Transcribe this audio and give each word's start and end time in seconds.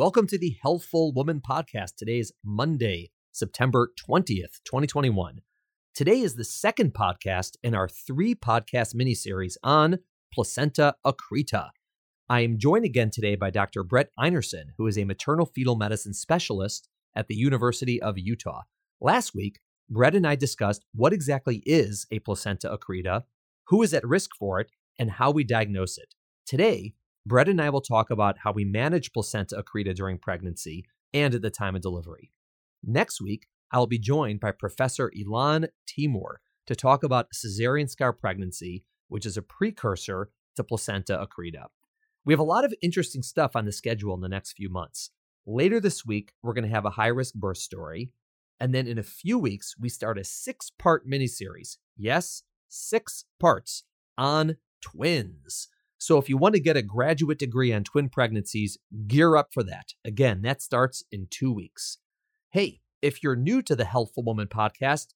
Welcome 0.00 0.28
to 0.28 0.38
the 0.38 0.56
Healthful 0.62 1.12
Woman 1.12 1.42
Podcast. 1.46 1.96
Today 1.98 2.20
is 2.20 2.32
Monday, 2.42 3.10
September 3.32 3.90
20th, 4.08 4.62
2021. 4.64 5.42
Today 5.94 6.20
is 6.20 6.36
the 6.36 6.42
second 6.42 6.94
podcast 6.94 7.56
in 7.62 7.74
our 7.74 7.86
three 7.86 8.34
podcast 8.34 8.94
miniseries 8.94 9.56
on 9.62 9.98
placenta 10.32 10.94
accreta. 11.04 11.68
I 12.30 12.40
am 12.40 12.56
joined 12.56 12.86
again 12.86 13.10
today 13.10 13.34
by 13.34 13.50
Dr. 13.50 13.84
Brett 13.84 14.08
Einerson, 14.18 14.68
who 14.78 14.86
is 14.86 14.96
a 14.96 15.04
maternal 15.04 15.44
fetal 15.44 15.76
medicine 15.76 16.14
specialist 16.14 16.88
at 17.14 17.28
the 17.28 17.36
University 17.36 18.00
of 18.00 18.16
Utah. 18.16 18.62
Last 19.02 19.34
week, 19.34 19.58
Brett 19.90 20.14
and 20.14 20.26
I 20.26 20.34
discussed 20.34 20.86
what 20.94 21.12
exactly 21.12 21.62
is 21.66 22.06
a 22.10 22.20
placenta 22.20 22.74
accreta, 22.74 23.24
who 23.66 23.82
is 23.82 23.92
at 23.92 24.08
risk 24.08 24.30
for 24.34 24.60
it, 24.60 24.70
and 24.98 25.10
how 25.10 25.30
we 25.30 25.44
diagnose 25.44 25.98
it. 25.98 26.14
Today, 26.46 26.94
Brett 27.30 27.48
and 27.48 27.62
I 27.62 27.70
will 27.70 27.80
talk 27.80 28.10
about 28.10 28.38
how 28.38 28.50
we 28.50 28.64
manage 28.64 29.12
placenta 29.12 29.54
accreta 29.62 29.94
during 29.94 30.18
pregnancy 30.18 30.84
and 31.14 31.32
at 31.32 31.42
the 31.42 31.48
time 31.48 31.76
of 31.76 31.80
delivery. 31.80 32.32
Next 32.82 33.20
week, 33.20 33.46
I'll 33.70 33.86
be 33.86 34.00
joined 34.00 34.40
by 34.40 34.50
Professor 34.50 35.12
Ilan 35.16 35.68
Timor 35.86 36.40
to 36.66 36.74
talk 36.74 37.04
about 37.04 37.28
cesarean 37.32 37.88
scar 37.88 38.12
pregnancy, 38.12 38.82
which 39.06 39.24
is 39.24 39.36
a 39.36 39.42
precursor 39.42 40.30
to 40.56 40.64
placenta 40.64 41.24
accreta. 41.24 41.66
We 42.24 42.32
have 42.32 42.40
a 42.40 42.42
lot 42.42 42.64
of 42.64 42.74
interesting 42.82 43.22
stuff 43.22 43.54
on 43.54 43.64
the 43.64 43.70
schedule 43.70 44.12
in 44.16 44.22
the 44.22 44.28
next 44.28 44.54
few 44.54 44.68
months. 44.68 45.10
Later 45.46 45.78
this 45.78 46.04
week, 46.04 46.32
we're 46.42 46.54
going 46.54 46.68
to 46.68 46.74
have 46.74 46.84
a 46.84 46.90
high 46.90 47.06
risk 47.06 47.34
birth 47.34 47.58
story. 47.58 48.10
And 48.58 48.74
then 48.74 48.88
in 48.88 48.98
a 48.98 49.04
few 49.04 49.38
weeks, 49.38 49.76
we 49.78 49.88
start 49.88 50.18
a 50.18 50.24
six 50.24 50.72
part 50.76 51.08
miniseries. 51.08 51.76
Yes, 51.96 52.42
six 52.68 53.24
parts 53.38 53.84
on 54.18 54.56
twins. 54.80 55.68
So 56.02 56.16
if 56.16 56.30
you 56.30 56.38
want 56.38 56.54
to 56.54 56.62
get 56.62 56.78
a 56.78 56.82
graduate 56.82 57.38
degree 57.38 57.74
on 57.74 57.84
twin 57.84 58.08
pregnancies, 58.08 58.78
gear 59.06 59.36
up 59.36 59.48
for 59.52 59.62
that. 59.64 59.92
Again, 60.02 60.40
that 60.40 60.62
starts 60.62 61.04
in 61.12 61.26
two 61.28 61.52
weeks. 61.52 61.98
Hey, 62.52 62.80
if 63.02 63.22
you're 63.22 63.36
new 63.36 63.60
to 63.60 63.76
the 63.76 63.84
Healthful 63.84 64.24
Woman 64.24 64.46
podcast, 64.46 65.08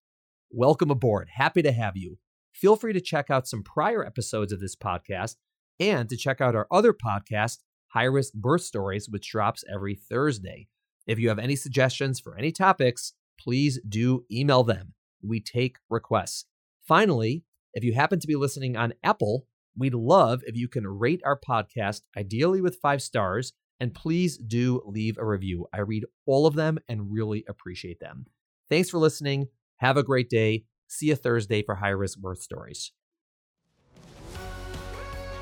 welcome 0.50 0.90
aboard. 0.90 1.30
Happy 1.36 1.62
to 1.62 1.72
have 1.72 1.96
you. 1.96 2.18
Feel 2.52 2.76
free 2.76 2.92
to 2.92 3.00
check 3.00 3.30
out 3.30 3.48
some 3.48 3.62
prior 3.62 4.04
episodes 4.04 4.52
of 4.52 4.60
this 4.60 4.76
podcast 4.76 5.36
and 5.80 6.06
to 6.10 6.18
check 6.18 6.42
out 6.42 6.54
our 6.54 6.66
other 6.70 6.92
podcast, 6.92 7.60
High 7.94 8.04
Risk 8.04 8.34
Birth 8.34 8.62
Stories, 8.62 9.08
which 9.08 9.30
drops 9.30 9.64
every 9.72 9.94
Thursday. 9.94 10.68
If 11.06 11.18
you 11.18 11.30
have 11.30 11.38
any 11.38 11.56
suggestions 11.56 12.20
for 12.20 12.36
any 12.36 12.52
topics, 12.52 13.14
please 13.40 13.80
do 13.88 14.26
email 14.30 14.62
them. 14.62 14.92
We 15.26 15.40
take 15.40 15.78
requests. 15.88 16.44
Finally, 16.86 17.42
if 17.72 17.84
you 17.84 17.94
happen 17.94 18.20
to 18.20 18.26
be 18.26 18.36
listening 18.36 18.76
on 18.76 18.92
Apple, 19.02 19.46
We'd 19.76 19.94
love 19.94 20.42
if 20.46 20.56
you 20.56 20.68
can 20.68 20.86
rate 20.86 21.20
our 21.24 21.38
podcast, 21.38 22.02
ideally 22.16 22.60
with 22.60 22.78
five 22.80 23.02
stars, 23.02 23.52
and 23.80 23.92
please 23.92 24.38
do 24.38 24.80
leave 24.86 25.18
a 25.18 25.26
review. 25.26 25.66
I 25.74 25.80
read 25.80 26.04
all 26.26 26.46
of 26.46 26.54
them 26.54 26.78
and 26.88 27.12
really 27.12 27.44
appreciate 27.48 27.98
them. 27.98 28.26
Thanks 28.68 28.88
for 28.88 28.98
listening. 28.98 29.48
Have 29.78 29.96
a 29.96 30.04
great 30.04 30.30
day. 30.30 30.64
See 30.86 31.06
you 31.06 31.16
Thursday 31.16 31.62
for 31.62 31.74
high 31.74 31.88
risk 31.88 32.20
birth 32.20 32.40
stories. 32.40 32.92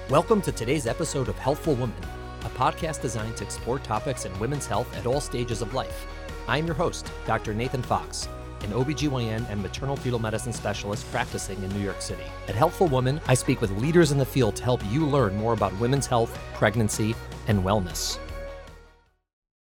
Welcome 0.08 0.41
to 0.42 0.52
today's 0.52 0.86
episode 0.86 1.28
of 1.28 1.39
Healthful 1.39 1.74
Woman, 1.74 2.02
a 2.41 2.48
podcast 2.58 3.02
designed 3.02 3.36
to 3.36 3.44
explore 3.44 3.80
topics 3.80 4.24
in 4.24 4.39
women's 4.41 4.67
health 4.67 4.89
at 4.96 5.05
all 5.05 5.20
stages 5.20 5.61
of 5.61 5.74
life. 5.74 6.06
I'm 6.48 6.67
your 6.67 6.74
host, 6.74 7.12
Dr. 7.27 7.52
Nathan 7.52 7.83
Fox 7.83 8.28
an 8.64 8.72
OBGYN 8.72 9.48
and 9.50 9.62
maternal 9.62 9.96
fetal 9.96 10.18
medicine 10.18 10.52
specialist 10.52 11.10
practicing 11.10 11.62
in 11.62 11.70
New 11.70 11.80
York 11.82 12.00
City. 12.00 12.24
At 12.48 12.55
Healthful 12.55 12.88
Woman, 12.88 13.20
I 13.27 13.34
speak 13.34 13.60
with 13.60 13.70
leaders 13.72 14.12
in 14.12 14.18
the 14.18 14.24
field 14.24 14.56
to 14.56 14.64
help 14.64 14.80
you 14.91 15.06
learn 15.06 15.36
more 15.36 15.52
about 15.52 15.78
women's 15.80 16.06
health, 16.06 16.38
pregnancy, 16.55 17.14
and 17.48 17.62
wellness. 17.62 18.18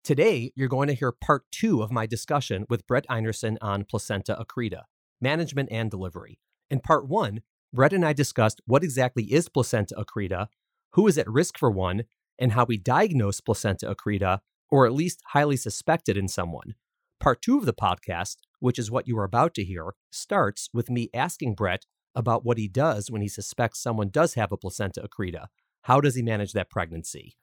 Today, 0.03 0.51
you're 0.55 0.67
going 0.67 0.87
to 0.87 0.93
hear 0.93 1.11
part 1.11 1.45
two 1.51 1.81
of 1.81 1.91
my 1.91 2.05
discussion 2.05 2.65
with 2.69 2.85
Brett 2.85 3.07
Einerson 3.09 3.57
on 3.59 3.85
placenta 3.85 4.37
accreta, 4.39 4.83
management 5.19 5.69
and 5.71 5.89
delivery. 5.89 6.39
In 6.69 6.79
part 6.79 7.07
one, 7.07 7.41
Brett 7.73 7.91
and 7.91 8.05
I 8.05 8.13
discussed 8.13 8.61
what 8.65 8.83
exactly 8.83 9.23
is 9.23 9.49
placenta 9.49 9.95
accreta, 9.95 10.47
who 10.93 11.07
is 11.07 11.17
at 11.17 11.27
risk 11.27 11.57
for 11.57 11.71
one, 11.71 12.03
and 12.37 12.51
how 12.51 12.65
we 12.65 12.77
diagnose 12.77 13.41
placenta 13.41 13.93
accreta, 13.93 14.39
or 14.69 14.85
at 14.85 14.93
least 14.93 15.21
highly 15.29 15.57
suspected 15.57 16.17
in 16.17 16.27
someone. 16.27 16.75
Part 17.19 17.41
two 17.41 17.57
of 17.57 17.65
the 17.65 17.73
podcast 17.73 18.37
which 18.65 18.79
is 18.79 18.89
what 18.89 19.07
you 19.07 19.15
are 19.17 19.23
about 19.23 19.53
to 19.53 19.63
hear, 19.63 19.93
starts 20.09 20.69
with 20.73 20.89
me 20.89 21.07
asking 21.13 21.53
Brett 21.53 21.85
about 22.15 22.43
what 22.43 22.57
he 22.57 22.67
does 22.67 23.11
when 23.11 23.21
he 23.21 23.27
suspects 23.27 23.79
someone 23.79 24.09
does 24.09 24.33
have 24.33 24.51
a 24.51 24.57
placenta 24.57 25.07
accreta. 25.07 25.45
How 25.83 26.01
does 26.01 26.15
he 26.15 26.23
manage 26.23 26.53
that 26.53 26.71
pregnancy? 26.71 27.35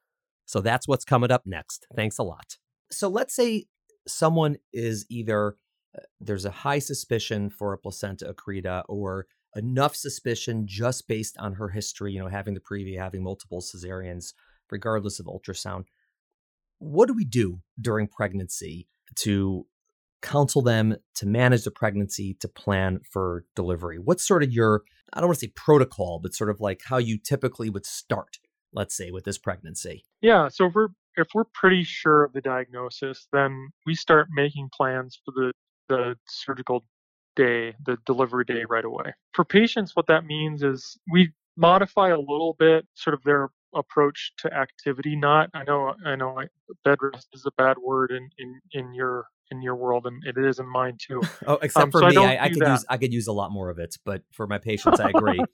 So 0.46 0.60
that's 0.60 0.88
what's 0.88 1.04
coming 1.04 1.30
up 1.30 1.42
next. 1.46 1.86
Thanks 1.94 2.18
a 2.18 2.24
lot. 2.24 2.56
So 2.90 3.08
let's 3.08 3.36
say 3.36 3.66
someone 4.08 4.56
is 4.72 5.06
either 5.08 5.56
uh, 5.96 6.02
there's 6.20 6.44
a 6.44 6.50
high 6.50 6.80
suspicion 6.80 7.50
for 7.50 7.72
a 7.72 7.78
placenta 7.78 8.34
accreta 8.34 8.82
or 8.88 9.26
enough 9.54 9.94
suspicion 9.94 10.66
just 10.66 11.06
based 11.06 11.36
on 11.38 11.54
her 11.54 11.68
history, 11.68 12.14
you 12.14 12.18
know, 12.18 12.28
having 12.28 12.54
the 12.54 12.60
preview, 12.60 12.98
having 12.98 13.22
multiple 13.22 13.60
cesareans, 13.60 14.32
regardless 14.70 15.20
of 15.20 15.26
ultrasound. 15.26 15.84
What 16.80 17.06
do 17.06 17.14
we 17.14 17.24
do 17.24 17.60
during 17.80 18.08
pregnancy 18.08 18.88
to 19.16 19.66
counsel 20.22 20.62
them 20.62 20.96
to 21.16 21.26
manage 21.26 21.64
the 21.64 21.70
pregnancy, 21.70 22.34
to 22.40 22.48
plan 22.48 23.00
for 23.10 23.44
delivery? 23.54 23.98
What's 23.98 24.26
sort 24.26 24.42
of 24.42 24.52
your, 24.52 24.82
I 25.12 25.20
don't 25.20 25.28
want 25.28 25.40
to 25.40 25.46
say 25.46 25.52
protocol, 25.54 26.20
but 26.22 26.34
sort 26.34 26.50
of 26.50 26.60
like 26.60 26.82
how 26.84 26.98
you 26.98 27.18
typically 27.18 27.70
would 27.70 27.86
start, 27.86 28.38
let's 28.72 28.96
say, 28.96 29.10
with 29.10 29.24
this 29.24 29.38
pregnancy? 29.38 30.04
Yeah. 30.20 30.48
So 30.48 30.66
if 30.66 30.74
we're, 30.74 30.88
if 31.16 31.28
we're 31.34 31.44
pretty 31.52 31.84
sure 31.84 32.24
of 32.24 32.32
the 32.32 32.40
diagnosis, 32.40 33.26
then 33.32 33.70
we 33.84 33.94
start 33.94 34.28
making 34.32 34.70
plans 34.74 35.20
for 35.24 35.32
the, 35.34 35.52
the 35.88 36.16
surgical 36.26 36.84
day, 37.36 37.74
the 37.84 37.98
delivery 38.06 38.44
day 38.44 38.64
right 38.68 38.84
away. 38.84 39.12
For 39.32 39.44
patients, 39.44 39.94
what 39.94 40.06
that 40.06 40.24
means 40.24 40.62
is 40.62 40.98
we 41.10 41.32
modify 41.56 42.10
a 42.10 42.18
little 42.18 42.56
bit 42.58 42.86
sort 42.94 43.14
of 43.14 43.22
their 43.24 43.50
approach 43.74 44.32
to 44.38 44.52
activity 44.54 45.16
not 45.16 45.48
i 45.54 45.64
know 45.64 45.94
i 46.04 46.14
know 46.14 46.38
bed 46.84 46.98
rest 47.00 47.28
is 47.32 47.46
a 47.46 47.50
bad 47.56 47.76
word 47.78 48.10
in 48.10 48.28
in 48.38 48.60
in 48.72 48.94
your 48.94 49.26
in 49.52 49.62
your 49.62 49.76
world, 49.76 50.06
and 50.06 50.22
it 50.26 50.36
is 50.38 50.58
in 50.58 50.66
mine 50.66 50.96
too. 50.98 51.20
Oh, 51.46 51.58
except 51.60 51.86
um, 51.86 51.90
for 51.90 52.00
so 52.00 52.08
me, 52.08 52.16
I, 52.16 52.34
I, 52.34 52.44
I 52.44 52.48
could 52.48 52.60
that. 52.60 52.70
use 52.70 52.84
I 52.88 52.96
could 52.96 53.12
use 53.12 53.26
a 53.26 53.32
lot 53.32 53.50
more 53.52 53.68
of 53.68 53.78
it, 53.78 53.96
but 54.04 54.22
for 54.32 54.46
my 54.46 54.58
patients, 54.70 54.98
I 55.00 55.10
agree. 55.10 55.44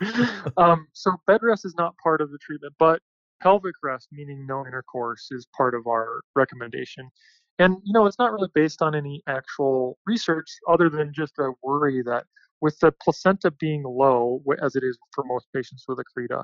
um, 0.56 0.86
so 0.92 1.12
bed 1.26 1.40
rest 1.42 1.64
is 1.64 1.74
not 1.76 1.94
part 2.02 2.20
of 2.20 2.30
the 2.30 2.38
treatment, 2.38 2.72
but 2.78 3.00
pelvic 3.42 3.74
rest, 3.82 4.08
meaning 4.12 4.46
no 4.46 4.66
intercourse, 4.66 5.28
is 5.30 5.46
part 5.56 5.74
of 5.74 5.86
our 5.86 6.20
recommendation. 6.34 7.10
And 7.58 7.76
you 7.84 7.92
know, 7.92 8.06
it's 8.06 8.18
not 8.18 8.32
really 8.32 8.48
based 8.54 8.80
on 8.80 8.94
any 8.94 9.22
actual 9.28 9.98
research, 10.06 10.46
other 10.68 10.88
than 10.88 11.12
just 11.12 11.38
a 11.38 11.52
worry 11.62 12.02
that 12.06 12.24
with 12.60 12.78
the 12.80 12.92
placenta 13.02 13.50
being 13.50 13.82
low, 13.82 14.40
as 14.62 14.76
it 14.76 14.82
is 14.84 14.96
for 15.14 15.24
most 15.26 15.46
patients 15.52 15.84
with 15.88 15.98
accreta, 15.98 16.42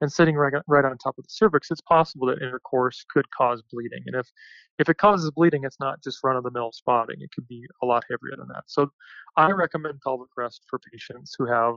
and 0.00 0.10
sitting 0.10 0.34
right, 0.34 0.52
right 0.66 0.84
on 0.84 0.96
top 0.98 1.18
of 1.18 1.24
the 1.24 1.30
cervix, 1.30 1.70
it's 1.70 1.80
possible 1.82 2.26
that 2.28 2.42
intercourse 2.42 3.04
could 3.10 3.30
cause 3.30 3.62
bleeding. 3.70 4.02
And 4.06 4.16
if, 4.16 4.28
if 4.78 4.88
it 4.88 4.98
causes 4.98 5.30
bleeding, 5.30 5.64
it's 5.64 5.80
not 5.80 6.02
just 6.02 6.18
run 6.24 6.36
of 6.36 6.44
the 6.44 6.50
mill 6.50 6.72
spotting. 6.72 7.16
It 7.20 7.30
could 7.34 7.46
be 7.48 7.64
a 7.82 7.86
lot 7.86 8.04
heavier 8.10 8.36
than 8.36 8.48
that. 8.48 8.64
So 8.66 8.90
I 9.36 9.50
recommend 9.50 10.00
pelvic 10.02 10.28
rest 10.36 10.62
for 10.68 10.78
patients 10.92 11.34
who 11.38 11.46
have 11.46 11.74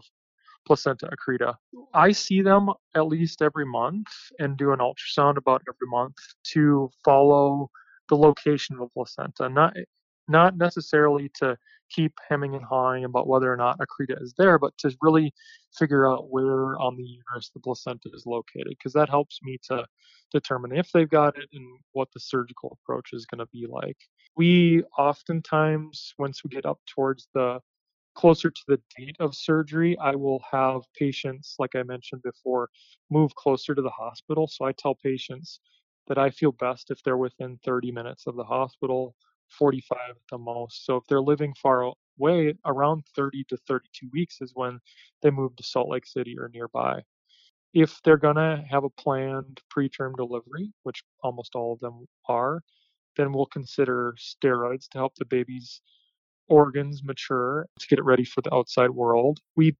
placenta 0.65 1.09
accreta. 1.09 1.55
I 1.93 2.11
see 2.11 2.41
them 2.41 2.69
at 2.95 3.07
least 3.07 3.41
every 3.41 3.65
month 3.65 4.07
and 4.39 4.57
do 4.57 4.71
an 4.71 4.79
ultrasound 4.79 5.37
about 5.37 5.61
every 5.67 5.87
month 5.87 6.15
to 6.53 6.89
follow 7.03 7.69
the 8.09 8.15
location 8.15 8.75
of 8.75 8.79
the 8.79 8.89
placenta. 8.93 9.49
Not 9.49 9.73
not 10.29 10.55
necessarily 10.57 11.29
to 11.35 11.57
keep 11.93 12.13
hemming 12.27 12.55
and 12.55 12.63
hawing 12.63 13.05
about 13.05 13.27
whether 13.27 13.51
or 13.51 13.57
not 13.57 13.79
accreta 13.79 14.21
is 14.21 14.33
there, 14.37 14.57
but 14.57 14.77
to 14.79 14.95
really 15.01 15.33
figure 15.77 16.09
out 16.09 16.29
where 16.29 16.79
on 16.79 16.95
the 16.95 17.03
uterus 17.03 17.51
the 17.53 17.59
placenta 17.59 18.09
is 18.13 18.25
located, 18.25 18.69
because 18.69 18.93
that 18.93 19.09
helps 19.09 19.39
me 19.43 19.57
to 19.69 19.85
determine 20.31 20.75
if 20.75 20.91
they've 20.91 21.09
got 21.09 21.37
it 21.37 21.49
and 21.53 21.79
what 21.91 22.07
the 22.13 22.19
surgical 22.19 22.77
approach 22.81 23.09
is 23.13 23.25
going 23.25 23.39
to 23.39 23.47
be 23.51 23.67
like. 23.69 23.97
We 24.35 24.83
oftentimes, 24.97 26.13
once 26.17 26.43
we 26.43 26.49
get 26.49 26.65
up 26.65 26.79
towards 26.87 27.27
the 27.33 27.59
closer 28.15 28.49
to 28.49 28.61
the 28.67 28.79
date 28.97 29.15
of 29.19 29.35
surgery, 29.35 29.97
I 29.97 30.15
will 30.15 30.43
have 30.51 30.81
patients, 30.97 31.55
like 31.59 31.75
I 31.75 31.83
mentioned 31.83 32.21
before, 32.23 32.69
move 33.09 33.33
closer 33.35 33.73
to 33.73 33.81
the 33.81 33.89
hospital. 33.89 34.47
So 34.47 34.65
I 34.65 34.71
tell 34.71 34.95
patients 34.95 35.59
that 36.07 36.17
I 36.17 36.29
feel 36.29 36.51
best 36.51 36.91
if 36.91 37.01
they're 37.03 37.17
within 37.17 37.57
30 37.65 37.91
minutes 37.91 38.27
of 38.27 38.35
the 38.35 38.43
hospital 38.43 39.15
45 39.57 39.97
at 40.09 40.15
the 40.29 40.37
most. 40.37 40.85
So 40.85 40.97
if 40.97 41.03
they're 41.07 41.21
living 41.21 41.53
far 41.61 41.91
away, 42.19 42.53
around 42.65 43.03
30 43.15 43.45
to 43.49 43.57
32 43.67 44.09
weeks 44.11 44.37
is 44.41 44.51
when 44.53 44.79
they 45.21 45.31
move 45.31 45.55
to 45.55 45.63
Salt 45.63 45.89
Lake 45.89 46.05
City 46.05 46.35
or 46.37 46.49
nearby. 46.53 47.01
If 47.73 47.99
they're 48.03 48.17
going 48.17 48.35
to 48.35 48.63
have 48.69 48.83
a 48.83 48.89
planned 48.89 49.59
preterm 49.75 50.15
delivery, 50.15 50.71
which 50.83 51.03
almost 51.23 51.55
all 51.55 51.73
of 51.73 51.79
them 51.79 52.05
are, 52.27 52.61
then 53.15 53.33
we'll 53.33 53.47
consider 53.47 54.15
steroids 54.19 54.87
to 54.89 54.97
help 54.97 55.15
the 55.15 55.25
baby's 55.25 55.81
organs 56.47 57.03
mature 57.03 57.67
to 57.79 57.87
get 57.87 57.99
it 57.99 58.05
ready 58.05 58.25
for 58.25 58.41
the 58.41 58.53
outside 58.53 58.89
world. 58.89 59.39
We 59.55 59.75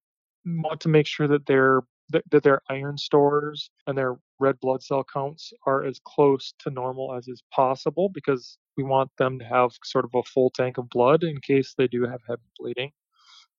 want 0.46 0.82
to 0.82 0.90
make 0.90 1.08
sure 1.08 1.28
that 1.28 1.46
their 1.46 1.82
that, 2.10 2.44
their 2.44 2.62
iron 2.70 2.98
stores 2.98 3.70
and 3.88 3.98
their 3.98 4.16
red 4.44 4.60
blood 4.62 4.84
cell 4.84 5.06
counts 5.14 5.54
are 5.68 5.84
as 5.86 6.00
close 6.06 6.54
to 6.60 6.70
normal 6.72 7.16
as 7.16 7.28
is 7.28 7.44
possible 7.54 8.10
because 8.14 8.58
we 8.78 8.84
want 8.84 9.12
them 9.18 9.40
to 9.40 9.46
have 9.46 9.72
sort 9.86 10.06
of 10.06 10.12
a 10.16 10.24
full 10.24 10.52
tank 10.52 10.78
of 10.80 10.90
blood 10.90 11.24
in 11.24 11.40
case 11.42 11.74
they 11.78 11.88
do 11.88 12.04
have 12.06 12.22
heavy 12.28 12.50
bleeding. 12.60 12.92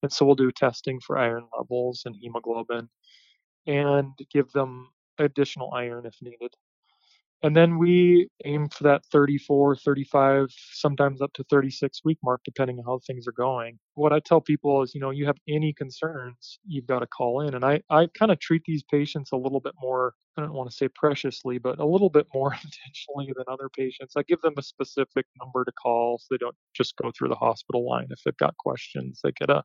And 0.03 0.11
so 0.13 0.25
we'll 0.25 0.35
do 0.35 0.51
testing 0.51 0.99
for 1.01 1.17
iron 1.17 1.47
levels 1.57 2.03
and 2.05 2.15
hemoglobin 2.21 2.89
and 3.67 4.13
give 4.31 4.51
them 4.53 4.89
additional 5.19 5.73
iron 5.73 6.05
if 6.05 6.15
needed. 6.21 6.53
And 7.45 7.55
then 7.55 7.77
we 7.77 8.27
aim 8.43 8.69
for 8.69 8.85
that 8.85 9.05
34, 9.11 9.75
35, 9.75 10.47
sometimes 10.73 11.21
up 11.21 11.31
to 11.33 11.43
36 11.43 12.01
week 12.03 12.17
mark, 12.23 12.41
depending 12.43 12.79
on 12.79 12.85
how 12.85 12.99
things 13.05 13.27
are 13.27 13.33
going. 13.33 13.77
What 13.93 14.11
I 14.11 14.19
tell 14.19 14.41
people 14.41 14.81
is, 14.81 14.95
you 14.95 14.99
know, 14.99 15.11
you 15.11 15.27
have 15.27 15.37
any 15.47 15.71
concerns, 15.71 16.57
you've 16.65 16.87
got 16.87 17.01
to 17.01 17.07
call 17.07 17.41
in. 17.47 17.53
And 17.53 17.63
I, 17.63 17.83
I 17.91 18.07
kind 18.17 18.31
of 18.31 18.39
treat 18.39 18.63
these 18.65 18.81
patients 18.89 19.31
a 19.31 19.37
little 19.37 19.59
bit 19.59 19.75
more, 19.79 20.15
I 20.37 20.41
don't 20.41 20.53
want 20.53 20.71
to 20.71 20.75
say 20.75 20.87
preciously, 20.95 21.59
but 21.59 21.77
a 21.77 21.85
little 21.85 22.09
bit 22.09 22.25
more 22.33 22.51
intentionally 22.65 23.31
than 23.37 23.45
other 23.47 23.69
patients. 23.77 24.15
I 24.17 24.23
give 24.23 24.41
them 24.41 24.55
a 24.57 24.63
specific 24.63 25.27
number 25.39 25.63
to 25.65 25.71
call 25.73 26.17
so 26.17 26.25
they 26.31 26.39
don't 26.39 26.57
just 26.75 26.95
go 26.97 27.11
through 27.15 27.29
the 27.29 27.35
hospital 27.35 27.87
line. 27.87 28.07
If 28.09 28.21
they've 28.25 28.37
got 28.37 28.57
questions, 28.57 29.19
they 29.23 29.31
get 29.33 29.51
a, 29.51 29.61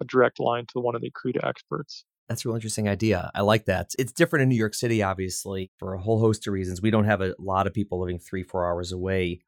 a 0.00 0.06
direct 0.06 0.40
line 0.40 0.64
to 0.72 0.80
one 0.80 0.94
of 0.94 1.02
the 1.02 1.10
Accreta 1.12 1.46
experts. 1.46 2.06
That's 2.30 2.44
a 2.44 2.48
real 2.48 2.54
interesting 2.54 2.88
idea. 2.88 3.28
I 3.34 3.40
like 3.40 3.64
that. 3.64 3.90
It's 3.98 4.12
different 4.12 4.44
in 4.44 4.48
New 4.50 4.54
York 4.54 4.72
City, 4.72 5.02
obviously, 5.02 5.72
for 5.80 5.94
a 5.94 6.00
whole 6.00 6.20
host 6.20 6.46
of 6.46 6.52
reasons. 6.52 6.80
We 6.80 6.92
don't 6.92 7.04
have 7.04 7.20
a 7.20 7.34
lot 7.40 7.66
of 7.66 7.74
people 7.74 8.00
living 8.00 8.20
three, 8.20 8.44
four 8.44 8.64
hours 8.64 8.92
away. 8.92 9.40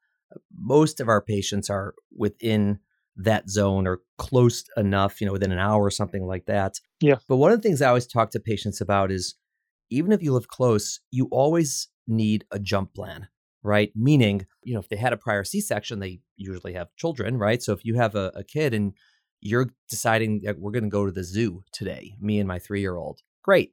Most 0.58 0.98
of 0.98 1.08
our 1.08 1.22
patients 1.22 1.70
are 1.70 1.94
within 2.16 2.80
that 3.16 3.48
zone 3.48 3.86
or 3.86 4.00
close 4.18 4.64
enough, 4.76 5.20
you 5.20 5.28
know, 5.28 5.32
within 5.32 5.52
an 5.52 5.60
hour 5.60 5.80
or 5.80 5.92
something 5.92 6.26
like 6.26 6.46
that. 6.46 6.80
Yeah. 7.00 7.18
But 7.28 7.36
one 7.36 7.52
of 7.52 7.58
the 7.58 7.62
things 7.62 7.80
I 7.80 7.86
always 7.86 8.06
talk 8.08 8.32
to 8.32 8.40
patients 8.40 8.80
about 8.80 9.12
is 9.12 9.36
even 9.90 10.10
if 10.10 10.20
you 10.20 10.32
live 10.32 10.48
close, 10.48 10.98
you 11.12 11.28
always 11.30 11.86
need 12.08 12.46
a 12.50 12.58
jump 12.58 12.94
plan, 12.94 13.28
right? 13.62 13.92
Meaning, 13.94 14.44
you 14.64 14.74
know, 14.74 14.80
if 14.80 14.88
they 14.88 14.96
had 14.96 15.12
a 15.12 15.16
prior 15.16 15.44
C 15.44 15.60
section, 15.60 16.00
they 16.00 16.18
usually 16.36 16.72
have 16.72 16.88
children, 16.96 17.38
right? 17.38 17.62
So 17.62 17.72
if 17.74 17.84
you 17.84 17.94
have 17.94 18.16
a, 18.16 18.32
a 18.34 18.42
kid 18.42 18.74
and 18.74 18.94
you're 19.42 19.68
deciding 19.90 20.40
that 20.44 20.58
we're 20.58 20.70
going 20.70 20.84
to 20.84 20.88
go 20.88 21.04
to 21.04 21.12
the 21.12 21.24
zoo 21.24 21.64
today, 21.72 22.14
me 22.20 22.38
and 22.38 22.48
my 22.48 22.58
three 22.58 22.80
year 22.80 22.96
old. 22.96 23.20
Great. 23.42 23.72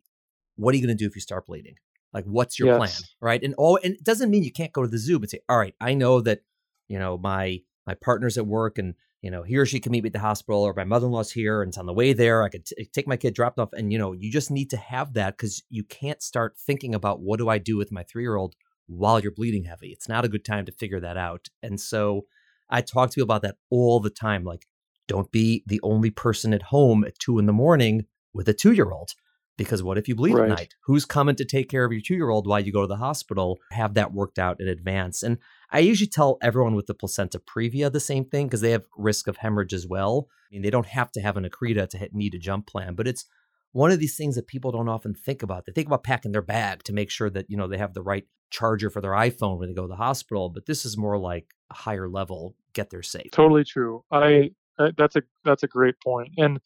What 0.56 0.74
are 0.74 0.78
you 0.78 0.86
going 0.86 0.98
to 0.98 1.02
do 1.02 1.08
if 1.08 1.16
you 1.16 1.22
start 1.22 1.46
bleeding? 1.46 1.76
Like, 2.12 2.26
what's 2.26 2.58
your 2.58 2.70
yes. 2.70 2.78
plan? 2.78 3.08
Right. 3.22 3.44
And 3.44 3.54
all, 3.56 3.80
and 3.84 3.94
it 3.94 4.04
doesn't 4.04 4.32
mean 4.32 4.44
you 4.44 4.52
can't 4.52 4.74
go 4.74 4.82
to 4.82 4.88
the 4.88 4.98
zoo, 4.98 5.20
but 5.20 5.30
say, 5.30 5.42
all 5.48 5.60
right, 5.60 5.76
I 5.80 5.94
know 5.94 6.22
that, 6.22 6.42
you 6.88 6.98
know, 6.98 7.20
my, 7.20 7.62
my 7.86 7.94
partner's 7.94 8.38
at 8.38 8.48
work 8.48 8.80
and, 8.80 8.96
you 9.22 9.30
know, 9.30 9.44
he 9.44 9.58
or 9.58 9.66
she 9.66 9.80
can 9.80 9.92
meet 9.92 10.04
me 10.04 10.08
at 10.08 10.14
the 10.14 10.20
hospital 10.20 10.64
or 10.64 10.74
my 10.74 10.86
mother-in-law's 10.86 11.32
here 11.32 11.62
and 11.62 11.70
it's 11.70 11.78
on 11.78 11.86
the 11.86 11.94
way 11.94 12.14
there. 12.14 12.42
I 12.42 12.50
could 12.50 12.66
t- 12.66 12.90
take 12.92 13.08
my 13.08 13.18
kid 13.18 13.36
dropped 13.36 13.60
off. 13.60 13.70
And, 13.74 13.92
you 13.94 14.00
know, 14.00 14.14
you 14.14 14.32
just 14.32 14.50
need 14.50 14.72
to 14.72 14.78
have 14.78 15.14
that 15.14 15.38
because 15.38 15.62
you 15.70 15.84
can't 15.84 16.24
start 16.24 16.58
thinking 16.58 16.96
about 16.96 17.22
what 17.22 17.38
do 17.38 17.48
I 17.48 17.60
do 17.60 17.78
with 17.78 17.92
my 17.92 18.02
three-year-old 18.02 18.56
while 18.88 19.20
you're 19.20 19.32
bleeding 19.32 19.66
heavy. 19.66 19.90
It's 19.90 20.10
not 20.10 20.26
a 20.26 20.30
good 20.30 20.44
time 20.44 20.66
to 20.66 20.72
figure 20.72 21.00
that 21.00 21.16
out. 21.16 21.48
And 21.62 21.80
so 21.80 22.26
I 22.72 22.82
talk 22.82 23.12
to 23.12 23.16
people 23.16 23.26
about 23.26 23.44
that 23.44 23.58
all 23.70 24.00
the 24.00 24.10
time. 24.10 24.44
Like, 24.44 24.66
don't 25.10 25.32
be 25.32 25.64
the 25.68 25.82
only 25.84 26.10
person 26.10 26.54
at 26.54 26.62
home 26.62 27.04
at 27.04 27.20
two 27.20 27.38
in 27.40 27.48
the 27.48 27.54
morning 27.54 28.06
with 28.34 28.48
a 28.48 28.54
two 28.54 28.72
year 28.72 28.92
old. 28.92 29.12
Because 29.58 29.84
what 29.84 29.98
if 29.98 30.08
you 30.08 30.16
bleed 30.16 30.36
right. 30.36 30.50
at 30.50 30.58
night? 30.58 30.76
Who's 30.86 31.04
coming 31.04 31.36
to 31.36 31.44
take 31.44 31.70
care 31.70 31.84
of 31.84 31.92
your 31.92 32.00
two 32.00 32.16
year 32.16 32.30
old 32.30 32.48
while 32.48 32.62
you 32.62 32.72
go 32.72 32.82
to 32.82 32.88
the 32.88 32.96
hospital? 32.96 33.60
Have 33.72 33.96
that 33.96 34.14
worked 34.14 34.40
out 34.40 34.62
in 34.62 34.70
advance. 34.70 35.22
And 35.22 35.38
I 35.70 35.80
usually 35.80 36.08
tell 36.08 36.38
everyone 36.42 36.76
with 36.76 36.86
the 36.86 36.94
placenta 36.94 37.40
previa 37.40 37.92
the 37.92 38.00
same 38.00 38.24
thing 38.24 38.48
because 38.48 38.62
they 38.62 38.72
have 38.72 38.86
risk 38.98 39.28
of 39.28 39.36
hemorrhage 39.36 39.74
as 39.74 39.86
well. 39.86 40.30
I 40.50 40.56
mean, 40.56 40.62
they 40.62 40.70
don't 40.70 40.86
have 40.86 41.12
to 41.12 41.22
have 41.22 41.36
an 41.36 41.44
accreta 41.44 41.90
to 41.90 41.98
hit, 41.98 42.14
need 42.14 42.36
a 42.36 42.40
jump 42.40 42.68
plan, 42.68 42.96
but 42.96 43.06
it's 43.06 43.26
one 43.74 43.92
of 43.92 44.00
these 44.00 44.16
things 44.16 44.36
that 44.36 44.48
people 44.48 44.72
don't 44.72 44.88
often 44.88 45.14
think 45.14 45.44
about. 45.44 45.66
They 45.66 45.74
think 45.74 45.88
about 45.88 46.04
packing 46.04 46.32
their 46.32 46.42
bag 46.42 46.84
to 46.84 46.94
make 46.94 47.12
sure 47.12 47.30
that, 47.30 47.50
you 47.50 47.58
know, 47.58 47.68
they 47.68 47.78
have 47.78 47.94
the 47.94 48.02
right 48.02 48.26
charger 48.50 48.90
for 48.90 49.02
their 49.02 49.12
iPhone 49.12 49.60
when 49.60 49.68
they 49.68 49.76
go 49.76 49.84
to 49.84 49.90
the 49.90 49.96
hospital, 49.96 50.50
but 50.50 50.66
this 50.66 50.86
is 50.86 50.98
more 50.98 51.18
like 51.18 51.54
a 51.70 51.76
higher 51.76 52.08
level, 52.08 52.56
get 52.74 52.90
there 52.90 53.04
safe. 53.04 53.32
Totally 53.32 53.66
true. 53.66 54.04
I 54.10 54.52
that's 54.98 55.16
a 55.16 55.24
that's 55.46 55.64
a 55.64 55.68
great 55.68 55.96
point. 56.04 56.34
And 56.38 56.60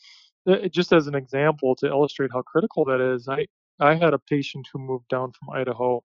uh, 0.48 0.68
just 0.70 0.94
as 0.94 1.08
an 1.08 1.16
example 1.16 1.76
to 1.78 1.88
illustrate 1.88 2.32
how 2.34 2.42
critical 2.44 2.86
that 2.86 3.02
is, 3.02 3.28
I 3.28 3.48
I 3.80 3.96
had 3.96 4.14
a 4.14 4.20
patient 4.20 4.68
who 4.74 4.80
moved 4.80 5.08
down 5.10 5.32
from 5.34 5.56
Idaho 5.56 6.04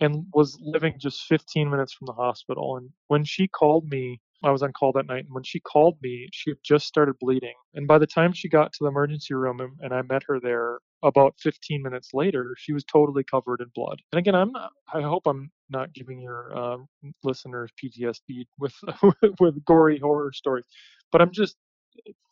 and 0.00 0.26
was 0.34 0.58
living 0.60 0.94
just 0.98 1.22
15 1.24 1.70
minutes 1.70 1.92
from 1.92 2.06
the 2.06 2.12
hospital. 2.12 2.76
And 2.76 2.90
when 3.08 3.24
she 3.24 3.48
called 3.48 3.88
me, 3.88 4.20
I 4.44 4.50
was 4.50 4.62
on 4.62 4.72
call 4.72 4.92
that 4.92 5.06
night. 5.06 5.24
And 5.24 5.34
when 5.34 5.42
she 5.42 5.60
called 5.60 5.96
me, 6.02 6.28
she 6.32 6.50
had 6.50 6.58
just 6.62 6.86
started 6.86 7.16
bleeding. 7.20 7.54
And 7.74 7.88
by 7.88 7.98
the 7.98 8.06
time 8.06 8.32
she 8.32 8.48
got 8.48 8.72
to 8.74 8.78
the 8.82 8.88
emergency 8.88 9.34
room 9.34 9.60
and, 9.60 9.72
and 9.80 9.94
I 9.94 10.02
met 10.02 10.22
her 10.28 10.38
there, 10.40 10.78
about 11.02 11.34
15 11.40 11.82
minutes 11.82 12.10
later, 12.12 12.54
she 12.58 12.72
was 12.72 12.84
totally 12.84 13.24
covered 13.24 13.60
in 13.60 13.68
blood. 13.74 14.00
And 14.12 14.18
again, 14.18 14.34
I'm 14.34 14.52
not. 14.52 14.70
I 14.92 15.02
hope 15.02 15.22
I'm 15.26 15.50
not 15.70 15.92
giving 15.92 16.20
your 16.20 16.56
uh, 16.56 16.76
listeners 17.24 17.70
PTSD 17.82 18.46
with 18.58 18.74
with 19.40 19.64
gory 19.64 19.98
horror 19.98 20.32
stories, 20.32 20.64
but 21.12 21.22
I'm 21.22 21.32
just 21.32 21.56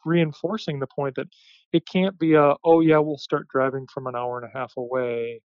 reinforcing 0.05 0.81
the 0.81 0.87
point 0.87 1.17
that 1.17 1.29
it 1.73 1.85
can't 1.91 2.19
be 2.19 2.35
a 2.35 2.55
oh 2.65 2.81
yeah 2.81 2.99
we'll 2.99 3.19
start 3.19 3.49
driving 3.49 3.87
from 3.93 4.07
an 4.07 4.17
hour 4.17 4.39
and 4.39 4.51
a 4.53 4.59
half 4.59 4.73
away 4.77 5.41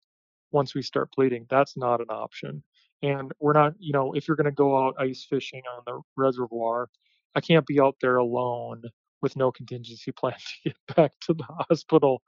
once 0.53 0.75
we 0.75 0.83
start 0.83 1.11
bleeding. 1.17 1.47
That's 1.51 1.77
not 1.77 2.01
an 2.01 2.09
option. 2.11 2.65
And 3.03 3.33
we're 3.41 3.55
not, 3.55 3.75
you 3.79 3.95
know, 3.95 4.15
if 4.15 4.29
you're 4.29 4.39
going 4.39 4.47
to 4.47 4.53
go 4.53 4.79
out 4.87 4.97
ice 5.01 5.27
fishing 5.29 5.63
on 5.77 5.83
the 5.87 6.01
reservoir, 6.17 6.89
I 7.37 7.43
can't 7.43 7.67
be 7.67 7.81
out 7.81 7.97
there 8.03 8.17
alone 8.19 8.83
with 9.23 9.37
no 9.37 9.53
contingency 9.53 10.13
plan 10.19 10.35
to 10.39 10.71
get 10.71 10.97
back 10.97 11.13
to 11.29 11.35
the 11.35 11.45
hospital 11.69 12.23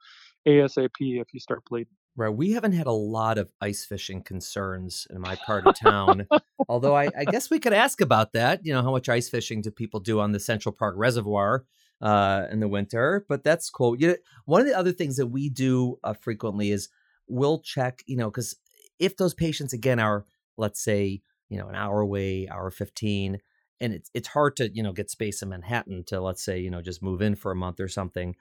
ASAP 0.48 0.90
if 1.00 1.28
you 1.34 1.40
start 1.40 1.64
bleeding. 1.70 1.94
Right. 2.18 2.30
We 2.30 2.52
haven't 2.52 2.72
had 2.72 2.86
a 2.86 2.92
lot 2.92 3.36
of 3.36 3.52
ice 3.60 3.84
fishing 3.84 4.22
concerns 4.22 5.06
in 5.10 5.20
my 5.20 5.36
part 5.36 5.66
of 5.66 5.78
town. 5.78 6.26
Although 6.68 6.96
I, 6.96 7.10
I, 7.16 7.26
guess 7.26 7.50
we 7.50 7.58
could 7.58 7.74
ask 7.74 8.00
about 8.00 8.32
that. 8.32 8.64
You 8.64 8.72
know, 8.72 8.82
how 8.82 8.90
much 8.90 9.10
ice 9.10 9.28
fishing 9.28 9.60
do 9.60 9.70
people 9.70 10.00
do 10.00 10.18
on 10.18 10.32
the 10.32 10.40
Central 10.40 10.72
Park 10.72 10.94
Reservoir 10.96 11.66
uh, 12.00 12.46
in 12.50 12.60
the 12.60 12.68
winter? 12.68 13.26
But 13.28 13.44
that's 13.44 13.68
cool. 13.68 14.00
You 14.00 14.08
know, 14.08 14.16
one 14.46 14.62
of 14.62 14.66
the 14.66 14.76
other 14.76 14.92
things 14.92 15.16
that 15.16 15.26
we 15.26 15.50
do 15.50 15.98
uh, 16.02 16.14
frequently 16.14 16.70
is 16.70 16.88
we'll 17.28 17.60
check, 17.60 18.02
you 18.06 18.16
know, 18.16 18.30
because 18.30 18.56
if 18.98 19.18
those 19.18 19.34
patients, 19.34 19.74
again, 19.74 20.00
are, 20.00 20.24
let's 20.56 20.82
say, 20.82 21.20
you 21.50 21.58
know, 21.58 21.68
an 21.68 21.74
hour 21.74 22.00
away, 22.00 22.48
hour 22.50 22.70
15, 22.70 23.38
and 23.78 23.92
it's, 23.92 24.10
it's 24.14 24.28
hard 24.28 24.56
to, 24.56 24.70
you 24.74 24.82
know, 24.82 24.92
get 24.92 25.10
space 25.10 25.42
in 25.42 25.50
Manhattan 25.50 26.02
to, 26.04 26.22
let's 26.22 26.42
say, 26.42 26.58
you 26.60 26.70
know, 26.70 26.80
just 26.80 27.02
move 27.02 27.20
in 27.20 27.34
for 27.34 27.52
a 27.52 27.56
month 27.56 27.78
or 27.78 27.88
something 27.88 28.34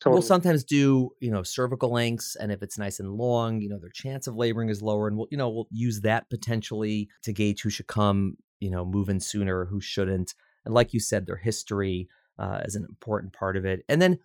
Totally. 0.00 0.14
We'll 0.14 0.22
sometimes 0.22 0.62
do, 0.62 1.10
you 1.20 1.30
know, 1.30 1.42
cervical 1.42 1.90
lengths, 1.90 2.36
and 2.36 2.52
if 2.52 2.62
it's 2.62 2.78
nice 2.78 3.00
and 3.00 3.14
long, 3.14 3.60
you 3.60 3.68
know, 3.68 3.78
their 3.80 3.90
chance 3.90 4.28
of 4.28 4.36
laboring 4.36 4.68
is 4.68 4.80
lower, 4.80 5.08
and 5.08 5.16
we'll, 5.16 5.26
you 5.30 5.36
know, 5.36 5.48
we'll 5.48 5.66
use 5.72 6.02
that 6.02 6.30
potentially 6.30 7.08
to 7.24 7.32
gauge 7.32 7.62
who 7.62 7.70
should 7.70 7.88
come, 7.88 8.36
you 8.60 8.70
know, 8.70 8.84
move 8.84 9.08
in 9.08 9.18
sooner, 9.18 9.64
who 9.64 9.80
shouldn't, 9.80 10.34
and 10.64 10.72
like 10.72 10.94
you 10.94 11.00
said, 11.00 11.26
their 11.26 11.36
history 11.36 12.08
uh, 12.38 12.60
is 12.64 12.76
an 12.76 12.86
important 12.88 13.32
part 13.32 13.56
of 13.56 13.64
it. 13.64 13.84
And 13.88 14.00
then, 14.00 14.18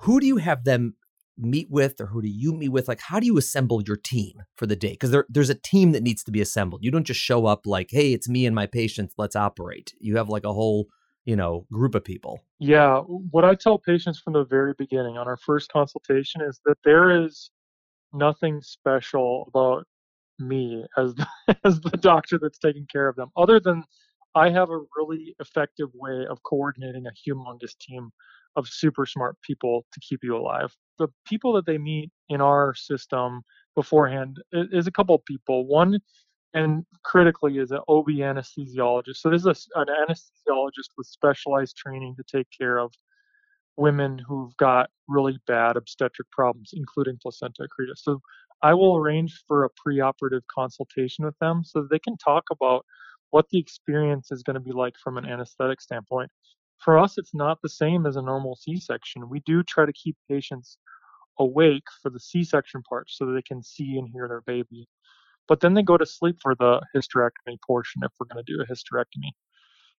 who 0.00 0.20
do 0.20 0.26
you 0.26 0.36
have 0.36 0.64
them 0.64 0.94
meet 1.38 1.68
with, 1.70 2.00
or 2.00 2.06
who 2.06 2.20
do 2.20 2.28
you 2.28 2.52
meet 2.52 2.68
with? 2.68 2.86
Like, 2.86 3.00
how 3.00 3.18
do 3.18 3.24
you 3.24 3.38
assemble 3.38 3.82
your 3.82 3.96
team 3.96 4.42
for 4.56 4.66
the 4.66 4.76
day? 4.76 4.90
Because 4.90 5.10
there, 5.10 5.24
there's 5.30 5.50
a 5.50 5.54
team 5.54 5.92
that 5.92 6.02
needs 6.02 6.22
to 6.24 6.32
be 6.32 6.42
assembled. 6.42 6.84
You 6.84 6.90
don't 6.90 7.06
just 7.06 7.20
show 7.20 7.46
up 7.46 7.62
like, 7.64 7.88
hey, 7.90 8.12
it's 8.12 8.28
me 8.28 8.44
and 8.44 8.54
my 8.54 8.66
patients, 8.66 9.14
let's 9.16 9.36
operate. 9.36 9.94
You 9.98 10.18
have 10.18 10.28
like 10.28 10.44
a 10.44 10.52
whole 10.52 10.88
you 11.24 11.36
know 11.36 11.66
group 11.72 11.94
of 11.94 12.04
people. 12.04 12.40
Yeah 12.58 13.00
what 13.00 13.44
i 13.44 13.54
tell 13.54 13.78
patients 13.78 14.18
from 14.18 14.32
the 14.34 14.44
very 14.44 14.74
beginning 14.78 15.16
on 15.16 15.26
our 15.26 15.36
first 15.36 15.70
consultation 15.70 16.40
is 16.40 16.60
that 16.64 16.78
there 16.84 17.24
is 17.24 17.50
nothing 18.12 18.60
special 18.62 19.44
about 19.48 19.86
me 20.38 20.84
as 20.96 21.14
the, 21.14 21.26
as 21.64 21.80
the 21.80 21.96
doctor 21.98 22.38
that's 22.40 22.58
taking 22.58 22.86
care 22.90 23.08
of 23.08 23.16
them 23.16 23.30
other 23.36 23.60
than 23.60 23.84
i 24.34 24.48
have 24.48 24.70
a 24.70 24.80
really 24.96 25.34
effective 25.40 25.88
way 25.94 26.24
of 26.28 26.42
coordinating 26.42 27.04
a 27.06 27.30
humongous 27.30 27.76
team 27.78 28.10
of 28.56 28.68
super 28.68 29.06
smart 29.06 29.36
people 29.42 29.84
to 29.92 30.00
keep 30.00 30.20
you 30.22 30.36
alive. 30.36 30.74
The 30.98 31.08
people 31.26 31.52
that 31.54 31.66
they 31.66 31.78
meet 31.78 32.10
in 32.28 32.40
our 32.40 32.74
system 32.74 33.42
beforehand 33.74 34.38
is 34.52 34.86
a 34.86 34.92
couple 34.92 35.14
of 35.14 35.24
people. 35.24 35.66
One 35.66 35.98
and 36.54 36.86
critically 37.02 37.58
is 37.58 37.72
an 37.72 37.80
OB 37.88 38.06
anesthesiologist. 38.06 39.16
So 39.16 39.30
this 39.30 39.44
is 39.44 39.68
a, 39.74 39.80
an 39.80 39.88
anesthesiologist 39.88 40.90
with 40.96 41.08
specialized 41.08 41.76
training 41.76 42.14
to 42.16 42.24
take 42.24 42.46
care 42.56 42.78
of 42.78 42.92
women 43.76 44.20
who've 44.26 44.56
got 44.56 44.88
really 45.08 45.36
bad 45.48 45.76
obstetric 45.76 46.30
problems, 46.30 46.70
including 46.72 47.18
placenta 47.20 47.62
accreta. 47.62 47.96
So 47.96 48.20
I 48.62 48.72
will 48.72 48.96
arrange 48.96 49.42
for 49.48 49.64
a 49.64 49.70
preoperative 49.70 50.42
consultation 50.54 51.24
with 51.24 51.36
them 51.40 51.62
so 51.64 51.82
they 51.90 51.98
can 51.98 52.16
talk 52.16 52.44
about 52.52 52.86
what 53.30 53.48
the 53.50 53.58
experience 53.58 54.30
is 54.30 54.44
going 54.44 54.54
to 54.54 54.60
be 54.60 54.70
like 54.70 54.94
from 55.02 55.18
an 55.18 55.26
anesthetic 55.26 55.80
standpoint. 55.80 56.30
For 56.78 56.98
us, 56.98 57.18
it's 57.18 57.34
not 57.34 57.58
the 57.62 57.68
same 57.68 58.06
as 58.06 58.14
a 58.14 58.22
normal 58.22 58.54
C-section. 58.54 59.28
We 59.28 59.40
do 59.40 59.64
try 59.64 59.86
to 59.86 59.92
keep 59.92 60.16
patients 60.28 60.78
awake 61.40 61.84
for 62.00 62.10
the 62.10 62.20
C-section 62.20 62.82
part 62.88 63.10
so 63.10 63.26
they 63.26 63.42
can 63.42 63.60
see 63.60 63.98
and 63.98 64.08
hear 64.08 64.28
their 64.28 64.42
baby 64.42 64.86
but 65.48 65.60
then 65.60 65.74
they 65.74 65.82
go 65.82 65.96
to 65.96 66.06
sleep 66.06 66.36
for 66.40 66.54
the 66.54 66.80
hysterectomy 66.94 67.58
portion 67.66 68.02
if 68.04 68.12
we're 68.18 68.26
going 68.32 68.44
to 68.44 68.52
do 68.52 68.62
a 68.62 68.66
hysterectomy. 68.66 69.30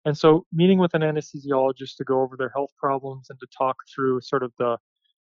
And 0.05 0.17
so, 0.17 0.45
meeting 0.53 0.79
with 0.79 0.95
an 0.95 1.01
anesthesiologist 1.03 1.97
to 1.97 2.05
go 2.05 2.21
over 2.21 2.37
their 2.37 2.53
health 2.55 2.71
problems 2.79 3.29
and 3.31 3.39
to 3.41 3.47
talk 3.57 3.77
through 3.95 4.21
sort 4.21 4.43
of 4.43 4.53
the 4.59 4.77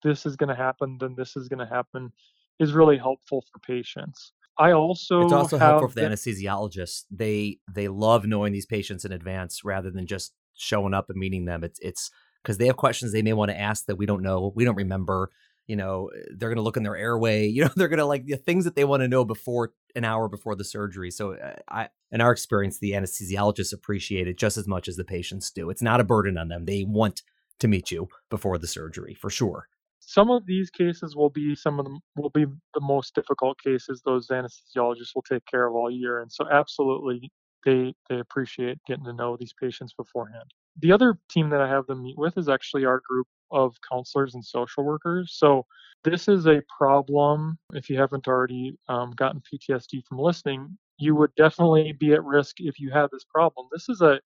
this 0.03 0.25
is 0.25 0.35
going 0.35 0.49
to 0.49 0.55
happen, 0.55 0.97
then 0.99 1.15
this 1.17 1.35
is 1.35 1.47
going 1.47 1.59
to 1.59 1.71
happen 1.71 2.11
is 2.59 2.73
really 2.73 2.97
helpful 2.97 3.43
for 3.51 3.59
patients. 3.59 4.33
I 4.57 4.71
also 4.71 5.21
it's 5.21 5.33
also 5.33 5.57
helpful 5.57 5.89
for 5.89 5.95
the 5.95 6.01
been, 6.01 6.11
anesthesiologists. 6.11 7.03
They 7.09 7.59
they 7.73 7.87
love 7.87 8.25
knowing 8.25 8.53
these 8.53 8.65
patients 8.65 9.05
in 9.05 9.11
advance 9.11 9.63
rather 9.63 9.89
than 9.89 10.05
just 10.05 10.33
showing 10.55 10.93
up 10.93 11.09
and 11.09 11.17
meeting 11.17 11.45
them. 11.45 11.63
It's 11.63 11.79
it's 11.81 12.11
because 12.41 12.57
they 12.57 12.67
have 12.67 12.77
questions 12.77 13.11
they 13.11 13.21
may 13.21 13.33
want 13.33 13.51
to 13.51 13.59
ask 13.59 13.85
that 13.85 13.97
we 13.97 14.05
don't 14.05 14.21
know, 14.21 14.51
we 14.55 14.65
don't 14.65 14.75
remember. 14.75 15.31
You 15.67 15.75
know, 15.75 16.09
they're 16.35 16.49
going 16.49 16.57
to 16.57 16.63
look 16.63 16.77
in 16.77 16.83
their 16.83 16.97
airway. 16.97 17.47
You 17.47 17.63
know, 17.65 17.71
they're 17.75 17.87
going 17.87 17.99
to 17.99 18.05
like 18.05 18.25
the 18.25 18.37
things 18.37 18.65
that 18.65 18.75
they 18.75 18.83
want 18.83 19.01
to 19.01 19.07
know 19.07 19.25
before 19.25 19.73
an 19.95 20.03
hour 20.03 20.27
before 20.27 20.55
the 20.55 20.63
surgery. 20.63 21.11
So, 21.11 21.33
uh, 21.33 21.55
I, 21.69 21.89
in 22.11 22.21
our 22.21 22.31
experience, 22.31 22.79
the 22.79 22.91
anesthesiologists 22.91 23.73
appreciate 23.73 24.27
it 24.27 24.37
just 24.37 24.57
as 24.57 24.67
much 24.67 24.87
as 24.87 24.95
the 24.95 25.03
patients 25.03 25.51
do. 25.51 25.69
It's 25.69 25.81
not 25.81 25.99
a 25.99 26.05
burden 26.05 26.37
on 26.37 26.49
them. 26.49 26.65
They 26.65 26.83
want 26.83 27.21
to 27.59 27.67
meet 27.67 27.91
you 27.91 28.07
before 28.29 28.57
the 28.57 28.67
surgery 28.67 29.13
for 29.13 29.29
sure 29.29 29.67
some 30.01 30.31
of 30.31 30.45
these 30.45 30.69
cases 30.69 31.15
will 31.15 31.29
be 31.29 31.55
some 31.55 31.79
of 31.79 31.85
them 31.85 31.99
will 32.17 32.31
be 32.31 32.45
the 32.73 32.81
most 32.81 33.15
difficult 33.15 33.57
cases 33.63 34.01
those 34.03 34.27
anesthesiologists 34.27 35.15
will 35.15 35.21
take 35.21 35.45
care 35.45 35.67
of 35.67 35.75
all 35.75 35.89
year 35.89 36.21
and 36.21 36.31
so 36.31 36.45
absolutely 36.51 37.31
they 37.65 37.93
they 38.09 38.19
appreciate 38.19 38.77
getting 38.87 39.05
to 39.05 39.13
know 39.13 39.37
these 39.39 39.53
patients 39.59 39.93
beforehand 39.93 40.51
the 40.79 40.91
other 40.91 41.17
team 41.29 41.49
that 41.49 41.61
i 41.61 41.69
have 41.69 41.85
them 41.85 42.03
meet 42.03 42.17
with 42.17 42.37
is 42.37 42.49
actually 42.49 42.83
our 42.83 43.01
group 43.07 43.27
of 43.51 43.75
counselors 43.89 44.35
and 44.35 44.43
social 44.43 44.83
workers. 44.83 45.33
So 45.35 45.65
this 46.03 46.27
is 46.27 46.47
a 46.47 46.61
problem 46.75 47.57
if 47.73 47.89
you 47.89 47.99
haven't 47.99 48.27
already 48.27 48.75
um, 48.89 49.11
gotten 49.11 49.41
ptsd 49.41 50.03
from 50.07 50.17
listening 50.17 50.77
you 51.01 51.15
would 51.15 51.33
definitely 51.35 51.93
be 51.93 52.13
at 52.13 52.23
risk 52.23 52.57
if 52.59 52.79
you 52.79 52.91
had 52.91 53.07
this 53.11 53.23
problem. 53.23 53.67
This 53.71 53.89
is 53.89 54.01
a 54.01 54.19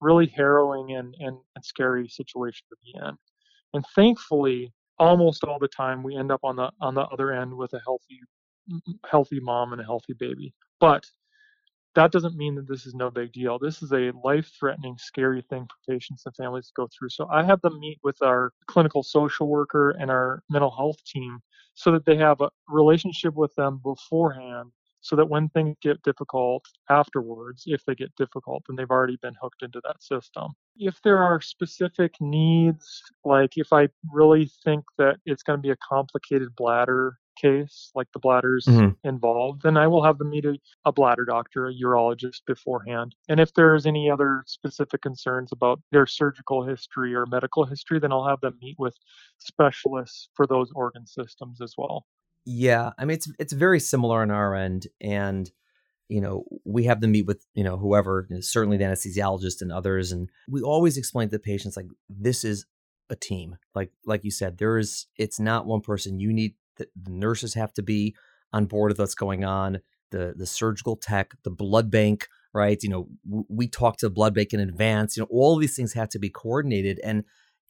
really 0.00 0.28
harrowing 0.28 0.92
and, 0.92 1.14
and, 1.18 1.36
and 1.56 1.64
scary 1.64 2.08
situation 2.08 2.62
to 2.70 2.76
be 2.84 2.98
in. 3.06 3.16
And 3.74 3.84
thankfully 3.94 4.72
almost 4.98 5.44
all 5.44 5.58
the 5.58 5.68
time 5.68 6.02
we 6.02 6.16
end 6.16 6.30
up 6.30 6.40
on 6.44 6.56
the 6.56 6.70
on 6.80 6.94
the 6.94 7.02
other 7.02 7.32
end 7.32 7.54
with 7.54 7.72
a 7.72 7.80
healthy 7.84 8.20
healthy 9.10 9.40
mom 9.40 9.72
and 9.72 9.80
a 9.80 9.84
healthy 9.84 10.12
baby. 10.12 10.54
But 10.78 11.04
that 11.94 12.12
doesn't 12.12 12.36
mean 12.36 12.54
that 12.54 12.68
this 12.68 12.86
is 12.86 12.94
no 12.94 13.10
big 13.10 13.32
deal. 13.32 13.58
This 13.58 13.82
is 13.82 13.92
a 13.92 14.12
life 14.24 14.50
threatening, 14.58 14.96
scary 14.98 15.42
thing 15.42 15.66
for 15.66 15.92
patients 15.92 16.22
and 16.26 16.34
families 16.36 16.66
to 16.68 16.72
go 16.76 16.88
through. 16.96 17.10
So 17.10 17.28
I 17.28 17.44
have 17.44 17.60
them 17.62 17.80
meet 17.80 17.98
with 18.02 18.20
our 18.22 18.52
clinical 18.66 19.02
social 19.02 19.48
worker 19.48 19.90
and 19.90 20.10
our 20.10 20.42
mental 20.48 20.70
health 20.70 21.02
team 21.04 21.40
so 21.74 21.90
that 21.92 22.04
they 22.04 22.16
have 22.16 22.40
a 22.40 22.50
relationship 22.68 23.34
with 23.34 23.54
them 23.56 23.80
beforehand 23.82 24.70
so 25.00 25.16
that 25.16 25.28
when 25.28 25.48
things 25.48 25.76
get 25.82 26.02
difficult 26.02 26.64
afterwards, 26.90 27.64
if 27.66 27.84
they 27.86 27.94
get 27.94 28.14
difficult, 28.16 28.62
then 28.68 28.76
they've 28.76 28.90
already 28.90 29.16
been 29.22 29.34
hooked 29.40 29.62
into 29.62 29.80
that 29.84 30.02
system. 30.02 30.52
If 30.76 31.00
there 31.02 31.18
are 31.18 31.40
specific 31.40 32.14
needs, 32.20 33.02
like 33.24 33.52
if 33.56 33.72
I 33.72 33.88
really 34.12 34.50
think 34.62 34.84
that 34.98 35.16
it's 35.24 35.42
going 35.42 35.58
to 35.58 35.62
be 35.62 35.70
a 35.70 35.76
complicated 35.76 36.54
bladder 36.54 37.16
case, 37.40 37.90
like 37.94 38.08
the 38.12 38.18
bladder's 38.18 38.66
mm-hmm. 38.66 38.90
involved, 39.08 39.62
then 39.62 39.76
I 39.76 39.86
will 39.86 40.04
have 40.04 40.18
them 40.18 40.30
meet 40.30 40.44
a, 40.44 40.58
a, 40.84 40.92
bladder 40.92 41.24
doctor, 41.24 41.68
a 41.68 41.74
urologist 41.74 42.42
beforehand. 42.46 43.14
And 43.28 43.40
if 43.40 43.54
there's 43.54 43.86
any 43.86 44.10
other 44.10 44.42
specific 44.46 45.02
concerns 45.02 45.50
about 45.52 45.80
their 45.92 46.06
surgical 46.06 46.64
history 46.64 47.14
or 47.14 47.26
medical 47.26 47.64
history, 47.64 47.98
then 47.98 48.12
I'll 48.12 48.28
have 48.28 48.40
them 48.40 48.58
meet 48.60 48.76
with 48.78 48.96
specialists 49.38 50.28
for 50.34 50.46
those 50.46 50.70
organ 50.74 51.06
systems 51.06 51.60
as 51.60 51.74
well. 51.76 52.06
Yeah, 52.46 52.90
I 52.98 53.04
mean 53.04 53.16
it's 53.16 53.30
it's 53.38 53.52
very 53.52 53.80
similar 53.80 54.22
on 54.22 54.30
our 54.30 54.54
end, 54.54 54.86
and 55.00 55.50
you 56.08 56.20
know 56.20 56.44
we 56.64 56.84
have 56.84 57.00
them 57.00 57.12
meet 57.12 57.26
with 57.26 57.44
you 57.54 57.62
know 57.62 57.76
whoever, 57.76 58.26
certainly 58.40 58.78
the 58.78 58.84
anesthesiologist 58.84 59.60
and 59.60 59.70
others, 59.70 60.10
and 60.10 60.30
we 60.48 60.62
always 60.62 60.96
explain 60.96 61.28
to 61.28 61.32
the 61.32 61.38
patients 61.38 61.76
like 61.76 61.86
this 62.08 62.42
is 62.44 62.64
a 63.10 63.16
team. 63.16 63.58
Like 63.74 63.92
like 64.06 64.24
you 64.24 64.30
said, 64.30 64.56
there 64.56 64.78
is 64.78 65.06
it's 65.16 65.38
not 65.38 65.66
one 65.66 65.82
person. 65.82 66.20
You 66.20 66.32
need 66.32 66.54
the, 66.80 66.88
the 67.00 67.10
nurses 67.12 67.54
have 67.54 67.72
to 67.74 67.82
be 67.82 68.14
on 68.52 68.66
board 68.66 68.90
with 68.90 68.98
what's 68.98 69.14
going 69.14 69.44
on. 69.44 69.80
The 70.10 70.34
the 70.36 70.46
surgical 70.46 70.96
tech, 70.96 71.34
the 71.44 71.50
blood 71.50 71.90
bank, 71.90 72.26
right? 72.52 72.82
You 72.82 72.88
know, 72.88 73.08
w- 73.24 73.46
we 73.48 73.68
talk 73.68 73.96
to 73.98 74.06
the 74.06 74.10
blood 74.10 74.34
bank 74.34 74.52
in 74.52 74.60
advance. 74.60 75.16
You 75.16 75.22
know, 75.22 75.28
all 75.30 75.56
these 75.56 75.76
things 75.76 75.92
have 75.92 76.08
to 76.10 76.18
be 76.18 76.30
coordinated, 76.30 77.00
and 77.04 77.24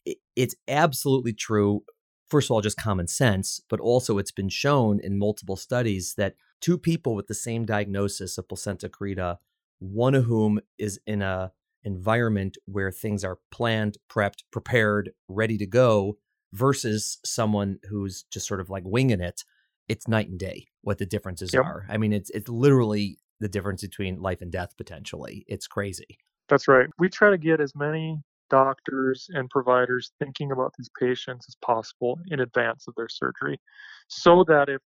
it, 0.05 0.17
it's 0.35 0.55
absolutely 0.67 1.33
true 1.33 1.83
first 2.31 2.47
of 2.47 2.51
all, 2.51 2.61
just 2.61 2.77
common 2.77 3.07
sense, 3.07 3.59
but 3.69 3.81
also 3.81 4.17
it's 4.17 4.31
been 4.31 4.47
shown 4.47 5.01
in 5.01 5.19
multiple 5.19 5.57
studies 5.57 6.15
that 6.15 6.35
two 6.61 6.77
people 6.77 7.13
with 7.13 7.27
the 7.27 7.33
same 7.33 7.65
diagnosis 7.65 8.37
of 8.37 8.47
placenta 8.47 8.87
creta, 8.87 9.35
one 9.79 10.15
of 10.15 10.23
whom 10.23 10.61
is 10.79 10.97
in 11.05 11.21
a 11.21 11.51
environment 11.83 12.57
where 12.65 12.91
things 12.91 13.23
are 13.25 13.39
planned, 13.51 13.97
prepped, 14.09 14.43
prepared, 14.51 15.11
ready 15.27 15.57
to 15.57 15.65
go, 15.65 16.17
versus 16.53 17.19
someone 17.23 17.79
who's 17.89 18.23
just 18.31 18.47
sort 18.47 18.59
of 18.59 18.69
like 18.69 18.83
winging 18.85 19.21
it, 19.21 19.43
it's 19.87 20.07
night 20.07 20.29
and 20.29 20.39
day 20.39 20.67
what 20.81 20.97
the 20.97 21.05
differences 21.05 21.53
yep. 21.53 21.63
are. 21.63 21.85
I 21.89 21.97
mean, 21.97 22.13
it's 22.13 22.29
it's 22.31 22.49
literally 22.49 23.19
the 23.39 23.49
difference 23.49 23.81
between 23.81 24.21
life 24.21 24.41
and 24.41 24.51
death 24.51 24.75
potentially. 24.77 25.45
It's 25.47 25.67
crazy. 25.67 26.19
That's 26.49 26.67
right. 26.67 26.87
We 26.99 27.09
try 27.09 27.29
to 27.29 27.37
get 27.37 27.59
as 27.59 27.75
many 27.75 28.19
doctors 28.49 29.27
and 29.29 29.49
providers 29.49 30.11
thinking 30.19 30.51
about 30.51 30.73
these 30.77 30.89
patients 30.99 31.45
as 31.47 31.55
possible 31.65 32.19
in 32.27 32.41
advance 32.41 32.85
of 32.87 32.93
their 32.95 33.07
surgery 33.07 33.59
so 34.07 34.43
that 34.47 34.67
if 34.67 34.81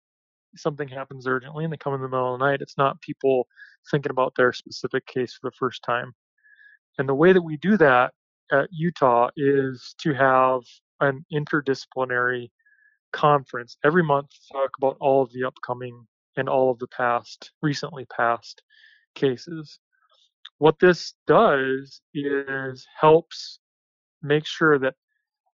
something 0.56 0.88
happens 0.88 1.26
urgently 1.26 1.64
and 1.64 1.72
they 1.72 1.78
come 1.78 1.94
in 1.94 2.02
the 2.02 2.08
middle 2.08 2.34
of 2.34 2.40
the 2.40 2.46
night, 2.46 2.62
it's 2.62 2.78
not 2.78 3.02
people 3.02 3.48
thinking 3.90 4.12
about 4.12 4.34
their 4.36 4.54
specific 4.54 5.06
case 5.08 5.34
for 5.34 5.50
the 5.50 5.56
first 5.58 5.82
time. 5.84 6.14
And 6.98 7.10
the 7.10 7.16
way 7.16 7.34
that 7.34 7.42
we 7.42 7.58
do 7.58 7.78
that 7.78 8.14
at 8.52 8.68
Utah 8.72 9.30
is 9.36 9.96
to 10.02 10.14
have 10.14 10.62
an 11.04 11.26
interdisciplinary 11.34 12.50
conference 13.12 13.78
every 13.84 14.04
month 14.04 14.30
to 14.30 14.54
talk 14.54 14.72
about 14.78 14.98
all 15.00 15.22
of 15.22 15.32
the 15.32 15.44
upcoming 15.44 16.06
and 16.36 16.50
all 16.50 16.72
of 16.72 16.80
the 16.80 16.88
past, 16.88 17.52
recently 17.62 18.06
passed 18.06 18.62
cases. 19.16 19.80
What 20.58 20.80
this 20.80 21.14
does 21.28 22.02
is 22.14 22.88
helps 23.00 23.60
make 24.22 24.46
sure 24.46 24.80
that 24.80 24.96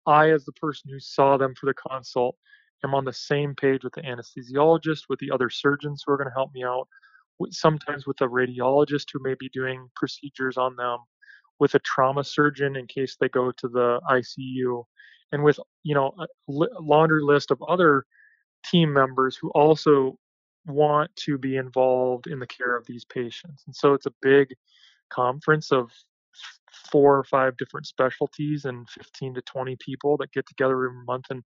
I, 0.06 0.30
as 0.30 0.44
the 0.44 0.52
person 0.52 0.90
who 0.90 1.00
saw 1.00 1.36
them 1.36 1.54
for 1.58 1.66
the 1.66 1.74
consult, 1.74 2.36
am 2.84 2.94
on 2.94 3.04
the 3.04 3.12
same 3.12 3.54
page 3.54 3.82
with 3.84 3.94
the 3.94 4.02
anesthesiologist, 4.02 5.04
with 5.08 5.18
the 5.18 5.30
other 5.30 5.50
surgeons 5.50 6.02
who 6.04 6.12
are 6.12 6.16
going 6.16 6.28
to 6.28 6.34
help 6.34 6.52
me 6.54 6.64
out, 6.64 6.88
sometimes 7.50 8.06
with 8.06 8.20
a 8.20 8.26
radiologist 8.28 9.06
who 9.12 9.20
may 9.22 9.34
be 9.38 9.48
doing 9.52 9.88
procedures 9.96 10.56
on 10.56 10.76
them, 10.76 10.98
with 11.58 11.74
a 11.74 11.78
trauma 11.80 12.22
surgeon 12.22 12.76
in 12.76 12.86
case 12.86 13.16
they 13.18 13.28
go 13.28 13.50
to 13.50 13.68
the 13.68 14.00
ICU, 14.10 14.84
and 15.36 15.44
with 15.44 15.60
you 15.82 15.94
know 15.94 16.14
a 16.18 16.26
laundry 16.80 17.22
list 17.22 17.50
of 17.50 17.62
other 17.68 18.06
team 18.64 18.90
members 18.90 19.36
who 19.36 19.50
also 19.50 20.18
want 20.66 21.14
to 21.14 21.36
be 21.36 21.56
involved 21.56 22.26
in 22.26 22.38
the 22.40 22.46
care 22.46 22.74
of 22.74 22.86
these 22.86 23.04
patients. 23.04 23.62
And 23.66 23.76
so 23.76 23.92
it's 23.92 24.06
a 24.06 24.14
big 24.22 24.48
conference 25.10 25.70
of 25.70 25.90
four 26.90 27.18
or 27.18 27.24
five 27.24 27.56
different 27.58 27.86
specialties 27.86 28.64
and 28.64 28.88
15 28.90 29.34
to 29.34 29.42
20 29.42 29.76
people 29.76 30.16
that 30.16 30.32
get 30.32 30.46
together 30.46 30.86
every 30.86 31.04
month 31.06 31.26
and 31.30 31.42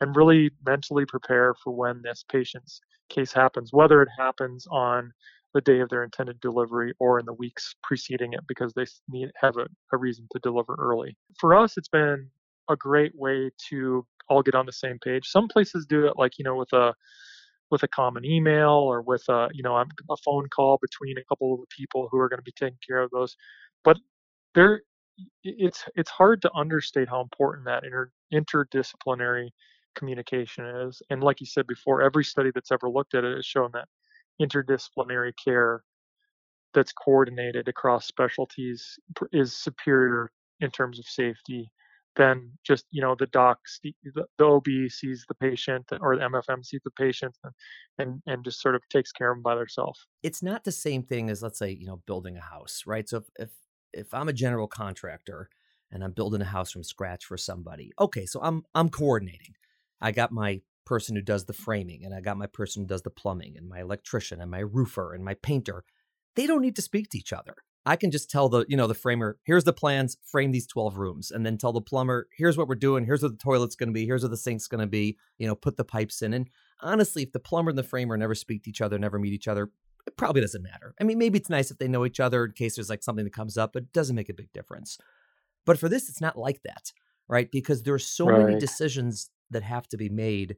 and 0.00 0.16
really 0.16 0.50
mentally 0.64 1.04
prepare 1.04 1.54
for 1.62 1.72
when 1.72 2.00
this 2.02 2.24
patient's 2.30 2.80
case 3.08 3.32
happens, 3.32 3.72
whether 3.72 4.02
it 4.02 4.08
happens 4.16 4.66
on 4.70 5.12
the 5.54 5.60
day 5.60 5.80
of 5.80 5.88
their 5.90 6.02
intended 6.04 6.40
delivery 6.40 6.92
or 6.98 7.18
in 7.18 7.26
the 7.26 7.32
weeks 7.34 7.74
preceding 7.82 8.32
it 8.32 8.40
because 8.48 8.72
they 8.72 8.86
need 9.08 9.30
have 9.40 9.56
a, 9.56 9.66
a 9.92 9.96
reason 9.96 10.26
to 10.32 10.38
deliver 10.40 10.76
early. 10.78 11.16
For 11.38 11.56
us, 11.56 11.76
it's 11.76 11.88
been 11.88 12.30
a 12.70 12.76
great 12.76 13.12
way 13.14 13.50
to 13.70 14.06
all 14.28 14.42
get 14.42 14.54
on 14.54 14.66
the 14.66 14.72
same 14.72 14.98
page. 15.04 15.28
Some 15.28 15.48
places 15.48 15.86
do 15.86 16.06
it 16.06 16.14
like, 16.16 16.38
you 16.38 16.44
know, 16.44 16.56
with 16.56 16.72
a 16.72 16.94
with 17.72 17.82
a 17.82 17.88
common 17.88 18.24
email 18.24 18.70
or 18.70 19.00
with 19.00 19.24
a 19.30 19.48
you 19.52 19.62
know 19.62 19.76
a 19.76 20.16
phone 20.24 20.46
call 20.54 20.78
between 20.80 21.16
a 21.18 21.24
couple 21.24 21.54
of 21.54 21.60
the 21.60 21.66
people 21.74 22.06
who 22.12 22.18
are 22.18 22.28
going 22.28 22.38
to 22.38 22.44
be 22.44 22.52
taking 22.52 22.78
care 22.86 23.00
of 23.00 23.10
those 23.10 23.34
but 23.82 23.96
there 24.54 24.82
it's 25.42 25.84
it's 25.94 26.10
hard 26.10 26.42
to 26.42 26.52
understate 26.54 27.08
how 27.08 27.20
important 27.22 27.64
that 27.64 27.82
inter, 27.82 28.10
interdisciplinary 28.32 29.48
communication 29.94 30.66
is 30.86 31.00
and 31.08 31.22
like 31.24 31.40
you 31.40 31.46
said 31.46 31.66
before 31.66 32.02
every 32.02 32.24
study 32.24 32.50
that's 32.54 32.70
ever 32.70 32.90
looked 32.90 33.14
at 33.14 33.24
it 33.24 33.34
has 33.34 33.46
shown 33.46 33.70
that 33.72 33.88
interdisciplinary 34.40 35.32
care 35.42 35.82
that's 36.74 36.92
coordinated 36.92 37.68
across 37.68 38.06
specialties 38.06 38.98
is 39.32 39.54
superior 39.54 40.30
in 40.60 40.70
terms 40.70 40.98
of 40.98 41.06
safety 41.06 41.70
then 42.16 42.52
just 42.64 42.84
you 42.90 43.00
know 43.00 43.14
the 43.18 43.26
doc 43.26 43.58
the, 43.82 43.94
the 44.38 44.44
ob 44.44 44.66
sees 44.88 45.24
the 45.28 45.34
patient 45.34 45.86
or 46.00 46.16
the 46.16 46.22
mfm 46.22 46.64
sees 46.64 46.80
the 46.84 46.90
patient 46.92 47.36
and, 47.44 47.52
and 47.98 48.22
and 48.26 48.44
just 48.44 48.60
sort 48.60 48.74
of 48.74 48.82
takes 48.88 49.12
care 49.12 49.30
of 49.30 49.36
them 49.36 49.42
by 49.42 49.54
themselves 49.54 50.06
it's 50.22 50.42
not 50.42 50.64
the 50.64 50.72
same 50.72 51.02
thing 51.02 51.30
as 51.30 51.42
let's 51.42 51.58
say 51.58 51.70
you 51.70 51.86
know 51.86 52.02
building 52.06 52.36
a 52.36 52.40
house 52.40 52.82
right? 52.86 53.08
So 53.08 53.18
if 53.18 53.24
if, 53.38 53.50
if 53.92 54.14
i'm 54.14 54.28
a 54.28 54.32
general 54.32 54.66
contractor 54.66 55.48
and 55.90 56.02
i'm 56.04 56.12
building 56.12 56.40
a 56.40 56.46
house 56.46 56.70
from 56.70 56.84
scratch 56.84 57.24
for 57.24 57.36
somebody 57.36 57.92
okay 57.98 58.26
so 58.26 58.40
i'm 58.42 58.62
i'm 58.74 58.88
coordinating. 58.88 59.54
I 60.00 60.10
got 60.10 60.32
my 60.32 60.62
person 60.84 61.14
who 61.14 61.22
does 61.22 61.44
the 61.44 61.52
framing 61.52 62.04
and 62.04 62.14
i 62.14 62.20
got 62.20 62.36
my 62.36 62.46
person 62.46 62.82
who 62.82 62.88
does 62.88 63.02
the 63.02 63.10
plumbing 63.10 63.56
and 63.56 63.68
my 63.68 63.80
electrician 63.80 64.40
and 64.40 64.50
my 64.50 64.60
roofer 64.60 65.14
and 65.14 65.24
my 65.24 65.34
painter. 65.34 65.84
They 66.34 66.46
don't 66.46 66.62
need 66.62 66.76
to 66.76 66.82
speak 66.82 67.10
to 67.10 67.18
each 67.18 67.32
other 67.32 67.56
I 67.84 67.96
can 67.96 68.10
just 68.10 68.30
tell 68.30 68.48
the, 68.48 68.64
you 68.68 68.76
know, 68.76 68.86
the 68.86 68.94
framer, 68.94 69.38
here's 69.42 69.64
the 69.64 69.72
plans, 69.72 70.16
frame 70.24 70.52
these 70.52 70.66
12 70.66 70.98
rooms, 70.98 71.30
and 71.32 71.44
then 71.44 71.58
tell 71.58 71.72
the 71.72 71.80
plumber, 71.80 72.28
here's 72.36 72.56
what 72.56 72.68
we're 72.68 72.76
doing, 72.76 73.04
here's 73.04 73.22
what 73.22 73.32
the 73.32 73.42
toilet's 73.42 73.74
going 73.74 73.88
to 73.88 73.92
be, 73.92 74.06
here's 74.06 74.22
what 74.22 74.30
the 74.30 74.36
sink's 74.36 74.68
going 74.68 74.80
to 74.80 74.86
be, 74.86 75.18
you 75.38 75.46
know, 75.48 75.56
put 75.56 75.76
the 75.76 75.84
pipes 75.84 76.22
in. 76.22 76.32
And 76.32 76.48
honestly, 76.80 77.24
if 77.24 77.32
the 77.32 77.40
plumber 77.40 77.70
and 77.70 77.78
the 77.78 77.82
framer 77.82 78.16
never 78.16 78.36
speak 78.36 78.62
to 78.64 78.70
each 78.70 78.80
other, 78.80 78.98
never 78.98 79.18
meet 79.18 79.32
each 79.32 79.48
other, 79.48 79.70
it 80.06 80.16
probably 80.16 80.40
doesn't 80.40 80.62
matter. 80.62 80.94
I 81.00 81.04
mean, 81.04 81.18
maybe 81.18 81.38
it's 81.38 81.50
nice 81.50 81.70
if 81.70 81.78
they 81.78 81.88
know 81.88 82.06
each 82.06 82.20
other 82.20 82.44
in 82.44 82.52
case 82.52 82.76
there's 82.76 82.90
like 82.90 83.02
something 83.02 83.24
that 83.24 83.34
comes 83.34 83.56
up, 83.58 83.72
but 83.72 83.84
it 83.84 83.92
doesn't 83.92 84.16
make 84.16 84.28
a 84.28 84.34
big 84.34 84.52
difference. 84.52 84.98
But 85.64 85.78
for 85.78 85.88
this, 85.88 86.08
it's 86.08 86.20
not 86.20 86.38
like 86.38 86.62
that, 86.62 86.92
right? 87.28 87.50
Because 87.50 87.82
there 87.82 87.94
are 87.94 88.00
so 88.00 88.26
right. 88.26 88.46
many 88.46 88.58
decisions 88.58 89.30
that 89.50 89.62
have 89.62 89.88
to 89.88 89.96
be 89.96 90.08
made 90.08 90.56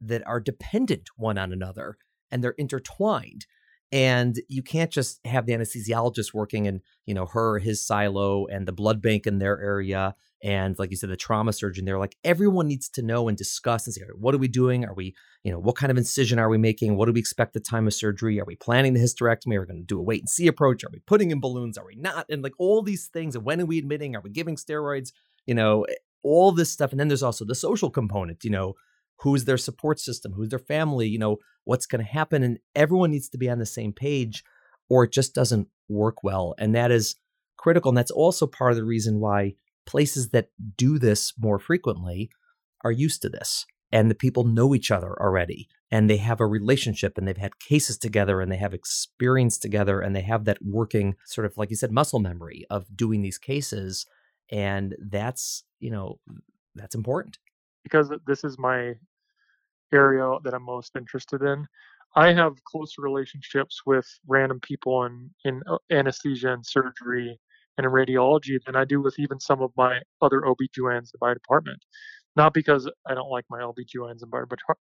that 0.00 0.26
are 0.26 0.40
dependent 0.40 1.10
one 1.16 1.38
on 1.38 1.52
another 1.52 1.98
and 2.30 2.42
they're 2.42 2.52
intertwined 2.52 3.46
and 3.90 4.40
you 4.48 4.62
can't 4.62 4.90
just 4.90 5.20
have 5.24 5.46
the 5.46 5.52
anesthesiologist 5.52 6.34
working 6.34 6.66
in 6.66 6.80
you 7.06 7.14
know 7.14 7.26
her 7.26 7.58
his 7.58 7.84
silo 7.84 8.46
and 8.46 8.66
the 8.66 8.72
blood 8.72 9.00
bank 9.00 9.26
in 9.26 9.38
their 9.38 9.60
area 9.60 10.14
and 10.42 10.78
like 10.78 10.90
you 10.90 10.96
said 10.96 11.10
the 11.10 11.16
trauma 11.16 11.52
surgeon 11.52 11.84
there. 11.84 11.98
Like 11.98 12.16
everyone 12.22 12.68
needs 12.68 12.88
to 12.90 13.02
know 13.02 13.28
and 13.28 13.36
discuss 13.36 13.86
and 13.86 13.94
say 13.94 14.02
what 14.14 14.34
are 14.34 14.38
we 14.38 14.48
doing? 14.48 14.84
Are 14.84 14.94
we 14.94 15.14
you 15.42 15.52
know 15.52 15.58
what 15.58 15.76
kind 15.76 15.90
of 15.90 15.98
incision 15.98 16.38
are 16.38 16.48
we 16.48 16.58
making? 16.58 16.96
What 16.96 17.06
do 17.06 17.12
we 17.12 17.20
expect 17.20 17.54
the 17.54 17.60
time 17.60 17.86
of 17.86 17.94
surgery? 17.94 18.40
Are 18.40 18.44
we 18.44 18.56
planning 18.56 18.94
the 18.94 19.00
hysterectomy? 19.00 19.56
Are 19.56 19.60
we 19.60 19.66
going 19.66 19.80
to 19.80 19.86
do 19.86 19.98
a 19.98 20.02
wait 20.02 20.20
and 20.20 20.28
see 20.28 20.46
approach? 20.46 20.84
Are 20.84 20.90
we 20.92 21.00
putting 21.00 21.30
in 21.30 21.40
balloons? 21.40 21.76
Are 21.76 21.86
we 21.86 21.96
not? 21.96 22.26
And 22.28 22.42
like 22.42 22.54
all 22.58 22.82
these 22.82 23.06
things 23.06 23.34
and 23.34 23.44
when 23.44 23.60
are 23.60 23.66
we 23.66 23.78
admitting? 23.78 24.14
Are 24.14 24.22
we 24.22 24.30
giving 24.30 24.56
steroids? 24.56 25.12
You 25.46 25.54
know 25.54 25.86
all 26.22 26.52
this 26.52 26.70
stuff. 26.70 26.90
And 26.90 27.00
then 27.00 27.08
there's 27.08 27.22
also 27.22 27.44
the 27.44 27.54
social 27.54 27.90
component 27.90 28.44
you 28.44 28.50
know 28.50 28.74
who's 29.20 29.44
their 29.44 29.58
support 29.58 29.98
system 30.00 30.32
who's 30.32 30.50
their 30.50 30.58
family 30.58 31.08
you 31.08 31.18
know 31.18 31.38
what's 31.64 31.86
going 31.86 32.04
to 32.04 32.10
happen 32.10 32.42
and 32.42 32.58
everyone 32.74 33.10
needs 33.10 33.28
to 33.28 33.38
be 33.38 33.48
on 33.48 33.58
the 33.58 33.66
same 33.66 33.92
page 33.92 34.42
or 34.88 35.04
it 35.04 35.12
just 35.12 35.34
doesn't 35.34 35.68
work 35.88 36.22
well 36.22 36.54
and 36.58 36.74
that 36.74 36.90
is 36.90 37.16
critical 37.56 37.90
and 37.90 37.98
that's 37.98 38.10
also 38.10 38.46
part 38.46 38.72
of 38.72 38.76
the 38.76 38.84
reason 38.84 39.20
why 39.20 39.54
places 39.86 40.30
that 40.30 40.48
do 40.76 40.98
this 40.98 41.32
more 41.38 41.58
frequently 41.58 42.30
are 42.84 42.92
used 42.92 43.22
to 43.22 43.28
this 43.28 43.66
and 43.90 44.10
the 44.10 44.14
people 44.14 44.44
know 44.44 44.74
each 44.74 44.90
other 44.90 45.16
already 45.20 45.68
and 45.90 46.08
they 46.08 46.18
have 46.18 46.40
a 46.40 46.46
relationship 46.46 47.16
and 47.16 47.26
they've 47.26 47.38
had 47.38 47.58
cases 47.58 47.96
together 47.96 48.40
and 48.40 48.52
they 48.52 48.56
have 48.56 48.74
experience 48.74 49.58
together 49.58 50.00
and 50.00 50.14
they 50.14 50.22
have 50.22 50.44
that 50.44 50.58
working 50.62 51.16
sort 51.24 51.46
of 51.46 51.56
like 51.56 51.70
you 51.70 51.76
said 51.76 51.90
muscle 51.90 52.20
memory 52.20 52.64
of 52.70 52.84
doing 52.94 53.22
these 53.22 53.38
cases 53.38 54.06
and 54.50 54.94
that's 55.10 55.64
you 55.80 55.90
know 55.90 56.18
that's 56.74 56.94
important 56.94 57.38
because 57.82 58.10
this 58.26 58.44
is 58.44 58.58
my 58.58 58.94
area 59.92 60.36
that 60.44 60.54
I'm 60.54 60.64
most 60.64 60.96
interested 60.96 61.42
in. 61.42 61.66
I 62.16 62.32
have 62.32 62.62
close 62.64 62.94
relationships 62.98 63.82
with 63.86 64.06
random 64.26 64.60
people 64.60 65.04
in, 65.04 65.30
in 65.44 65.62
uh, 65.68 65.78
anesthesia 65.90 66.52
and 66.52 66.64
surgery 66.64 67.38
and 67.76 67.84
in 67.84 67.92
radiology 67.92 68.58
than 68.64 68.76
I 68.76 68.84
do 68.84 69.00
with 69.00 69.18
even 69.18 69.38
some 69.38 69.62
of 69.62 69.70
my 69.76 70.00
other 70.20 70.46
OB-GYNs 70.46 71.10
in 71.14 71.18
my 71.20 71.34
department. 71.34 71.82
Not 72.34 72.54
because 72.54 72.88
I 73.06 73.14
don't 73.14 73.30
like 73.30 73.44
my 73.50 73.60
OB-GYNs 73.60 74.22
in 74.22 74.30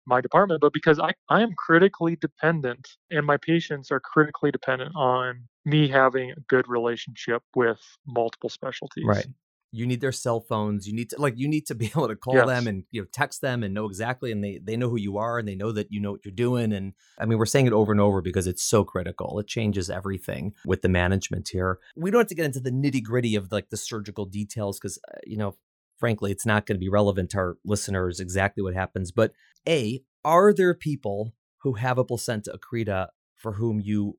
my 0.06 0.20
department, 0.20 0.60
but 0.60 0.72
because 0.72 0.98
I, 0.98 1.12
I 1.28 1.42
am 1.42 1.54
critically 1.56 2.16
dependent 2.16 2.86
and 3.10 3.26
my 3.26 3.38
patients 3.38 3.90
are 3.90 4.00
critically 4.00 4.50
dependent 4.50 4.94
on 4.94 5.42
me 5.64 5.88
having 5.88 6.30
a 6.30 6.40
good 6.48 6.68
relationship 6.68 7.42
with 7.54 7.80
multiple 8.06 8.50
specialties. 8.50 9.04
Right 9.06 9.26
you 9.72 9.86
need 9.86 10.00
their 10.00 10.12
cell 10.12 10.40
phones 10.40 10.86
you 10.86 10.94
need 10.94 11.10
to 11.10 11.20
like 11.20 11.34
you 11.36 11.48
need 11.48 11.66
to 11.66 11.74
be 11.74 11.86
able 11.96 12.08
to 12.08 12.16
call 12.16 12.34
yes. 12.34 12.46
them 12.46 12.66
and 12.66 12.84
you 12.90 13.00
know 13.00 13.06
text 13.12 13.40
them 13.40 13.62
and 13.62 13.74
know 13.74 13.86
exactly 13.86 14.32
and 14.32 14.42
they 14.42 14.58
they 14.62 14.76
know 14.76 14.88
who 14.88 14.98
you 14.98 15.18
are 15.18 15.38
and 15.38 15.46
they 15.46 15.54
know 15.54 15.72
that 15.72 15.88
you 15.90 16.00
know 16.00 16.12
what 16.12 16.24
you're 16.24 16.32
doing 16.32 16.72
and 16.72 16.92
i 17.18 17.26
mean 17.26 17.38
we're 17.38 17.46
saying 17.46 17.66
it 17.66 17.72
over 17.72 17.92
and 17.92 18.00
over 18.00 18.20
because 18.20 18.46
it's 18.46 18.62
so 18.62 18.84
critical 18.84 19.38
it 19.38 19.46
changes 19.46 19.90
everything 19.90 20.52
with 20.64 20.82
the 20.82 20.88
management 20.88 21.48
here 21.48 21.78
we 21.96 22.10
don't 22.10 22.20
have 22.20 22.28
to 22.28 22.34
get 22.34 22.46
into 22.46 22.60
the 22.60 22.70
nitty 22.70 23.02
gritty 23.02 23.34
of 23.34 23.50
like 23.52 23.70
the 23.70 23.76
surgical 23.76 24.24
details 24.24 24.78
because 24.78 24.98
uh, 25.12 25.18
you 25.26 25.36
know 25.36 25.54
frankly 25.98 26.30
it's 26.30 26.46
not 26.46 26.66
going 26.66 26.76
to 26.76 26.84
be 26.84 26.88
relevant 26.88 27.30
to 27.30 27.38
our 27.38 27.56
listeners 27.64 28.20
exactly 28.20 28.62
what 28.62 28.74
happens 28.74 29.10
but 29.10 29.32
a 29.68 30.02
are 30.24 30.52
there 30.52 30.74
people 30.74 31.32
who 31.58 31.74
have 31.74 31.98
a 31.98 32.04
placenta 32.04 32.56
accreta 32.56 33.08
for 33.34 33.52
whom 33.52 33.80
you 33.80 34.18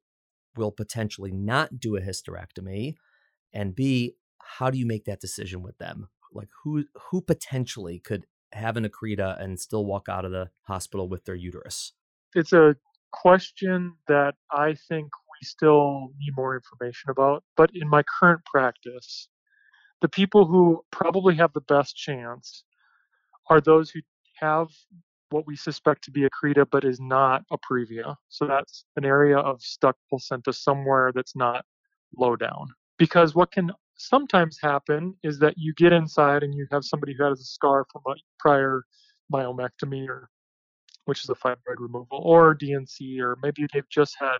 will 0.55 0.71
potentially 0.71 1.31
not 1.31 1.79
do 1.79 1.95
a 1.95 2.01
hysterectomy 2.01 2.95
and 3.53 3.75
b 3.75 4.15
how 4.57 4.69
do 4.69 4.77
you 4.77 4.85
make 4.85 5.05
that 5.05 5.19
decision 5.19 5.61
with 5.61 5.77
them? 5.77 6.07
Like 6.33 6.49
who 6.63 6.85
who 7.09 7.21
potentially 7.21 7.99
could 7.99 8.25
have 8.53 8.77
an 8.77 8.87
accreta 8.87 9.41
and 9.41 9.59
still 9.59 9.85
walk 9.85 10.07
out 10.09 10.25
of 10.25 10.31
the 10.31 10.49
hospital 10.63 11.09
with 11.09 11.25
their 11.25 11.35
uterus? 11.35 11.93
It's 12.33 12.53
a 12.53 12.75
question 13.11 13.93
that 14.07 14.35
I 14.51 14.75
think 14.87 15.05
we 15.05 15.45
still 15.45 16.09
need 16.19 16.33
more 16.35 16.55
information 16.55 17.09
about. 17.09 17.43
But 17.55 17.71
in 17.73 17.89
my 17.89 18.03
current 18.19 18.41
practice, 18.45 19.27
the 20.01 20.09
people 20.09 20.45
who 20.45 20.83
probably 20.91 21.35
have 21.35 21.53
the 21.53 21.61
best 21.61 21.95
chance 21.95 22.63
are 23.49 23.61
those 23.61 23.89
who 23.89 24.01
have 24.39 24.67
what 25.29 25.45
we 25.45 25.55
suspect 25.55 26.03
to 26.05 26.11
be 26.11 26.25
accreta 26.25 26.65
but 26.69 26.85
is 26.85 26.99
not 26.99 27.43
a 27.51 27.57
previa. 27.57 28.15
So 28.29 28.47
that's 28.47 28.85
an 28.95 29.05
area 29.05 29.37
of 29.37 29.61
stuck 29.61 29.97
placenta 30.09 30.53
somewhere 30.53 31.11
that's 31.13 31.35
not 31.35 31.65
low 32.17 32.35
down. 32.35 32.67
Because 32.97 33.35
what 33.35 33.51
can 33.51 33.71
sometimes 33.97 34.57
happen 34.61 35.15
is 35.23 35.39
that 35.39 35.55
you 35.57 35.73
get 35.73 35.93
inside 35.93 36.43
and 36.43 36.53
you 36.53 36.67
have 36.71 36.83
somebody 36.83 37.13
who 37.17 37.23
has 37.23 37.39
a 37.39 37.43
scar 37.43 37.85
from 37.91 38.01
a 38.07 38.15
prior 38.39 38.83
myomectomy 39.33 40.07
or 40.07 40.29
which 41.05 41.23
is 41.23 41.29
a 41.29 41.35
fibroid 41.35 41.79
removal 41.79 42.21
or 42.23 42.53
D&C 42.53 43.19
or 43.21 43.37
maybe 43.41 43.65
they've 43.73 43.89
just 43.89 44.15
had 44.19 44.37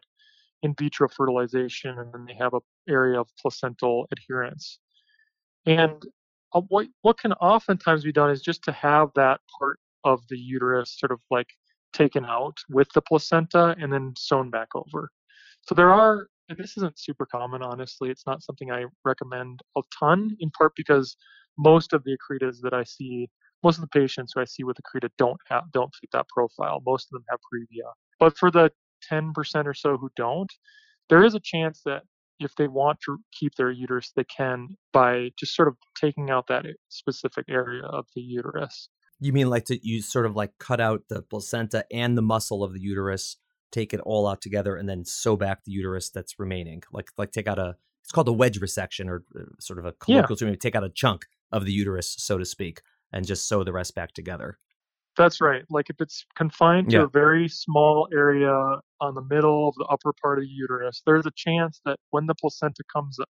in 0.64 0.74
vitro 0.78 1.08
fertilization 1.08 1.98
and 2.00 2.14
then 2.14 2.26
they 2.26 2.34
have 2.34 2.54
a 2.54 2.60
area 2.90 3.20
of 3.20 3.28
placental 3.40 4.08
adherence. 4.12 4.80
And 5.66 6.04
uh, 6.54 6.62
what 6.70 6.88
what 7.02 7.18
can 7.18 7.34
oftentimes 7.34 8.04
be 8.04 8.12
done 8.12 8.32
is 8.32 8.42
just 8.42 8.64
to 8.64 8.72
have 8.72 9.10
that 9.16 9.42
part 9.60 9.80
of 10.04 10.22
the 10.30 10.38
uterus 10.38 10.96
sort 10.98 11.12
of 11.12 11.20
like 11.30 11.50
taken 11.94 12.26
out 12.26 12.58
with 12.70 12.88
the 12.94 13.02
placenta 13.02 13.76
and 13.80 13.92
then 13.92 14.14
sewn 14.18 14.50
back 14.50 14.70
over. 14.76 15.10
So 15.68 15.76
there 15.76 15.92
are 15.92 16.28
this 16.56 16.78
isn't 16.78 17.00
super 17.00 17.26
common, 17.26 17.62
honestly. 17.62 18.10
It's 18.10 18.26
not 18.26 18.44
something 18.44 18.72
I 18.72 18.86
recommend 19.04 19.62
a 19.78 19.82
ton, 20.00 20.36
in 20.40 20.50
part 20.52 20.74
because 20.76 21.18
most 21.58 21.94
of 21.94 22.04
the 22.04 22.16
accretas 22.16 22.58
that 22.62 22.74
I 22.74 22.84
see, 22.84 23.30
most 23.64 23.78
of 23.78 23.82
the 23.82 24.00
patients 24.00 24.34
who 24.34 24.42
I 24.42 24.46
see 24.46 24.64
with 24.64 24.78
accreta 24.78 25.10
don't 25.18 25.40
have 25.48 25.64
don't 25.72 25.94
fit 26.00 26.10
that 26.14 26.28
profile. 26.30 26.82
Most 26.86 27.08
of 27.08 27.18
them 27.18 27.26
have 27.30 27.40
previa. 27.54 27.92
But 28.20 28.38
for 28.38 28.52
the 28.52 28.72
10% 29.12 29.34
or 29.66 29.74
so 29.74 29.98
who 29.98 30.10
don't, 30.16 30.52
there 31.10 31.24
is 31.24 31.36
a 31.36 31.40
chance 31.40 31.82
that 31.86 32.04
if 32.40 32.54
they 32.56 32.68
want 32.68 33.00
to 33.06 33.18
keep 33.38 33.56
their 33.56 33.72
uterus, 33.72 34.12
they 34.16 34.24
can 34.24 34.70
by 34.94 35.30
just 35.40 35.56
sort 35.56 35.68
of 35.68 35.76
taking 36.00 36.30
out 36.30 36.48
that 36.48 36.66
specific 36.90 37.46
area 37.50 37.84
of 37.84 38.06
the 38.16 38.22
uterus. 38.22 38.90
You 39.20 39.34
mean 39.34 39.50
like 39.50 39.66
to 39.66 39.80
you 39.82 40.02
sort 40.02 40.28
of 40.28 40.36
like 40.36 40.52
cut 40.60 40.80
out 40.80 41.04
the 41.10 41.24
placenta 41.24 41.86
and 41.92 42.16
the 42.16 42.22
muscle 42.22 42.64
of 42.64 42.74
the 42.74 42.80
uterus 42.80 43.38
take 43.72 43.94
it 43.94 44.00
all 44.02 44.28
out 44.28 44.42
together 44.42 44.76
and 44.76 44.88
then 44.88 45.06
sew 45.06 45.36
back 45.36 45.64
the 45.64 45.72
uterus 45.72 46.10
that's 46.10 46.40
remaining. 46.40 46.84
Like 46.92 47.10
like 47.18 47.32
take 47.32 47.48
out 47.48 47.60
a 47.60 47.76
it's 48.04 48.12
called 48.12 48.30
a 48.30 48.34
wedge 48.34 48.60
resection 48.60 49.08
or 49.10 49.24
uh, 49.38 49.44
sort 49.60 49.80
of 49.80 49.86
a 49.86 49.92
colloquial 49.94 50.38
yeah. 50.40 50.48
term. 50.48 50.56
Take 50.58 50.76
out 50.76 50.84
a 50.84 50.90
chunk 50.90 51.26
of 51.52 51.66
the 51.66 51.74
uterus, 51.74 52.16
so 52.18 52.38
to 52.38 52.46
speak, 52.46 52.82
and 53.12 53.26
just 53.26 53.48
sew 53.48 53.64
the 53.64 53.74
rest 53.74 53.96
back 53.96 54.14
together. 54.14 54.58
That's 55.18 55.42
right. 55.42 55.64
Like 55.70 55.90
if 55.90 56.00
it's 56.00 56.26
confined 56.36 56.92
to 56.92 56.98
yeah. 56.98 57.04
a 57.04 57.08
very 57.08 57.48
small 57.48 58.08
area 58.14 58.54
on 59.02 59.16
the 59.16 59.24
middle 59.24 59.68
of 59.68 59.76
the 59.76 59.86
upper 59.86 60.14
part 60.22 60.38
of 60.38 60.44
the 60.44 60.50
uterus, 60.50 61.02
there's 61.06 61.26
a 61.26 61.32
chance 61.36 61.82
that 61.86 61.98
when 62.12 62.28
the 62.28 62.36
placenta 62.36 62.84
comes 62.92 63.20
up, 63.20 63.28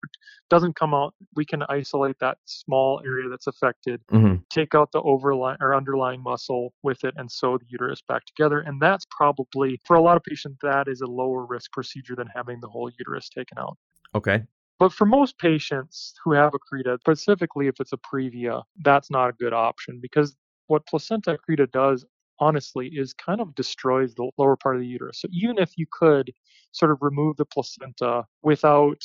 doesn't 0.50 0.76
come 0.76 0.93
out, 0.93 1.13
we 1.36 1.46
can 1.46 1.63
isolate 1.69 2.15
that 2.19 2.38
small 2.46 3.02
area 3.06 3.30
that's 3.30 3.48
affected, 3.48 4.02
mm-hmm. 4.12 4.36
take 4.50 4.74
out 4.74 4.91
the 4.93 5.02
overlying 5.02 5.58
or 5.60 5.76
underlying 5.76 6.24
muscle 6.24 6.74
with 6.84 7.04
it, 7.04 7.13
and 7.17 7.30
sew 7.30 7.58
the 7.58 7.65
uterus 7.67 8.02
back 8.08 8.26
together. 8.26 8.62
And 8.62 8.82
that's 8.82 9.06
probably 9.12 9.80
for 9.86 9.98
a 9.98 10.02
lot 10.02 10.15
of 10.15 10.24
patients 10.24 10.60
that 10.62 10.88
is 10.88 11.02
a 11.02 11.08
lower 11.08 11.46
risk 11.46 11.72
procedure 11.74 12.15
than 12.15 12.28
having 12.34 12.60
the 12.62 12.69
whole 12.69 12.89
uterus 12.98 13.30
taken 13.30 13.58
out. 13.58 13.78
Okay. 14.15 14.43
But 14.80 14.91
for 14.91 15.06
most 15.06 15.38
patients 15.38 16.13
who 16.24 16.34
have 16.34 16.54
accreta, 16.54 17.00
specifically 17.00 17.67
if 17.67 17.76
it's 17.80 17.93
a 17.93 17.98
previa, 17.98 18.63
that's 18.84 19.12
not 19.12 19.30
a 19.30 19.34
good 19.34 19.54
option 19.54 20.00
because 20.02 20.36
what 20.67 20.86
placenta 20.88 21.38
accreta 21.38 21.71
does 21.71 22.06
honestly 22.39 22.88
is 22.88 23.13
kind 23.13 23.39
of 23.41 23.56
destroys 23.56 24.13
the 24.15 24.30
lower 24.38 24.56
part 24.56 24.76
of 24.76 24.82
the 24.82 24.88
uterus. 24.88 25.21
So 25.21 25.28
even 25.32 25.58
if 25.58 25.71
you 25.78 25.86
could 25.91 26.32
sort 26.71 26.91
of 26.91 26.97
remove 27.02 27.38
the 27.38 27.45
placenta 27.45 28.26
without 28.41 29.02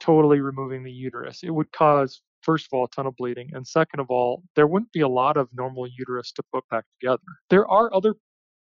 totally 0.00 0.40
removing 0.40 0.84
the 0.84 0.92
uterus, 0.92 1.40
it 1.42 1.50
would 1.50 1.72
cause 1.72 2.22
first 2.42 2.66
of 2.66 2.76
all 2.76 2.84
a 2.84 2.88
ton 2.90 3.06
of 3.06 3.16
bleeding 3.16 3.50
and 3.52 3.66
second 3.66 3.98
of 3.98 4.06
all 4.10 4.44
there 4.54 4.68
wouldn't 4.68 4.92
be 4.92 5.00
a 5.00 5.08
lot 5.08 5.36
of 5.36 5.48
normal 5.52 5.88
uterus 5.98 6.30
to 6.32 6.42
put 6.52 6.64
back 6.70 6.84
together. 7.00 7.22
There 7.50 7.68
are 7.68 7.92
other 7.92 8.14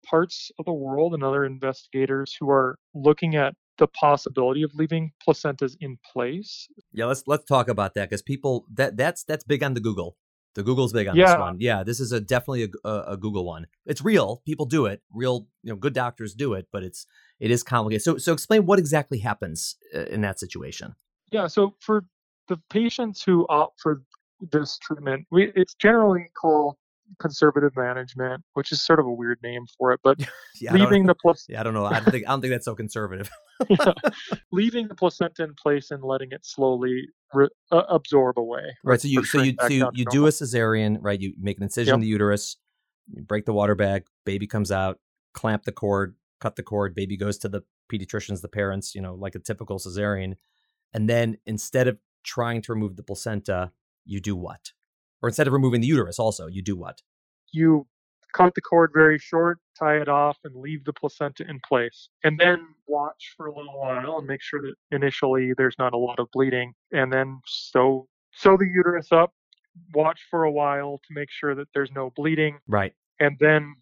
parts 0.04 0.50
of 0.58 0.64
the 0.64 0.72
world 0.72 1.14
and 1.14 1.22
other 1.22 1.44
investigators 1.44 2.36
who 2.38 2.50
are 2.50 2.76
looking 2.92 3.36
at 3.36 3.54
the 3.78 3.86
possibility 3.86 4.62
of 4.62 4.70
leaving 4.74 5.12
placentas 5.26 5.76
in 5.80 5.96
place. 6.12 6.68
Yeah, 6.92 7.06
let's 7.06 7.22
let's 7.26 7.44
talk 7.44 7.68
about 7.68 7.94
that 7.94 8.10
because 8.10 8.22
people 8.22 8.66
that 8.74 8.96
that's 8.96 9.24
that's 9.24 9.44
big 9.44 9.62
on 9.62 9.74
the 9.74 9.80
Google. 9.80 10.16
The 10.54 10.62
Google's 10.62 10.92
big 10.92 11.08
on 11.08 11.16
yeah. 11.16 11.26
this 11.26 11.38
one. 11.38 11.56
Yeah, 11.60 11.82
this 11.82 11.98
is 11.98 12.12
a 12.12 12.20
definitely 12.20 12.70
a, 12.84 12.90
a, 13.08 13.16
Google 13.16 13.44
one. 13.46 13.66
It's 13.86 14.02
real. 14.02 14.42
People 14.44 14.66
do 14.66 14.86
it. 14.86 15.00
Real, 15.12 15.46
you 15.62 15.72
know, 15.72 15.76
good 15.76 15.94
doctors 15.94 16.34
do 16.34 16.54
it, 16.54 16.66
but 16.70 16.82
it's 16.82 17.06
it 17.40 17.50
is 17.50 17.62
complicated. 17.62 18.02
So 18.02 18.18
so 18.18 18.32
explain 18.32 18.66
what 18.66 18.78
exactly 18.78 19.18
happens 19.18 19.76
uh, 19.94 20.00
in 20.04 20.20
that 20.22 20.38
situation. 20.38 20.94
Yeah. 21.30 21.46
So 21.46 21.74
for 21.80 22.04
the 22.48 22.58
patients 22.68 23.22
who 23.22 23.46
opt 23.48 23.80
for 23.80 24.02
this 24.50 24.78
treatment, 24.78 25.26
we, 25.30 25.52
it's 25.54 25.74
generally 25.74 26.26
called 26.38 26.76
conservative 27.18 27.76
management, 27.76 28.42
which 28.54 28.72
is 28.72 28.82
sort 28.82 29.00
of 29.00 29.06
a 29.06 29.12
weird 29.12 29.38
name 29.42 29.66
for 29.78 29.92
it, 29.92 30.00
but 30.02 30.18
yeah, 30.60 30.72
leaving 30.72 31.06
the 31.06 31.14
plus 31.14 31.46
yeah, 31.48 31.60
I 31.60 31.62
don't 31.62 31.74
know. 31.74 31.84
I 31.84 32.00
don't 32.00 32.10
think 32.10 32.26
I 32.26 32.30
don't 32.30 32.40
think 32.40 32.52
that's 32.52 32.64
so 32.64 32.74
conservative. 32.74 33.30
yeah, 33.68 33.92
leaving 34.52 34.88
the 34.88 34.94
placenta 34.94 35.44
in 35.44 35.54
place 35.54 35.90
and 35.90 36.02
letting 36.02 36.32
it 36.32 36.44
slowly 36.44 37.06
re- 37.32 37.48
uh, 37.70 37.82
absorb 37.88 38.38
away. 38.38 38.76
Right. 38.84 39.00
So 39.00 39.08
you 39.08 39.24
so 39.24 39.42
you 39.42 39.54
so 39.60 39.68
you, 39.68 39.90
you 39.92 40.04
do 40.06 40.26
a 40.26 40.30
cesarean, 40.30 40.98
right? 41.00 41.20
You 41.20 41.34
make 41.40 41.58
an 41.58 41.62
incision 41.64 41.94
in 41.94 42.00
the 42.00 42.06
uterus, 42.06 42.56
you 43.08 43.22
break 43.22 43.44
the 43.44 43.52
water 43.52 43.74
bag, 43.74 44.04
baby 44.24 44.46
comes 44.46 44.70
out, 44.70 44.98
clamp 45.32 45.64
the 45.64 45.72
cord, 45.72 46.14
cut 46.40 46.56
the 46.56 46.62
cord, 46.62 46.94
baby 46.94 47.16
goes 47.16 47.38
to 47.38 47.48
the 47.48 47.62
pediatricians, 47.90 48.40
the 48.40 48.48
parents, 48.48 48.94
you 48.94 49.00
know, 49.00 49.14
like 49.14 49.34
a 49.34 49.38
typical 49.38 49.78
cesarean. 49.78 50.34
And 50.94 51.08
then 51.08 51.38
instead 51.46 51.88
of 51.88 51.98
trying 52.22 52.62
to 52.62 52.72
remove 52.72 52.96
the 52.96 53.02
placenta, 53.02 53.72
you 54.04 54.20
do 54.20 54.36
what? 54.36 54.72
Or 55.22 55.28
instead 55.28 55.46
of 55.46 55.52
removing 55.52 55.80
the 55.80 55.86
uterus 55.86 56.18
also, 56.18 56.46
you 56.46 56.62
do 56.62 56.76
what? 56.76 57.00
you 57.54 57.86
cut 58.32 58.54
the 58.54 58.62
cord 58.62 58.90
very 58.94 59.18
short, 59.18 59.58
tie 59.78 59.98
it 59.98 60.08
off, 60.08 60.38
and 60.42 60.56
leave 60.56 60.84
the 60.86 60.92
placenta 60.94 61.44
in 61.46 61.60
place. 61.68 62.08
And 62.24 62.38
then 62.40 62.66
watch 62.88 63.34
for 63.36 63.44
a 63.44 63.54
little 63.54 63.78
while 63.78 64.16
and 64.16 64.26
make 64.26 64.40
sure 64.40 64.62
that 64.62 64.74
initially 64.90 65.52
there's 65.58 65.74
not 65.78 65.92
a 65.92 65.98
lot 65.98 66.18
of 66.18 66.28
bleeding. 66.32 66.72
And 66.92 67.12
then 67.12 67.40
sew 67.46 68.08
sew 68.32 68.56
the 68.56 68.64
uterus 68.66 69.08
up, 69.12 69.34
watch 69.94 70.20
for 70.30 70.44
a 70.44 70.50
while 70.50 70.98
to 71.06 71.14
make 71.14 71.28
sure 71.30 71.54
that 71.54 71.68
there's 71.74 71.90
no 71.94 72.10
bleeding, 72.16 72.58
Right. 72.66 72.94
and 73.20 73.36
then 73.38 73.74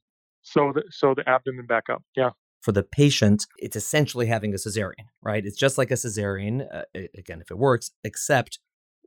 sew 0.43 0.73
the 0.73 0.83
sew 0.91 1.15
the 1.15 1.29
abdomen 1.29 1.67
back 1.67 1.85
up. 1.89 2.03
Yeah. 2.17 2.31
for 2.61 2.73
the 2.73 2.83
patient, 2.83 3.47
it's 3.59 3.77
essentially 3.77 4.27
having 4.27 4.53
a 4.53 4.57
cesarean, 4.57 5.07
right? 5.23 5.47
It's 5.47 5.57
just 5.57 5.79
like 5.79 5.93
a 5.93 5.95
cesarean, 5.95 6.67
uh, 6.75 6.83
again, 7.17 7.41
if 7.41 7.51
it 7.53 7.57
works, 7.57 7.93
except 8.05 8.59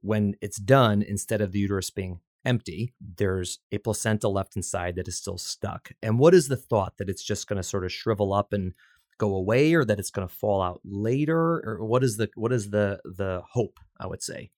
when 0.04 0.36
it's 0.42 0.58
done, 0.58 1.02
instead 1.02 1.42
of 1.42 1.52
the 1.52 1.60
uterus 1.60 1.89
being 1.89 2.20
empty, 2.46 2.94
there's 3.00 3.60
a 3.72 3.78
placenta 3.78 4.28
left 4.28 4.56
inside 4.56 4.96
that 4.96 5.08
is 5.08 5.18
still 5.18 5.38
stuck. 5.38 5.92
And 6.04 6.20
what 6.20 6.34
is 6.34 6.48
the 6.50 6.58
thought 6.58 6.98
that 6.98 7.10
it's 7.10 7.24
just 7.24 7.48
going 7.48 7.58
to 7.58 7.63
sort 7.63 7.86
of 7.86 7.92
shrivel 7.92 8.34
up 8.34 8.54
and 8.54 8.74
go 9.18 9.36
away, 9.36 9.74
or 9.74 9.86
that 9.86 10.00
it's 10.00 10.10
going 10.10 10.28
to 10.28 10.34
fall 10.34 10.62
out 10.62 10.82
later, 10.84 11.63
or 11.66 11.86
what 11.86 12.04
is 12.04 12.18
the 12.18 12.30
what 12.36 12.52
is 12.52 12.70
the 12.72 13.00
the 13.06 13.42
hope? 13.52 13.80
I 14.00 14.08
would 14.08 14.22
say. 14.22 14.52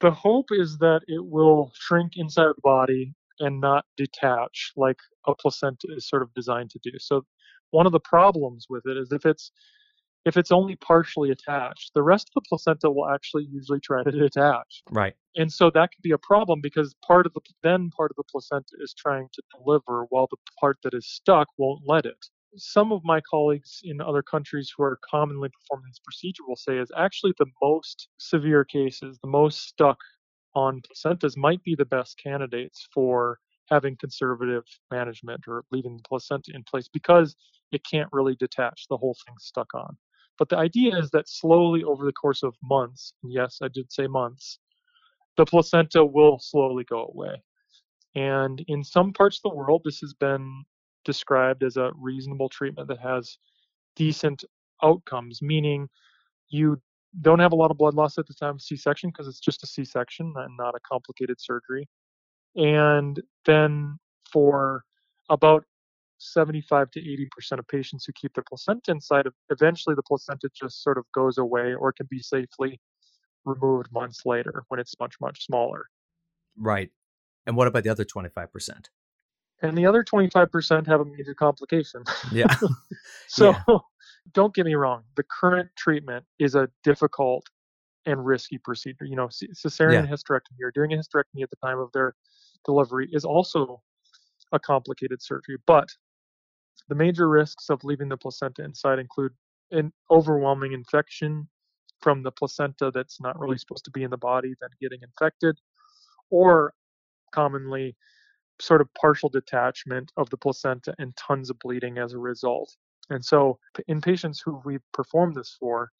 The 0.00 0.10
hope 0.10 0.46
is 0.50 0.78
that 0.78 1.02
it 1.06 1.26
will 1.26 1.72
shrink 1.74 2.12
inside 2.16 2.48
the 2.56 2.62
body 2.62 3.14
and 3.38 3.60
not 3.60 3.84
detach 3.96 4.72
like 4.76 4.98
a 5.26 5.34
placenta 5.34 5.88
is 5.90 6.08
sort 6.08 6.22
of 6.22 6.32
designed 6.34 6.70
to 6.70 6.80
do. 6.82 6.92
So 6.98 7.26
one 7.70 7.86
of 7.86 7.92
the 7.92 8.00
problems 8.00 8.66
with 8.70 8.86
it 8.86 8.96
is 8.96 9.12
if 9.12 9.26
it's 9.26 9.50
if 10.26 10.36
it's 10.36 10.52
only 10.52 10.76
partially 10.76 11.30
attached, 11.30 11.92
the 11.94 12.02
rest 12.02 12.28
of 12.28 12.42
the 12.42 12.48
placenta 12.48 12.90
will 12.90 13.08
actually 13.08 13.48
usually 13.50 13.80
try 13.80 14.02
to 14.02 14.10
detach. 14.10 14.82
Right. 14.90 15.14
And 15.36 15.50
so 15.50 15.70
that 15.70 15.90
could 15.92 16.02
be 16.02 16.10
a 16.10 16.18
problem 16.18 16.60
because 16.60 16.94
part 17.06 17.26
of 17.26 17.32
the 17.32 17.40
then 17.62 17.90
part 17.96 18.10
of 18.10 18.16
the 18.16 18.24
placenta 18.30 18.76
is 18.80 18.94
trying 18.94 19.28
to 19.32 19.42
deliver 19.56 20.04
while 20.10 20.28
the 20.30 20.36
part 20.58 20.78
that 20.82 20.94
is 20.94 21.06
stuck 21.06 21.48
won't 21.56 21.82
let 21.86 22.04
it. 22.04 22.26
Some 22.56 22.92
of 22.92 23.02
my 23.04 23.20
colleagues 23.30 23.80
in 23.84 24.00
other 24.00 24.22
countries 24.22 24.72
who 24.76 24.82
are 24.82 24.98
commonly 25.08 25.48
performing 25.48 25.90
this 25.90 26.00
procedure 26.04 26.42
will 26.46 26.56
say 26.56 26.78
is 26.78 26.90
actually 26.96 27.32
the 27.38 27.46
most 27.62 28.08
severe 28.18 28.64
cases, 28.64 29.18
the 29.22 29.28
most 29.28 29.68
stuck 29.68 29.98
on 30.54 30.82
placentas 30.82 31.36
might 31.36 31.62
be 31.62 31.76
the 31.76 31.84
best 31.84 32.18
candidates 32.22 32.88
for 32.92 33.38
having 33.70 33.96
conservative 33.96 34.64
management 34.90 35.44
or 35.46 35.64
leaving 35.70 35.96
the 35.96 36.02
placenta 36.02 36.50
in 36.52 36.64
place 36.64 36.88
because 36.92 37.36
it 37.70 37.82
can't 37.88 38.08
really 38.12 38.34
detach. 38.34 38.86
The 38.90 38.96
whole 38.96 39.16
thing's 39.26 39.44
stuck 39.44 39.72
on. 39.74 39.96
But 40.40 40.48
the 40.48 40.56
idea 40.56 40.96
is 40.96 41.10
that 41.10 41.28
slowly 41.28 41.84
over 41.84 42.06
the 42.06 42.14
course 42.14 42.42
of 42.42 42.56
months, 42.62 43.12
yes, 43.22 43.58
I 43.62 43.68
did 43.68 43.92
say 43.92 44.06
months, 44.06 44.58
the 45.36 45.44
placenta 45.44 46.02
will 46.02 46.38
slowly 46.40 46.82
go 46.84 47.12
away. 47.12 47.42
And 48.14 48.64
in 48.66 48.82
some 48.82 49.12
parts 49.12 49.36
of 49.36 49.50
the 49.50 49.56
world, 49.56 49.82
this 49.84 50.00
has 50.00 50.14
been 50.14 50.64
described 51.04 51.62
as 51.62 51.76
a 51.76 51.92
reasonable 51.94 52.48
treatment 52.48 52.88
that 52.88 53.00
has 53.00 53.36
decent 53.96 54.42
outcomes, 54.82 55.42
meaning 55.42 55.90
you 56.48 56.80
don't 57.20 57.38
have 57.38 57.52
a 57.52 57.56
lot 57.56 57.70
of 57.70 57.76
blood 57.76 57.94
loss 57.94 58.16
at 58.16 58.26
the 58.26 58.32
time 58.32 58.54
of 58.54 58.62
C-section 58.62 59.10
because 59.10 59.28
it's 59.28 59.40
just 59.40 59.62
a 59.62 59.66
C-section 59.66 60.32
and 60.36 60.56
not 60.56 60.74
a 60.74 60.80
complicated 60.90 61.38
surgery. 61.38 61.86
And 62.56 63.20
then 63.44 63.98
for 64.32 64.84
about 65.28 65.64
75 66.20 66.90
to 66.92 67.00
80% 67.00 67.58
of 67.58 67.66
patients 67.68 68.04
who 68.04 68.12
keep 68.12 68.34
their 68.34 68.44
placenta 68.48 68.90
inside, 68.90 69.26
of 69.26 69.34
eventually 69.50 69.94
the 69.94 70.02
placenta 70.02 70.48
just 70.54 70.82
sort 70.82 70.98
of 70.98 71.04
goes 71.14 71.38
away 71.38 71.74
or 71.74 71.92
can 71.92 72.06
be 72.10 72.20
safely 72.20 72.80
removed 73.44 73.90
months 73.90 74.26
later 74.26 74.64
when 74.68 74.78
it's 74.78 74.94
much, 75.00 75.16
much 75.20 75.46
smaller. 75.46 75.86
Right. 76.56 76.90
And 77.46 77.56
what 77.56 77.66
about 77.66 77.84
the 77.84 77.90
other 77.90 78.04
twenty 78.04 78.28
five 78.28 78.52
percent? 78.52 78.90
And 79.62 79.76
the 79.76 79.84
other 79.84 80.02
25% 80.02 80.86
have 80.86 81.00
a 81.00 81.04
major 81.04 81.34
complication. 81.34 82.02
Yeah. 82.32 82.46
So 83.28 83.52
Yeah. 83.52 83.78
don't 84.32 84.54
get 84.54 84.66
me 84.66 84.74
wrong, 84.74 85.04
the 85.16 85.22
current 85.22 85.68
treatment 85.76 86.24
is 86.38 86.54
a 86.54 86.68
difficult 86.82 87.44
and 88.06 88.24
risky 88.24 88.58
procedure. 88.58 89.04
You 89.04 89.16
know, 89.16 89.28
cesarean 89.28 90.08
hysterectomy 90.08 90.62
or 90.62 90.70
doing 90.72 90.92
a 90.92 90.96
hysterectomy 90.96 91.42
at 91.42 91.50
the 91.50 91.56
time 91.64 91.78
of 91.78 91.92
their 91.92 92.14
delivery 92.64 93.08
is 93.12 93.24
also 93.24 93.82
a 94.52 94.58
complicated 94.58 95.22
surgery. 95.22 95.58
But 95.66 95.88
the 96.88 96.94
major 96.94 97.28
risks 97.28 97.70
of 97.70 97.84
leaving 97.84 98.08
the 98.08 98.16
placenta 98.16 98.64
inside 98.64 98.98
include 98.98 99.32
an 99.70 99.92
overwhelming 100.10 100.72
infection 100.72 101.48
from 102.00 102.22
the 102.22 102.32
placenta 102.32 102.90
that's 102.92 103.20
not 103.20 103.38
really 103.38 103.56
mm. 103.56 103.60
supposed 103.60 103.84
to 103.84 103.90
be 103.90 104.02
in 104.02 104.10
the 104.10 104.16
body, 104.16 104.54
then 104.60 104.70
getting 104.80 105.00
infected, 105.02 105.58
or 106.30 106.74
commonly 107.32 107.94
sort 108.60 108.80
of 108.80 108.92
partial 108.94 109.28
detachment 109.28 110.12
of 110.16 110.28
the 110.30 110.36
placenta 110.36 110.94
and 110.98 111.16
tons 111.16 111.50
of 111.50 111.58
bleeding 111.58 111.98
as 111.98 112.12
a 112.12 112.18
result. 112.18 112.76
And 113.10 113.24
so, 113.24 113.58
in 113.88 114.00
patients 114.00 114.40
who 114.44 114.60
we 114.64 114.78
perform 114.92 115.32
this 115.32 115.56
for, 115.58 115.90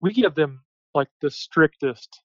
we 0.00 0.12
give 0.12 0.34
them 0.34 0.62
like 0.94 1.08
the 1.20 1.30
strictest 1.30 2.22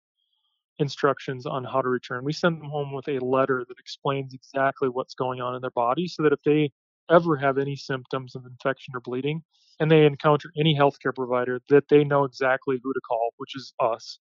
instructions 0.80 1.46
on 1.46 1.64
how 1.64 1.82
to 1.82 1.90
return. 1.90 2.24
We 2.24 2.34
send 2.34 2.60
them 2.60 2.70
home 2.70 2.94
with 2.94 3.08
a 3.08 3.20
letter 3.20 3.66
that 3.68 3.80
explains 3.80 4.34
exactly 4.34 4.90
what's 4.90 5.14
going 5.14 5.42
on 5.42 5.56
in 5.56 5.62
their 5.62 5.72
body 5.72 6.08
so 6.08 6.24
that 6.24 6.34
if 6.34 6.42
they 6.44 6.72
ever 7.10 7.36
have 7.36 7.58
any 7.58 7.76
symptoms 7.76 8.36
of 8.36 8.46
infection 8.46 8.94
or 8.96 9.02
bleeding 9.02 9.44
and 9.80 9.90
they 9.90 10.06
encounter 10.06 10.52
any 10.58 10.78
healthcare 10.78 11.14
provider, 11.16 11.60
that 11.70 11.88
they 11.90 12.04
know 12.04 12.24
exactly 12.24 12.80
who 12.84 12.94
to 12.94 13.02
call, 13.02 13.34
which 13.38 13.56
is 13.56 13.74
us. 13.80 14.20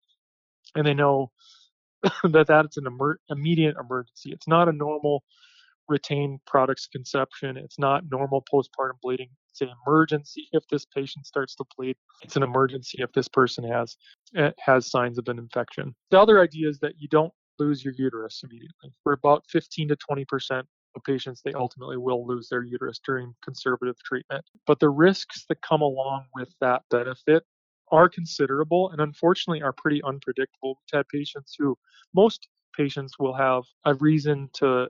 And 0.74 0.86
they 0.86 0.94
know 0.94 1.30
that 2.24 2.46
that's 2.46 2.76
an 2.76 2.86
emer- 2.86 3.20
immediate 3.30 3.76
emergency. 3.80 4.30
It's 4.30 4.48
not 4.48 4.68
a 4.68 4.72
normal 4.72 5.22
retained 5.88 6.40
products 6.46 6.86
conception. 6.86 7.56
It's 7.56 7.78
not 7.78 8.04
normal 8.10 8.44
postpartum 8.52 9.00
bleeding. 9.02 9.30
It's 9.50 9.62
an 9.62 9.70
emergency 9.86 10.46
if 10.52 10.62
this 10.70 10.84
patient 10.84 11.26
starts 11.26 11.54
to 11.56 11.64
bleed. 11.76 11.96
It's 12.22 12.36
an 12.36 12.42
emergency 12.42 12.98
if 13.00 13.10
this 13.12 13.28
person 13.28 13.64
has 13.64 13.96
eh, 14.36 14.50
has 14.60 14.90
signs 14.90 15.18
of 15.18 15.26
an 15.28 15.38
infection. 15.38 15.94
The 16.10 16.20
other 16.20 16.40
idea 16.40 16.68
is 16.68 16.78
that 16.80 16.92
you 16.98 17.08
don't 17.08 17.32
lose 17.58 17.84
your 17.84 17.94
uterus 17.96 18.42
immediately. 18.44 18.92
For 19.02 19.14
about 19.14 19.44
15 19.50 19.88
to 19.88 19.96
20 19.96 20.24
percent 20.26 20.66
patients, 21.04 21.42
they 21.44 21.52
ultimately 21.52 21.96
will 21.96 22.26
lose 22.26 22.48
their 22.48 22.62
uterus 22.62 23.00
during 23.04 23.34
conservative 23.42 23.96
treatment. 24.04 24.44
But 24.66 24.80
the 24.80 24.90
risks 24.90 25.44
that 25.48 25.62
come 25.62 25.80
along 25.80 26.26
with 26.34 26.54
that 26.60 26.82
benefit 26.90 27.44
are 27.90 28.08
considerable 28.08 28.90
and 28.90 29.00
unfortunately 29.00 29.62
are 29.62 29.72
pretty 29.72 30.02
unpredictable. 30.02 30.78
We've 30.80 30.98
had 30.98 31.08
patients 31.08 31.54
who 31.58 31.76
most 32.14 32.48
patients 32.76 33.18
will 33.18 33.34
have 33.34 33.64
a 33.84 33.94
reason 33.94 34.50
to 34.54 34.88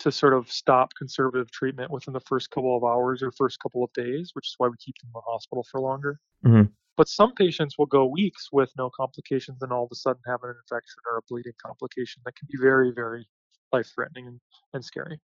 to 0.00 0.10
sort 0.10 0.32
of 0.32 0.50
stop 0.50 0.94
conservative 0.96 1.50
treatment 1.50 1.90
within 1.90 2.14
the 2.14 2.20
first 2.20 2.50
couple 2.50 2.74
of 2.74 2.82
hours 2.82 3.22
or 3.22 3.30
first 3.32 3.58
couple 3.60 3.84
of 3.84 3.92
days, 3.92 4.30
which 4.32 4.46
is 4.46 4.54
why 4.56 4.66
we 4.66 4.74
keep 4.78 4.96
them 4.98 5.08
in 5.08 5.12
the 5.12 5.30
hospital 5.30 5.62
for 5.70 5.78
longer. 5.78 6.18
Mhm. 6.42 6.72
But 6.96 7.06
some 7.06 7.34
patients 7.34 7.76
will 7.76 7.86
go 7.86 8.06
weeks 8.06 8.48
with 8.50 8.72
no 8.78 8.88
complications 8.88 9.60
and 9.60 9.72
all 9.72 9.84
of 9.84 9.90
a 9.92 9.94
sudden 9.94 10.22
have 10.26 10.42
an 10.42 10.54
infection 10.56 11.02
or 11.10 11.18
a 11.18 11.22
bleeding 11.28 11.52
complication 11.62 12.22
that 12.24 12.34
can 12.34 12.48
be 12.50 12.56
very, 12.58 12.92
very 12.92 13.28
life 13.72 13.90
threatening 13.94 14.26
and, 14.26 14.40
and 14.72 14.84
scary. 14.84 15.20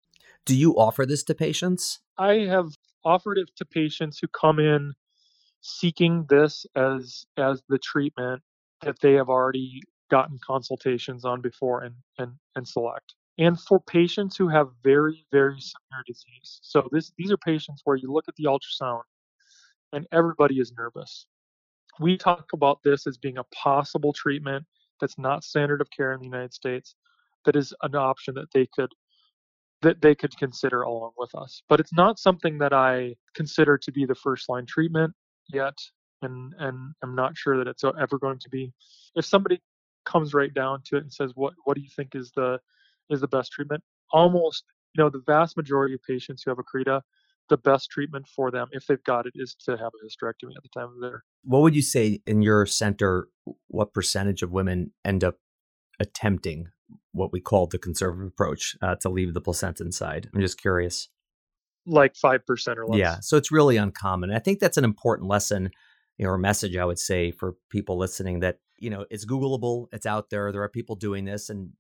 Do 0.45 0.57
you 0.57 0.75
offer 0.75 1.07
this 1.07 1.23
to 1.25 1.35
patients? 1.35 2.01
I 2.19 2.47
have 2.49 2.69
offered 3.05 3.39
it 3.39 3.51
to 3.57 3.65
patients 3.65 4.19
who 4.19 4.29
come 4.29 4.59
in 4.59 4.93
seeking 5.61 6.27
this 6.29 6.67
as 6.75 7.25
as 7.37 7.63
the 7.69 7.79
treatment 7.79 8.43
that 8.83 9.01
they 9.01 9.13
have 9.13 9.29
already 9.29 9.81
gotten 10.11 10.39
consultations 10.45 11.25
on 11.25 11.41
before 11.41 11.83
and 11.83 11.95
and, 12.19 12.33
and 12.57 12.67
select. 12.67 13.15
And 13.39 13.59
for 13.59 13.81
patients 13.81 14.37
who 14.37 14.49
have 14.49 14.69
very, 14.85 15.25
very 15.33 15.61
severe 15.61 16.05
disease. 16.07 16.61
So 16.63 16.89
this 16.93 17.13
these 17.17 17.33
are 17.33 17.39
patients 17.39 17.83
where 17.85 17.97
you 17.97 18.13
look 18.13 18.27
at 18.29 18.37
the 18.37 18.45
ultrasound 18.45 19.03
and 19.93 20.07
everybody 20.13 20.57
is 20.57 20.73
nervous. 20.77 21.27
We 22.01 22.17
talk 22.17 22.53
about 22.53 22.83
this 22.83 23.07
as 23.07 23.19
being 23.19 23.39
a 23.39 23.45
possible 23.45 24.13
treatment 24.13 24.65
that's 25.01 25.19
not 25.19 25.45
standard 25.45 25.81
of 25.81 25.91
care 25.91 26.13
in 26.13 26.21
the 26.21 26.27
United 26.27 26.55
States, 26.55 26.95
that 27.45 27.57
is 27.57 27.75
an 27.83 27.95
option 27.95 28.35
that 28.35 28.53
they 28.55 28.67
could 28.75 28.91
that 29.83 30.01
they 30.01 30.15
could 30.15 30.37
consider 30.37 30.83
along 30.83 31.13
with 31.17 31.35
us. 31.35 31.63
But 31.69 31.81
it's 31.81 31.93
not 31.93 32.19
something 32.19 32.59
that 32.59 32.73
I 32.73 33.15
consider 33.35 33.77
to 33.79 33.93
be 33.93 34.07
the 34.07 34.15
first 34.15 34.49
line 34.49 34.67
treatment 34.67 35.13
yet, 35.53 35.77
and 36.23 36.55
and 36.59 36.95
I'm 37.03 37.15
not 37.15 37.37
sure 37.37 37.59
that 37.59 37.69
it's 37.69 37.85
ever 37.85 38.19
going 38.19 38.39
to 38.41 38.49
be. 38.49 38.73
If 39.15 39.25
somebody 39.25 39.61
comes 40.07 40.35
right 40.35 40.53
down 40.53 40.83
to 40.87 40.97
it 40.97 41.03
and 41.03 41.13
says, 41.13 41.33
"What 41.35 41.55
what 41.65 41.77
do 41.77 41.83
you 41.83 41.91
think 41.95 42.15
is 42.15 42.33
the 42.35 42.59
is 43.11 43.21
the 43.21 43.29
best 43.29 43.53
treatment?" 43.53 43.83
almost, 44.13 44.65
you 44.95 45.03
know, 45.03 45.11
the 45.11 45.23
vast 45.27 45.57
majority 45.57 45.95
of 45.95 46.03
patients 46.03 46.43
who 46.43 46.51
have 46.51 46.59
Accreta, 46.59 47.01
the 47.49 47.57
best 47.57 47.91
treatment 47.91 48.27
for 48.29 48.51
them, 48.51 48.69
if 48.73 48.87
they've 48.87 49.03
got 49.05 49.27
it, 49.27 49.33
is 49.35 49.57
to 49.65 49.73
have 49.73 49.91
a 49.95 50.07
hysterectomy 50.07 50.55
at 50.57 50.63
the 50.63 50.69
time 50.75 50.89
of 50.89 51.01
their. 51.01 51.25
What 51.45 51.63
would 51.63 51.75
you 51.75 51.83
say 51.83 52.21
in 52.27 52.43
your 52.43 52.67
center? 52.67 53.29
What 53.69 53.93
percentage 53.93 54.43
of 54.43 54.53
women 54.53 54.93
end 55.05 55.25
up 55.25 55.37
attempting 55.99 56.69
what 57.13 57.33
we 57.33 57.41
call 57.41 57.67
the 57.67 57.79
conservative 57.79 58.27
approach 58.27 58.77
uh, 58.83 58.97
to 58.97 59.09
leave 59.09 59.35
the 59.35 59.41
placenta 59.41 59.85
inside? 59.85 60.29
I'm 60.35 60.41
just 60.41 60.61
curious. 60.61 61.09
Like 61.87 62.17
five 62.17 62.47
percent 62.47 62.79
or 62.79 62.87
less. 62.87 62.99
Yeah, 62.99 63.17
so 63.21 63.37
it's 63.37 63.51
really 63.51 63.77
uncommon. 63.77 64.33
I 64.33 64.39
think 64.39 64.61
that's 64.61 64.77
an 64.77 64.85
important 64.85 65.29
lesson, 65.29 65.71
you 66.17 66.25
know, 66.25 66.31
or 66.31 66.39
message 66.39 66.77
I 66.77 66.85
would 66.85 66.99
say 66.99 67.33
for 67.33 67.57
people 67.71 67.99
listening 67.99 68.41
that 68.41 68.59
you 68.79 68.89
know 68.89 69.05
it's 69.11 69.27
Googleable, 69.27 69.87
it's 69.93 70.07
out 70.07 70.31
there. 70.31 70.53
There 70.53 70.63
are 70.63 70.69
people 70.69 70.95
doing 70.95 71.25
this, 71.25 71.51
and 71.51 71.71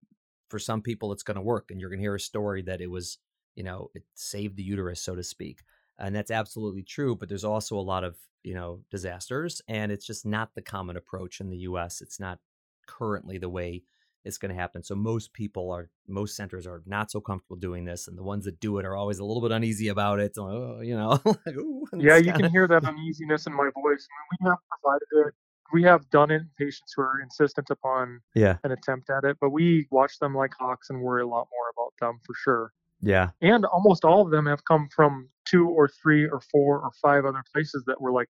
for 0.49 0.59
some 0.59 0.83
people, 0.83 1.13
it's 1.13 1.23
going 1.23 1.37
to 1.37 1.41
work. 1.41 1.71
And 1.71 1.81
you're 1.81 1.89
going 1.89 2.01
to 2.01 2.05
hear 2.05 2.17
a 2.17 2.21
story 2.21 2.63
that 2.63 2.81
it 2.81 2.91
was, 2.91 3.19
you 3.55 3.63
know, 3.63 3.91
it 3.95 4.03
saved 4.15 4.57
the 4.57 4.63
uterus, 4.65 5.01
so 5.01 5.15
to 5.15 5.23
speak, 5.23 5.61
and 5.99 6.15
that's 6.15 6.33
absolutely 6.33 6.83
true. 6.83 7.15
But 7.15 7.29
there's 7.29 7.45
also 7.45 7.77
a 7.77 7.81
lot 7.81 8.03
of 8.03 8.17
you 8.43 8.55
know 8.55 8.81
disasters, 8.91 9.63
and 9.69 9.93
it's 9.93 10.07
just 10.07 10.27
not 10.27 10.51
the 10.57 10.63
common 10.63 10.97
approach 10.97 11.41
in 11.41 11.49
the 11.49 11.59
U.S. 11.59 12.01
It's 12.01 12.19
not 12.19 12.41
currently 12.89 13.39
the 13.39 13.49
way 13.49 13.85
it's 14.25 14.39
going 14.39 14.55
to 14.55 14.61
happen. 14.61 14.83
So 14.83 14.95
most 14.95 15.33
people 15.33 15.71
are, 15.71 15.91
most 16.07 16.37
centers 16.37 16.67
are 16.67 16.83
not 16.87 17.11
so 17.11 17.21
comfortable 17.21 17.57
doing 17.57 17.85
this, 17.85 18.09
and 18.09 18.17
the 18.17 18.23
ones 18.23 18.45
that 18.45 18.61
do 18.61 18.79
it 18.79 18.85
are 18.85 18.97
always 18.97 19.19
a 19.19 19.25
little 19.25 19.43
bit 19.43 19.53
uneasy 19.53 19.89
about 19.89 20.21
it. 20.21 20.33
Oh, 20.39 20.81
you 20.81 20.97
know, 20.97 21.21
like, 21.25 21.57
ooh, 21.57 21.85
yeah, 21.99 22.17
you 22.17 22.33
kinda... 22.33 22.41
can 22.41 22.51
hear 22.51 22.69
that 22.69 22.85
uneasiness 22.85 23.47
in 23.47 23.53
my 23.53 23.71
voice. 23.75 24.07
I 24.11 24.19
mean, 24.23 24.39
we 24.41 24.49
have 24.51 24.59
provided 24.71 25.29
it. 25.29 25.35
We 25.73 25.83
have 25.85 26.11
done 26.11 26.31
it 26.31 26.43
in 26.43 26.51
patients 26.59 26.93
who 26.95 27.03
are 27.03 27.21
insistent 27.23 27.71
upon 27.71 28.21
yeah. 28.35 28.59
an 28.63 28.73
attempt 28.73 29.09
at 29.09 29.25
it, 29.25 29.39
but 29.41 29.51
we 29.51 29.87
watch 29.91 30.19
them 30.19 30.35
like 30.35 30.53
hawks 30.59 30.91
and 30.91 31.01
worry 31.01 31.23
a 31.23 31.27
lot 31.27 31.49
more 31.51 31.71
about 31.75 31.95
them 31.99 32.21
for 32.27 32.35
sure. 32.35 32.73
Yeah. 33.01 33.31
And 33.41 33.65
almost 33.65 34.05
all 34.05 34.23
of 34.23 34.31
them 34.31 34.47
have 34.47 34.65
come 34.65 34.89
from 34.95 35.31
two 35.47 35.69
or 35.69 35.89
three 35.89 36.29
or 36.29 36.41
four 36.41 36.81
or 36.81 36.91
five 37.01 37.25
other 37.25 37.43
places 37.55 37.85
that 37.87 38.01
were 38.01 38.13
like, 38.13 38.29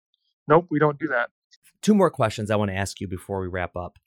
nope, 0.48 0.66
we 0.70 0.78
don't 0.78 0.98
do 0.98 1.09
that. 1.09 1.31
Two 1.83 1.94
more 1.94 2.11
questions 2.11 2.50
I 2.50 2.57
want 2.57 2.70
to 2.70 2.76
ask 2.76 3.00
you 3.00 3.09
before 3.09 3.40
we 3.40 3.48
wrap 3.48 3.76
up. 3.76 3.98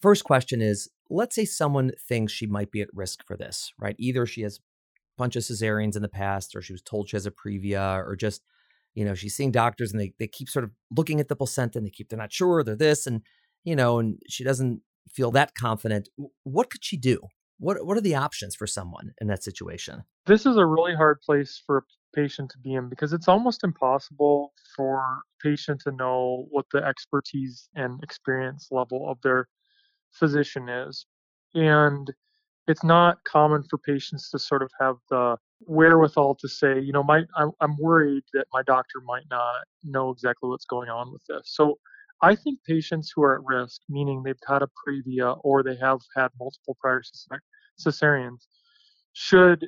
First 0.00 0.24
question 0.24 0.60
is 0.60 0.88
let's 1.10 1.34
say 1.34 1.44
someone 1.44 1.92
thinks 2.08 2.32
she 2.32 2.46
might 2.46 2.70
be 2.70 2.80
at 2.80 2.88
risk 2.92 3.24
for 3.26 3.36
this, 3.36 3.72
right? 3.78 3.96
Either 3.98 4.26
she 4.26 4.42
has 4.42 4.58
a 4.58 4.60
bunch 5.16 5.36
of 5.36 5.42
cesareans 5.42 5.96
in 5.96 6.02
the 6.02 6.08
past, 6.08 6.54
or 6.54 6.62
she 6.62 6.72
was 6.72 6.82
told 6.82 7.08
she 7.08 7.16
has 7.16 7.26
a 7.26 7.30
previa, 7.30 7.98
or 8.04 8.16
just, 8.16 8.42
you 8.94 9.04
know, 9.04 9.14
she's 9.14 9.34
seeing 9.34 9.50
doctors 9.50 9.92
and 9.92 10.00
they, 10.00 10.12
they 10.18 10.26
keep 10.26 10.48
sort 10.48 10.64
of 10.64 10.70
looking 10.96 11.20
at 11.20 11.28
the 11.28 11.36
placenta 11.36 11.78
and 11.78 11.86
they 11.86 11.90
keep, 11.90 12.08
they're 12.08 12.18
not 12.18 12.32
sure, 12.32 12.62
they're 12.62 12.76
this, 12.76 13.06
and, 13.06 13.22
you 13.64 13.76
know, 13.76 13.98
and 13.98 14.18
she 14.28 14.44
doesn't 14.44 14.80
feel 15.12 15.30
that 15.30 15.54
confident. 15.54 16.08
What 16.42 16.70
could 16.70 16.84
she 16.84 16.96
do? 16.96 17.20
What, 17.58 17.86
what 17.86 17.96
are 17.96 18.02
the 18.02 18.14
options 18.14 18.54
for 18.54 18.66
someone 18.66 19.12
in 19.20 19.28
that 19.28 19.42
situation? 19.42 20.02
This 20.26 20.44
is 20.44 20.56
a 20.56 20.66
really 20.66 20.94
hard 20.94 21.20
place 21.22 21.62
for 21.64 21.78
a 21.78 21.82
patient 22.14 22.50
to 22.50 22.58
be 22.58 22.74
in 22.74 22.88
because 22.88 23.12
it's 23.12 23.28
almost 23.28 23.62
impossible 23.64 24.52
for 24.74 24.98
a 24.98 25.22
patient 25.42 25.80
to 25.82 25.92
know 25.92 26.46
what 26.50 26.66
the 26.72 26.84
expertise 26.84 27.68
and 27.74 28.02
experience 28.02 28.68
level 28.70 29.08
of 29.08 29.18
their 29.22 29.48
physician 30.18 30.68
is. 30.68 31.06
And 31.54 32.12
it's 32.66 32.84
not 32.84 33.18
common 33.24 33.62
for 33.70 33.78
patients 33.78 34.30
to 34.30 34.38
sort 34.38 34.62
of 34.62 34.70
have 34.80 34.96
the 35.10 35.36
wherewithal 35.60 36.36
to 36.40 36.48
say, 36.48 36.80
you 36.80 36.92
know, 36.92 37.02
my 37.02 37.22
I'm, 37.36 37.76
worried 37.78 38.24
that 38.34 38.46
my 38.52 38.62
doctor 38.62 39.00
might 39.04 39.24
not 39.30 39.64
know 39.84 40.10
exactly 40.10 40.48
what's 40.48 40.64
going 40.64 40.90
on 40.90 41.12
with 41.12 41.22
this. 41.28 41.42
So 41.44 41.78
I 42.22 42.34
think 42.34 42.58
patients 42.66 43.12
who 43.14 43.22
are 43.22 43.36
at 43.36 43.44
risk, 43.44 43.80
meaning 43.88 44.22
they've 44.22 44.36
had 44.46 44.62
a 44.62 44.68
previa 44.86 45.38
or 45.44 45.62
they 45.62 45.76
have 45.76 46.00
had 46.16 46.28
multiple 46.38 46.76
prior 46.80 47.02
cesareans, 47.78 48.46
should 49.12 49.66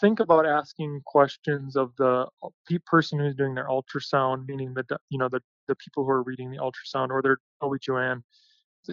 think 0.00 0.20
about 0.20 0.46
asking 0.46 1.00
questions 1.06 1.76
of 1.76 1.92
the 1.96 2.26
uh, 2.42 2.78
person 2.86 3.18
who's 3.18 3.34
doing 3.34 3.54
their 3.54 3.68
ultrasound, 3.68 4.46
meaning 4.46 4.74
the 4.74 4.84
you 5.10 5.18
know 5.18 5.28
the 5.28 5.40
the 5.66 5.74
people 5.76 6.04
who 6.04 6.10
are 6.10 6.22
reading 6.22 6.50
the 6.50 6.58
ultrasound 6.58 7.10
or 7.10 7.22
their 7.22 7.38
OB/GYN, 7.62 8.22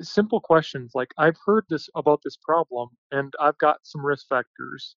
simple 0.01 0.39
questions 0.41 0.91
like 0.95 1.13
I've 1.17 1.37
heard 1.45 1.65
this 1.69 1.89
about 1.95 2.21
this 2.23 2.37
problem 2.37 2.89
and 3.11 3.33
I've 3.39 3.57
got 3.57 3.79
some 3.83 4.05
risk 4.05 4.27
factors. 4.27 4.95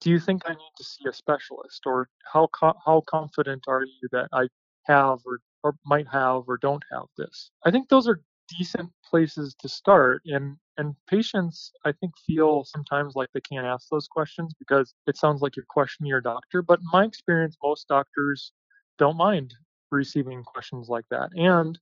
Do 0.00 0.10
you 0.10 0.20
think 0.20 0.42
I 0.46 0.52
need 0.54 0.72
to 0.76 0.84
see 0.84 1.04
a 1.08 1.12
specialist 1.12 1.82
or 1.86 2.08
how 2.32 2.48
co- 2.48 2.78
how 2.84 3.02
confident 3.02 3.64
are 3.68 3.84
you 3.84 4.08
that 4.12 4.28
I 4.32 4.48
have 4.84 5.20
or 5.26 5.40
or 5.62 5.76
might 5.86 6.08
have 6.08 6.44
or 6.48 6.58
don't 6.58 6.84
have 6.92 7.06
this? 7.16 7.50
I 7.64 7.70
think 7.70 7.88
those 7.88 8.08
are 8.08 8.20
decent 8.48 8.90
places 9.04 9.54
to 9.60 9.68
start 9.68 10.22
and 10.26 10.56
and 10.76 10.94
patients 11.06 11.72
I 11.84 11.92
think 11.92 12.12
feel 12.26 12.64
sometimes 12.64 13.14
like 13.16 13.28
they 13.32 13.40
can't 13.40 13.66
ask 13.66 13.88
those 13.90 14.08
questions 14.08 14.54
because 14.58 14.94
it 15.06 15.16
sounds 15.16 15.40
like 15.42 15.56
you're 15.56 15.66
questioning 15.68 16.08
your 16.10 16.20
doctor, 16.20 16.62
but 16.62 16.80
in 16.80 16.86
my 16.92 17.04
experience 17.04 17.56
most 17.62 17.88
doctors 17.88 18.52
don't 18.98 19.16
mind 19.16 19.54
receiving 19.90 20.42
questions 20.44 20.88
like 20.88 21.04
that. 21.10 21.30
And 21.34 21.78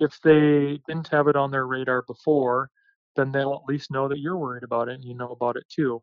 if 0.00 0.18
they 0.22 0.80
didn't 0.88 1.08
have 1.08 1.28
it 1.28 1.36
on 1.36 1.50
their 1.50 1.66
radar 1.66 2.02
before, 2.06 2.70
then 3.16 3.32
they'll 3.32 3.54
at 3.54 3.68
least 3.68 3.90
know 3.90 4.08
that 4.08 4.18
you're 4.18 4.38
worried 4.38 4.64
about 4.64 4.88
it 4.88 4.94
and 4.94 5.04
you 5.04 5.14
know 5.14 5.28
about 5.28 5.56
it 5.56 5.64
too. 5.68 6.02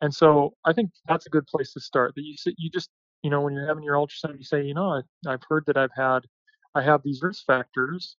And 0.00 0.14
so 0.14 0.54
I 0.64 0.72
think 0.72 0.90
that's 1.08 1.26
a 1.26 1.30
good 1.30 1.46
place 1.46 1.72
to 1.72 1.80
start. 1.80 2.14
That 2.16 2.22
you 2.24 2.34
you 2.58 2.70
just 2.70 2.90
you 3.22 3.30
know 3.30 3.40
when 3.40 3.54
you're 3.54 3.66
having 3.66 3.84
your 3.84 3.96
ultrasound, 3.96 4.38
you 4.38 4.44
say, 4.44 4.62
you 4.62 4.74
know, 4.74 4.88
I, 5.26 5.32
I've 5.32 5.42
heard 5.48 5.64
that 5.66 5.76
I've 5.76 5.94
had 5.96 6.20
I 6.74 6.82
have 6.82 7.02
these 7.02 7.22
risk 7.22 7.44
factors. 7.46 8.16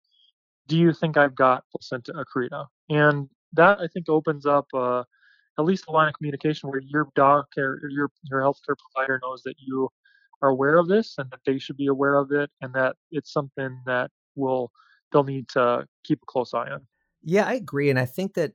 Do 0.68 0.78
you 0.78 0.92
think 0.92 1.16
I've 1.16 1.34
got 1.36 1.64
placenta 1.70 2.12
accreta? 2.14 2.66
And 2.90 3.28
that 3.52 3.78
I 3.80 3.88
think 3.88 4.08
opens 4.08 4.46
up 4.46 4.66
uh, 4.74 5.04
at 5.58 5.64
least 5.64 5.84
a 5.88 5.92
line 5.92 6.08
of 6.08 6.14
communication 6.14 6.70
where 6.70 6.80
your 6.80 7.08
doc 7.14 7.46
or 7.58 7.80
your 7.90 8.10
your 8.24 8.40
healthcare 8.40 8.76
provider 8.92 9.20
knows 9.22 9.42
that 9.44 9.56
you 9.58 9.88
are 10.42 10.50
aware 10.50 10.78
of 10.78 10.88
this 10.88 11.14
and 11.18 11.30
that 11.30 11.40
they 11.46 11.58
should 11.58 11.76
be 11.76 11.86
aware 11.86 12.16
of 12.16 12.32
it 12.32 12.50
and 12.62 12.74
that 12.74 12.96
it's 13.10 13.32
something 13.32 13.80
that 13.86 14.10
will 14.36 14.72
they'll 15.12 15.24
need 15.24 15.48
to 15.50 15.86
keep 16.04 16.20
a 16.22 16.26
close 16.26 16.54
eye 16.54 16.70
on. 16.70 16.86
Yeah, 17.22 17.46
I 17.46 17.54
agree, 17.54 17.90
and 17.90 17.98
I 17.98 18.04
think 18.04 18.34
that, 18.34 18.52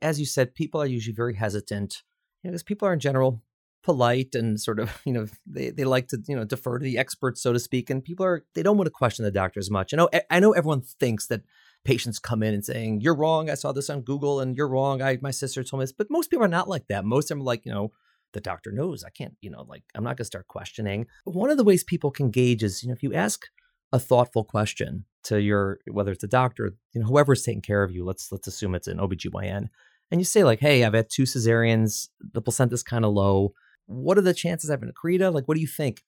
as 0.00 0.18
you 0.18 0.26
said, 0.26 0.54
people 0.54 0.80
are 0.80 0.86
usually 0.86 1.14
very 1.14 1.34
hesitant 1.34 2.02
you 2.42 2.48
know, 2.48 2.52
because 2.52 2.62
people 2.62 2.88
are 2.88 2.92
in 2.92 3.00
general 3.00 3.42
polite 3.82 4.34
and 4.34 4.60
sort 4.60 4.78
of 4.78 5.00
you 5.04 5.12
know 5.12 5.26
they, 5.46 5.70
they 5.70 5.84
like 5.84 6.08
to 6.08 6.22
you 6.26 6.36
know 6.36 6.44
defer 6.44 6.78
to 6.78 6.84
the 6.84 6.98
experts 6.98 7.42
so 7.42 7.52
to 7.52 7.58
speak 7.58 7.90
and 7.90 8.04
people 8.04 8.24
are 8.24 8.44
they 8.54 8.62
don't 8.62 8.76
want 8.76 8.86
to 8.86 8.92
question 8.92 9.24
the 9.24 9.30
doctor 9.30 9.60
as 9.60 9.70
much. 9.70 9.92
I 9.92 9.96
know 9.96 10.08
i 10.30 10.40
know 10.40 10.52
everyone 10.52 10.82
thinks 10.82 11.26
that 11.26 11.42
patients 11.84 12.18
come 12.18 12.42
in 12.42 12.54
and 12.54 12.64
saying 12.64 13.00
you're 13.00 13.14
wrong 13.14 13.50
i 13.50 13.54
saw 13.54 13.72
this 13.72 13.90
on 13.90 14.02
google 14.02 14.38
and 14.38 14.56
you're 14.56 14.68
wrong 14.68 15.02
i 15.02 15.18
my 15.20 15.32
sister 15.32 15.64
told 15.64 15.80
me 15.80 15.82
this 15.82 15.92
but 15.92 16.10
most 16.10 16.30
people 16.30 16.44
are 16.44 16.48
not 16.48 16.68
like 16.68 16.86
that. 16.88 17.04
Most 17.04 17.24
of 17.24 17.36
them 17.36 17.40
are 17.40 17.44
like 17.44 17.66
you 17.66 17.72
know 17.72 17.90
the 18.32 18.40
doctor 18.40 18.70
knows 18.70 19.04
i 19.04 19.10
can't 19.10 19.34
you 19.40 19.50
know 19.50 19.64
like 19.68 19.82
i'm 19.94 20.04
not 20.04 20.10
going 20.10 20.18
to 20.18 20.24
start 20.24 20.46
questioning. 20.48 21.06
One 21.24 21.50
of 21.50 21.56
the 21.56 21.64
ways 21.64 21.82
people 21.82 22.10
can 22.10 22.30
gauge 22.30 22.62
is 22.62 22.82
you 22.82 22.88
know 22.88 22.94
if 22.94 23.02
you 23.02 23.12
ask 23.14 23.46
a 23.92 23.98
thoughtful 23.98 24.44
question 24.44 25.04
to 25.24 25.40
your 25.40 25.78
whether 25.90 26.12
it's 26.12 26.24
a 26.24 26.28
doctor, 26.28 26.74
you 26.92 27.00
know, 27.00 27.06
whoever's 27.06 27.42
taking 27.42 27.62
care 27.62 27.82
of 27.82 27.92
you, 27.92 28.04
let's 28.04 28.32
let's 28.32 28.46
assume 28.46 28.74
it's 28.74 28.88
an 28.88 28.98
OBGYN. 28.98 29.68
And 30.10 30.20
you 30.20 30.24
say 30.24 30.44
like, 30.44 30.60
"Hey, 30.60 30.84
I've 30.84 30.94
had 30.94 31.08
two 31.10 31.22
cesareans, 31.22 32.08
the 32.20 32.42
placenta's 32.42 32.82
kind 32.82 33.04
of 33.04 33.12
low. 33.12 33.54
What 33.86 34.18
are 34.18 34.22
the 34.22 34.34
chances 34.34 34.70
I 34.70 34.74
have 34.74 34.82
an 34.82 34.92
accreta? 34.92 35.32
Like, 35.32 35.46
what 35.46 35.54
do 35.54 35.60
you 35.60 35.66
think?" 35.66 36.02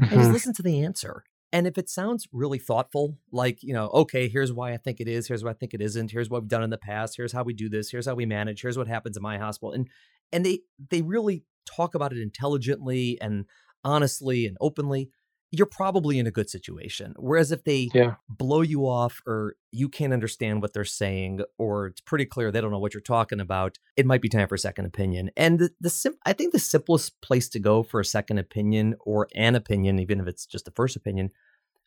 Mm-hmm. 0.00 0.12
And 0.12 0.22
just 0.22 0.32
listen 0.32 0.54
to 0.54 0.62
the 0.62 0.84
answer. 0.84 1.24
And 1.50 1.66
if 1.66 1.78
it 1.78 1.88
sounds 1.88 2.28
really 2.30 2.58
thoughtful, 2.58 3.16
like, 3.32 3.62
you 3.62 3.72
know, 3.72 3.88
okay, 3.88 4.28
here's 4.28 4.52
why 4.52 4.74
I 4.74 4.76
think 4.76 5.00
it 5.00 5.08
is, 5.08 5.26
here's 5.26 5.42
why 5.42 5.50
I 5.50 5.54
think 5.54 5.72
it 5.72 5.80
isn't, 5.80 6.10
here's 6.10 6.28
what 6.28 6.42
we've 6.42 6.48
done 6.48 6.62
in 6.62 6.68
the 6.68 6.76
past, 6.76 7.16
here's 7.16 7.32
how 7.32 7.42
we 7.42 7.54
do 7.54 7.70
this, 7.70 7.90
here's 7.90 8.06
how 8.06 8.14
we 8.14 8.26
manage, 8.26 8.60
here's 8.60 8.76
what 8.76 8.86
happens 8.86 9.16
in 9.16 9.22
my 9.22 9.38
hospital. 9.38 9.72
And 9.72 9.88
and 10.30 10.44
they 10.44 10.60
they 10.90 11.02
really 11.02 11.44
talk 11.64 11.94
about 11.94 12.12
it 12.12 12.20
intelligently 12.20 13.18
and 13.20 13.46
honestly 13.82 14.46
and 14.46 14.56
openly 14.60 15.10
you're 15.50 15.66
probably 15.66 16.18
in 16.18 16.26
a 16.26 16.30
good 16.30 16.50
situation. 16.50 17.14
Whereas 17.16 17.52
if 17.52 17.64
they 17.64 17.88
yeah. 17.94 18.16
blow 18.28 18.60
you 18.60 18.82
off 18.82 19.22
or 19.26 19.56
you 19.70 19.88
can't 19.88 20.12
understand 20.12 20.60
what 20.60 20.74
they're 20.74 20.84
saying 20.84 21.40
or 21.56 21.86
it's 21.86 22.02
pretty 22.02 22.26
clear 22.26 22.50
they 22.50 22.60
don't 22.60 22.70
know 22.70 22.78
what 22.78 22.92
you're 22.92 23.00
talking 23.00 23.40
about, 23.40 23.78
it 23.96 24.04
might 24.04 24.20
be 24.20 24.28
time 24.28 24.46
for 24.46 24.56
a 24.56 24.58
second 24.58 24.84
opinion. 24.84 25.30
And 25.36 25.58
the, 25.58 25.70
the 25.80 25.88
sim- 25.88 26.18
I 26.26 26.34
think 26.34 26.52
the 26.52 26.58
simplest 26.58 27.18
place 27.22 27.48
to 27.50 27.58
go 27.58 27.82
for 27.82 27.98
a 27.98 28.04
second 28.04 28.38
opinion 28.38 28.96
or 29.00 29.28
an 29.34 29.54
opinion, 29.54 29.98
even 29.98 30.20
if 30.20 30.26
it's 30.26 30.44
just 30.44 30.68
a 30.68 30.72
first 30.72 30.96
opinion, 30.96 31.30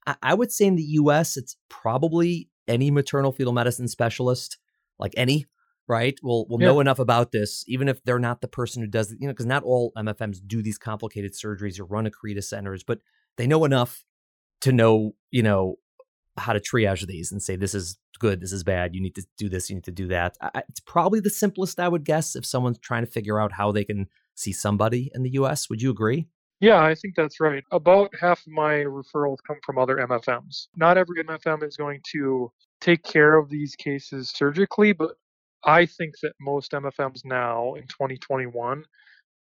I, 0.08 0.16
I 0.24 0.34
would 0.34 0.52
say 0.52 0.66
in 0.66 0.76
the 0.76 0.84
US, 0.84 1.38
it's 1.38 1.56
probably 1.70 2.50
any 2.68 2.90
maternal 2.90 3.32
fetal 3.32 3.54
medicine 3.54 3.88
specialist, 3.88 4.58
like 4.98 5.14
any, 5.18 5.46
right? 5.88 6.18
Will 6.24 6.48
will 6.48 6.60
yeah. 6.60 6.68
know 6.68 6.80
enough 6.80 7.00
about 7.00 7.32
this, 7.32 7.64
even 7.68 7.88
if 7.88 8.04
they're 8.04 8.18
not 8.18 8.42
the 8.42 8.48
person 8.48 8.82
who 8.82 8.88
does 8.88 9.12
it, 9.12 9.20
you 9.22 9.28
know, 9.28 9.34
because 9.34 9.46
not 9.46 9.64
all 9.64 9.92
MFMs 9.96 10.40
do 10.46 10.64
these 10.64 10.80
complicated 10.80 11.34
surgeries 11.34 11.80
or 11.80 11.86
run 11.86 12.10
accreta 12.10 12.44
centers, 12.44 12.84
but 12.84 13.00
they 13.38 13.48
know 13.48 13.66
enough 13.66 14.04
to 14.62 14.72
know, 14.72 15.14
you 15.32 15.44
know, 15.44 15.76
how 16.38 16.54
to 16.54 16.60
triage 16.60 17.06
these 17.08 17.32
and 17.32 17.42
say 17.42 17.56
this 17.56 17.74
is 17.74 17.98
good, 18.20 18.40
this 18.40 18.52
is 18.52 18.64
bad, 18.64 18.96
you 18.96 19.02
need 19.02 19.16
to 19.16 19.26
do 19.38 19.50
this, 19.50 19.70
you 19.70 19.76
need 19.76 19.84
to 19.84 19.92
do 19.92 20.08
that. 20.08 20.38
I, 20.42 20.64
it's 20.70 20.80
probably 20.80 21.20
the 21.20 21.30
simplest, 21.30 21.80
I 21.80 21.88
would 21.88 22.06
guess, 22.06 22.36
if 22.36 22.46
someone's 22.46 22.80
trying 22.80 23.06
to 23.06 23.12
figure 23.12 23.40
out 23.40 23.54
how 23.54 23.72
they 23.72 23.84
can 23.84 24.08
see 24.36 24.54
somebody 24.54 25.12
in 25.14 25.24
the 25.24 25.32
US. 25.32 25.70
Would 25.70 25.82
you 25.82 25.92
agree? 25.92 26.28
Yeah, 26.60 26.82
I 26.82 26.94
think 26.94 27.16
that's 27.16 27.40
right. 27.40 27.64
About 27.72 28.12
half 28.20 28.40
of 28.40 28.54
my 28.54 28.84
referrals 28.84 29.38
come 29.46 29.58
from 29.66 29.80
other 29.80 29.98
MFMs. 29.98 30.68
Not 30.76 30.98
every 30.98 31.24
MFM 31.24 31.64
is 31.64 31.76
going 31.76 32.02
to 32.12 32.52
take 32.80 33.04
care 33.04 33.38
of 33.38 33.50
these 33.50 33.76
cases 33.76 34.30
surgically, 34.30 34.94
but 34.94 35.16
I 35.64 35.88
think 35.88 36.16
that 36.22 36.34
most 36.40 36.72
MFMs 36.72 37.22
now 37.26 37.74
in 37.74 37.84
2021 37.84 38.86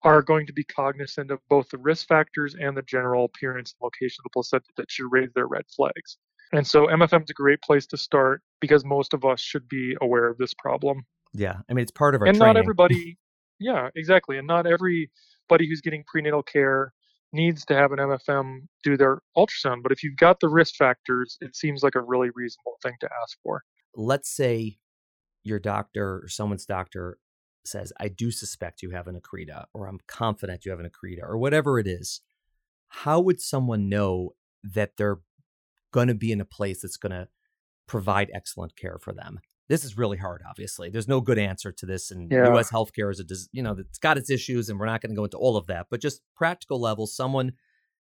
are 0.05 0.23
going 0.23 0.47
to 0.47 0.53
be 0.53 0.65
cognizant 0.65 1.31
of 1.31 1.41
both 1.49 1.69
the 1.71 1.79
risk 1.79 2.07
factors 2.07 2.55
and 2.59 2.77
the 2.77 2.83
general 2.83 3.25
appearance 3.25 3.75
and 3.75 3.85
location 3.85 4.21
of 4.21 4.25
the 4.25 4.31
placenta 4.33 4.67
that 4.77 4.91
should 4.91 5.07
raise 5.11 5.31
their 5.35 5.47
red 5.47 5.65
flags. 5.75 6.19
And 6.53 6.67
so 6.67 6.87
MFM 6.87 7.25
is 7.25 7.31
a 7.31 7.35
great 7.35 7.61
place 7.63 7.87
to 7.87 7.97
start 7.97 8.43
because 8.61 8.85
most 8.85 9.15
of 9.15 9.25
us 9.25 9.41
should 9.41 9.69
be 9.69 9.97
aware 10.01 10.29
of 10.29 10.39
this 10.39 10.55
problem. 10.55 11.05
Yeah, 11.33 11.57
I 11.69 11.75
mean 11.75 11.83
it's 11.83 11.91
part 11.91 12.15
of 12.15 12.21
our 12.21 12.29
and 12.29 12.37
training. 12.37 12.55
not 12.55 12.61
everybody. 12.61 13.19
yeah, 13.59 13.89
exactly, 13.97 14.39
and 14.39 14.47
not 14.47 14.67
everybody 14.67 15.67
who's 15.69 15.81
getting 15.81 16.05
prenatal 16.07 16.43
care 16.43 16.93
needs 17.33 17.65
to 17.65 17.75
have 17.75 17.91
an 17.91 17.99
MFM 17.99 18.61
do 18.85 18.97
their 18.97 19.19
ultrasound. 19.37 19.83
But 19.83 19.91
if 19.91 20.05
you've 20.05 20.17
got 20.17 20.39
the 20.39 20.49
risk 20.49 20.77
factors, 20.77 21.37
it 21.41 21.57
seems 21.57 21.83
like 21.83 21.97
a 21.97 22.01
really 22.01 22.29
reasonable 22.35 22.77
thing 22.83 22.95
to 23.01 23.09
ask 23.23 23.37
for. 23.43 23.65
Let's 23.97 24.31
say 24.31 24.79
your 25.43 25.59
doctor 25.59 26.23
or 26.23 26.29
someone's 26.29 26.67
doctor 26.67 27.19
says, 27.67 27.93
I 27.99 28.09
do 28.09 28.31
suspect 28.31 28.83
you 28.83 28.91
have 28.91 29.09
an 29.09 29.19
accreta, 29.21 29.67
or 29.73 29.87
I'm 29.87 30.01
confident 30.07 30.65
you 30.65 30.71
have 30.71 30.81
an 30.81 30.89
accreta, 30.91 31.23
or 31.23 31.39
whatever 31.39 31.79
it 31.79 31.87
is, 31.87 32.21
how 32.89 33.21
would 33.21 33.41
someone 33.41 33.89
know 33.89 34.35
that 34.63 34.93
they're 34.97 35.21
going 35.93 36.09
to 36.09 36.15
be 36.15 36.33
in 36.33 36.41
a 36.41 36.45
place 36.45 36.83
that's 36.83 36.97
going 36.97 37.13
to 37.13 37.29
provide 37.87 38.31
excellent 38.35 38.77
care 38.77 38.99
for 39.01 39.13
them? 39.13 39.41
This 39.69 39.85
is 39.85 39.97
really 39.97 40.19
hard, 40.19 40.43
obviously. 40.49 40.91
There's 40.91 41.09
no 41.09 41.21
good 41.23 41.39
answer 41.39 41.73
to 41.73 41.87
this, 41.87 42.11
and 42.11 42.31
Yeah. 42.31 42.53
U.S. 42.53 42.71
healthcare 42.71 43.11
is 43.11 43.21
a, 43.21 43.25
dis- 43.25 43.49
you 43.53 43.63
know, 43.63 43.77
it's 43.79 43.99
got 43.99 44.19
its 44.19 44.29
issues, 44.31 44.69
and 44.69 44.79
we're 44.79 44.87
not 44.87 45.01
going 45.01 45.11
to 45.11 45.17
go 45.17 45.25
into 45.25 45.39
all 45.39 45.57
of 45.57 45.67
that. 45.69 45.87
But 45.91 46.01
just 46.01 46.21
practical 46.37 46.79
level, 46.81 47.07
someone, 47.07 47.53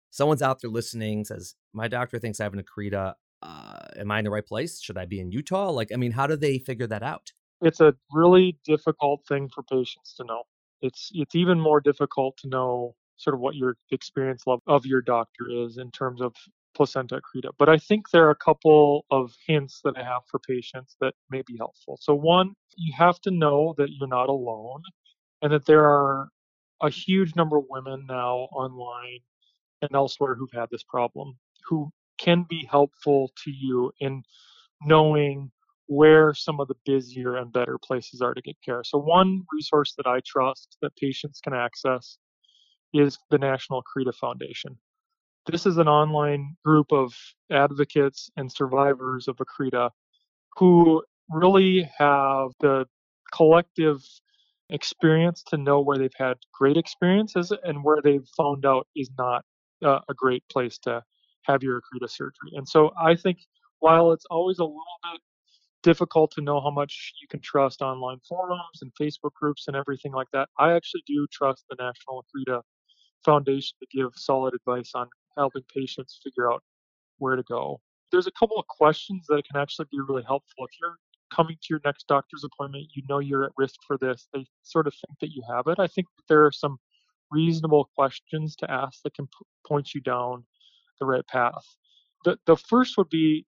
someone's 0.09 0.41
out 0.41 0.61
there 0.61 0.69
listening 0.71 1.25
says, 1.25 1.55
"My 1.73 1.87
doctor 1.89 2.17
thinks 2.17 2.39
I 2.39 2.43
have 2.43 2.53
an 2.53 2.63
accreta. 2.63 3.15
Uh, 3.41 3.79
am 3.97 4.09
I 4.11 4.19
in 4.19 4.25
the 4.25 4.31
right 4.31 4.45
place? 4.45 4.81
Should 4.81 4.97
I 4.97 5.05
be 5.05 5.19
in 5.19 5.31
Utah? 5.31 5.69
Like, 5.69 5.91
I 5.93 5.97
mean, 5.97 6.11
how 6.13 6.27
do 6.27 6.35
they 6.37 6.59
figure 6.59 6.87
that 6.87 7.03
out? 7.03 7.33
It's 7.61 7.81
a 7.81 7.95
really 8.13 8.57
difficult 8.65 9.25
thing 9.27 9.49
for 9.49 9.63
patients 9.63 10.15
to 10.15 10.23
know. 10.23 10.43
It's 10.81 11.09
it's 11.13 11.35
even 11.35 11.59
more 11.59 11.81
difficult 11.81 12.37
to 12.37 12.47
know 12.47 12.95
sort 13.17 13.33
of 13.33 13.41
what 13.41 13.55
your 13.55 13.75
experience 13.91 14.43
level 14.47 14.63
of 14.67 14.85
your 14.85 15.01
doctor 15.01 15.45
is 15.49 15.77
in 15.77 15.91
terms 15.91 16.21
of 16.21 16.33
placenta 16.73 17.19
accreta. 17.19 17.49
But 17.57 17.67
I 17.67 17.77
think 17.77 18.09
there 18.11 18.25
are 18.27 18.31
a 18.31 18.35
couple 18.35 19.05
of 19.11 19.33
hints 19.45 19.81
that 19.83 19.97
I 19.97 20.03
have 20.03 20.21
for 20.29 20.39
patients 20.39 20.95
that 21.01 21.13
may 21.29 21.41
be 21.45 21.57
helpful. 21.57 21.97
So 22.01 22.15
one, 22.15 22.53
you 22.77 22.93
have 22.97 23.19
to 23.21 23.31
know 23.31 23.75
that 23.77 23.89
you're 23.91 24.07
not 24.07 24.29
alone 24.29 24.83
and 25.41 25.51
that 25.51 25.65
there 25.65 25.85
are 25.85 26.29
a 26.81 26.89
huge 26.89 27.35
number 27.35 27.57
of 27.57 27.65
women 27.69 28.05
now 28.07 28.47
online 28.53 29.19
and 29.81 29.91
elsewhere 29.93 30.35
who've 30.35 30.51
had 30.53 30.69
this 30.71 30.83
problem 30.83 31.37
who 31.67 31.91
can 32.17 32.45
be 32.49 32.65
helpful 32.69 33.31
to 33.43 33.51
you 33.51 33.91
in 33.99 34.23
knowing 34.85 35.51
where 35.89 36.35
some 36.35 36.59
of 36.59 36.67
the 36.67 36.75
busier 36.85 37.35
and 37.35 37.51
better 37.51 37.79
places 37.83 38.21
are 38.21 38.35
to 38.35 38.41
get 38.43 38.55
care. 38.63 38.83
So 38.83 38.99
one 38.99 39.41
resource 39.51 39.95
that 39.97 40.05
I 40.05 40.19
trust 40.23 40.77
that 40.83 40.95
patients 40.95 41.41
can 41.41 41.55
access 41.55 42.19
is 42.93 43.17
the 43.31 43.39
National 43.39 43.81
Accreta 43.81 44.13
Foundation. 44.13 44.77
This 45.47 45.65
is 45.65 45.77
an 45.77 45.87
online 45.87 46.55
group 46.63 46.91
of 46.91 47.11
advocates 47.51 48.29
and 48.37 48.51
survivors 48.51 49.27
of 49.27 49.37
Accreta 49.37 49.89
who 50.57 51.01
really 51.31 51.89
have 51.97 52.51
the 52.59 52.85
collective 53.33 53.97
experience 54.69 55.41
to 55.47 55.57
know 55.57 55.81
where 55.81 55.97
they've 55.97 56.11
had 56.15 56.37
great 56.53 56.77
experiences 56.77 57.51
and 57.63 57.83
where 57.83 58.01
they've 58.03 58.27
found 58.37 58.63
out 58.63 58.85
is 58.95 59.09
not 59.17 59.43
uh, 59.83 60.01
a 60.07 60.13
great 60.13 60.43
place 60.51 60.77
to 60.83 61.01
have 61.45 61.63
your 61.63 61.81
Accreta 61.81 62.07
surgery. 62.07 62.51
And 62.53 62.69
so 62.69 62.91
I 63.01 63.15
think 63.15 63.39
while 63.79 64.11
it's 64.11 64.25
always 64.29 64.59
a 64.59 64.63
little 64.65 64.83
bit 65.11 65.21
difficult 65.83 66.31
to 66.31 66.41
know 66.41 66.59
how 66.61 66.71
much 66.71 67.13
you 67.21 67.27
can 67.27 67.41
trust 67.41 67.81
online 67.81 68.19
forums 68.27 68.81
and 68.81 68.91
Facebook 68.99 69.33
groups 69.33 69.67
and 69.67 69.75
everything 69.75 70.11
like 70.11 70.27
that, 70.33 70.49
I 70.57 70.73
actually 70.73 71.03
do 71.07 71.27
trust 71.31 71.65
the 71.69 71.75
National 71.79 72.23
Accreta 72.23 72.61
Foundation 73.25 73.77
to 73.81 73.97
give 73.97 74.09
solid 74.15 74.53
advice 74.53 74.91
on 74.95 75.07
helping 75.37 75.63
patients 75.73 76.19
figure 76.23 76.51
out 76.51 76.63
where 77.17 77.35
to 77.35 77.43
go. 77.43 77.79
There's 78.11 78.27
a 78.27 78.31
couple 78.31 78.57
of 78.57 78.65
questions 78.67 79.25
that 79.29 79.43
can 79.49 79.61
actually 79.61 79.87
be 79.91 79.99
really 80.07 80.23
helpful. 80.23 80.65
If 80.65 80.71
you're 80.81 80.97
coming 81.33 81.55
to 81.55 81.67
your 81.69 81.81
next 81.85 82.07
doctor's 82.07 82.43
appointment, 82.43 82.87
you 82.95 83.03
know 83.07 83.19
you're 83.19 83.45
at 83.45 83.51
risk 83.57 83.75
for 83.85 83.97
this, 83.97 84.27
they 84.33 84.45
sort 84.63 84.87
of 84.87 84.93
think 84.93 85.19
that 85.21 85.29
you 85.29 85.43
have 85.49 85.67
it. 85.67 85.79
I 85.79 85.87
think 85.87 86.07
there 86.27 86.45
are 86.45 86.51
some 86.51 86.77
reasonable 87.31 87.89
questions 87.95 88.55
to 88.57 88.71
ask 88.71 89.01
that 89.03 89.13
can 89.13 89.27
p- 89.27 89.45
point 89.67 89.93
you 89.93 90.01
down 90.01 90.43
the 90.99 91.05
right 91.05 91.25
path. 91.27 91.63
The, 92.25 92.37
the 92.45 92.57
first 92.57 92.97
would 92.97 93.09
be 93.09 93.45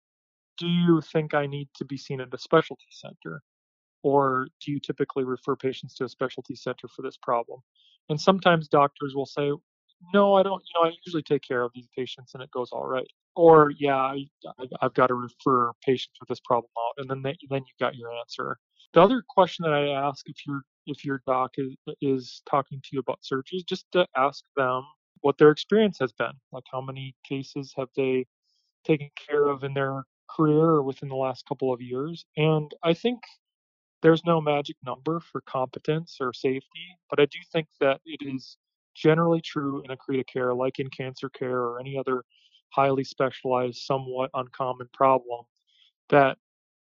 Do 0.59 0.67
you 0.67 1.01
think 1.01 1.33
I 1.33 1.47
need 1.47 1.69
to 1.75 1.85
be 1.85 1.97
seen 1.97 2.21
at 2.21 2.33
a 2.33 2.37
specialty 2.37 2.87
center? 2.91 3.41
Or 4.03 4.47
do 4.61 4.71
you 4.71 4.79
typically 4.79 5.23
refer 5.23 5.55
patients 5.55 5.95
to 5.95 6.05
a 6.05 6.09
specialty 6.09 6.55
center 6.55 6.87
for 6.87 7.01
this 7.01 7.17
problem? 7.17 7.61
And 8.09 8.19
sometimes 8.19 8.67
doctors 8.67 9.13
will 9.15 9.25
say, 9.25 9.51
No, 10.13 10.35
I 10.35 10.43
don't, 10.43 10.63
you 10.63 10.81
know, 10.81 10.89
I 10.89 10.93
usually 11.05 11.23
take 11.23 11.43
care 11.43 11.63
of 11.63 11.71
these 11.73 11.87
patients 11.95 12.33
and 12.33 12.43
it 12.43 12.51
goes 12.51 12.69
all 12.71 12.85
right. 12.87 13.07
Or, 13.35 13.71
yeah, 13.77 13.95
I, 13.95 14.25
I've 14.81 14.93
got 14.93 15.07
to 15.07 15.15
refer 15.15 15.71
patients 15.85 16.17
with 16.19 16.29
this 16.29 16.39
problem 16.41 16.71
out. 16.77 17.01
And 17.01 17.09
then, 17.09 17.21
they, 17.21 17.37
then 17.49 17.61
you 17.61 17.73
got 17.79 17.95
your 17.95 18.11
answer. 18.11 18.57
The 18.93 19.01
other 19.01 19.23
question 19.27 19.63
that 19.63 19.73
I 19.73 19.89
ask 19.89 20.27
if 20.27 20.37
your 20.47 20.61
if 20.87 21.05
your 21.05 21.21
doc 21.27 21.51
is, 21.57 21.75
is 22.01 22.41
talking 22.49 22.81
to 22.81 22.89
you 22.93 22.99
about 22.99 23.19
surgeries, 23.21 23.65
just 23.67 23.85
to 23.91 24.07
ask 24.17 24.43
them 24.57 24.83
what 25.21 25.37
their 25.37 25.51
experience 25.51 25.99
has 25.99 26.11
been. 26.13 26.31
Like 26.51 26.63
how 26.71 26.81
many 26.81 27.15
cases 27.23 27.73
have 27.77 27.89
they 27.95 28.25
taken 28.83 29.09
care 29.29 29.47
of 29.47 29.63
in 29.63 29.73
their 29.73 30.03
career 30.35 30.57
or 30.57 30.83
within 30.83 31.09
the 31.09 31.15
last 31.15 31.45
couple 31.47 31.73
of 31.73 31.81
years? 31.81 32.25
And 32.37 32.71
I 32.83 32.93
think 32.93 33.19
there's 34.01 34.23
no 34.25 34.39
magic 34.39 34.77
number 34.85 35.19
for 35.19 35.41
competence 35.41 36.17
or 36.21 36.33
safety, 36.33 36.97
but 37.09 37.19
I 37.19 37.25
do 37.25 37.39
think 37.51 37.67
that 37.81 37.99
it 38.05 38.19
is 38.21 38.57
generally 38.95 39.41
true 39.41 39.83
in 39.83 39.95
accreta 39.95 40.25
care, 40.25 40.53
like 40.53 40.79
in 40.79 40.89
cancer 40.89 41.29
care 41.29 41.59
or 41.59 41.79
any 41.79 41.97
other 41.97 42.23
highly 42.69 43.03
specialized, 43.03 43.79
somewhat 43.79 44.29
uncommon 44.33 44.87
problem, 44.93 45.45
that 46.09 46.37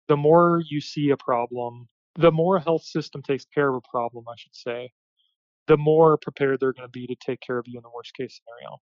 the 0.08 0.16
more 0.16 0.62
you 0.68 0.80
see 0.80 1.10
a 1.10 1.16
problem, 1.16 1.88
the 2.16 2.32
more 2.32 2.56
a 2.56 2.62
health 2.62 2.82
system 2.82 3.22
takes 3.22 3.44
care 3.44 3.68
of 3.68 3.76
a 3.76 3.88
problem, 3.90 4.24
I 4.28 4.34
should 4.36 4.54
say, 4.54 4.90
the 5.66 5.76
more 5.76 6.16
prepared 6.18 6.60
they're 6.60 6.72
going 6.72 6.88
to 6.88 6.90
be 6.90 7.06
to 7.06 7.16
take 7.16 7.40
care 7.40 7.58
of 7.58 7.66
you 7.66 7.78
in 7.78 7.82
the 7.82 7.90
worst 7.94 8.14
case 8.14 8.40
scenario. 8.40 8.78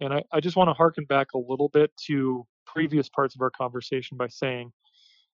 And 0.00 0.14
I, 0.14 0.36
I 0.36 0.40
just 0.40 0.56
want 0.56 0.68
to 0.68 0.74
harken 0.74 1.04
back 1.04 1.28
a 1.34 1.38
little 1.38 1.68
bit 1.68 1.90
to 2.06 2.46
previous 2.66 3.08
parts 3.08 3.34
of 3.34 3.40
our 3.40 3.50
conversation 3.50 4.16
by 4.16 4.28
saying 4.28 4.72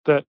that 0.06 0.26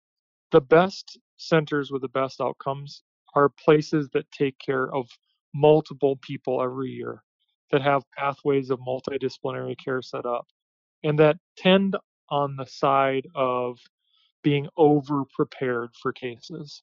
the 0.52 0.60
best 0.60 1.18
centers 1.36 1.90
with 1.90 2.02
the 2.02 2.08
best 2.08 2.40
outcomes 2.40 3.02
are 3.34 3.48
places 3.48 4.08
that 4.12 4.30
take 4.30 4.58
care 4.58 4.92
of 4.94 5.08
multiple 5.54 6.16
people 6.22 6.62
every 6.62 6.90
year, 6.90 7.22
that 7.70 7.82
have 7.82 8.02
pathways 8.16 8.70
of 8.70 8.78
multidisciplinary 8.80 9.76
care 9.82 10.02
set 10.02 10.24
up, 10.24 10.46
and 11.04 11.18
that 11.18 11.36
tend 11.56 11.96
on 12.30 12.56
the 12.56 12.66
side 12.66 13.26
of 13.34 13.78
being 14.42 14.68
over 14.76 15.24
prepared 15.34 15.90
for 16.00 16.12
cases. 16.12 16.82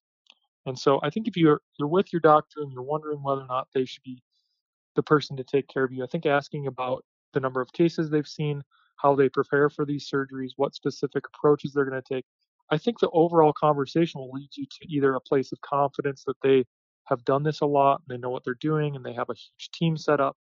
And 0.65 0.77
so 0.77 0.99
I 1.03 1.09
think 1.09 1.27
if 1.27 1.35
you're 1.35 1.61
you're 1.77 1.87
with 1.87 2.13
your 2.13 2.19
doctor 2.19 2.61
and 2.61 2.71
you're 2.71 2.83
wondering 2.83 3.21
whether 3.21 3.41
or 3.41 3.47
not 3.47 3.67
they 3.73 3.85
should 3.85 4.03
be 4.03 4.21
the 4.95 5.03
person 5.03 5.35
to 5.37 5.43
take 5.43 5.67
care 5.67 5.83
of 5.83 5.91
you, 5.91 6.03
I 6.03 6.07
think 6.07 6.25
asking 6.25 6.67
about 6.67 7.03
the 7.33 7.39
number 7.39 7.61
of 7.61 7.73
cases 7.73 8.09
they've 8.09 8.27
seen, 8.27 8.63
how 9.03 9.15
they 9.15 9.29
prepare 9.29 9.69
for 9.69 9.85
these 9.85 10.09
surgeries, 10.09 10.51
what 10.55 10.73
specific 10.73 11.25
approaches 11.35 11.73
they're 11.73 11.85
going 11.85 12.01
to 12.01 12.13
take, 12.15 12.25
I 12.71 12.77
think 12.77 12.99
the 12.99 13.09
overall 13.11 13.53
conversation 13.53 14.21
will 14.21 14.31
lead 14.31 14.49
you 14.55 14.65
to 14.65 14.87
either 14.87 15.13
a 15.13 15.21
place 15.21 15.51
of 15.51 15.61
confidence 15.61 16.23
that 16.25 16.37
they 16.41 16.65
have 17.05 17.23
done 17.25 17.43
this 17.43 17.61
a 17.61 17.65
lot 17.65 18.01
and 18.01 18.15
they 18.15 18.21
know 18.21 18.29
what 18.29 18.43
they're 18.45 18.55
doing 18.59 18.95
and 18.95 19.05
they 19.05 19.13
have 19.13 19.29
a 19.29 19.35
huge 19.35 19.69
team 19.73 19.97
set 19.97 20.19
up, 20.19 20.37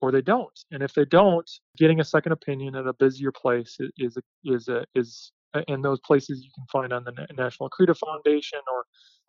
or 0.00 0.12
they 0.12 0.20
don't. 0.20 0.58
And 0.70 0.82
if 0.82 0.94
they 0.94 1.06
don't, 1.06 1.50
getting 1.78 2.00
a 2.00 2.04
second 2.04 2.32
opinion 2.32 2.76
at 2.76 2.86
a 2.86 2.92
busier 2.92 3.32
place 3.32 3.76
is 3.98 4.18
is 4.44 4.68
a, 4.68 4.84
is 4.94 5.32
and 5.68 5.84
those 5.84 6.00
places 6.00 6.44
you 6.44 6.50
can 6.54 6.66
find 6.70 6.92
on 6.92 7.04
the 7.04 7.26
National 7.36 7.68
Accreta 7.70 7.96
Foundation 7.96 8.60
or 8.72 8.84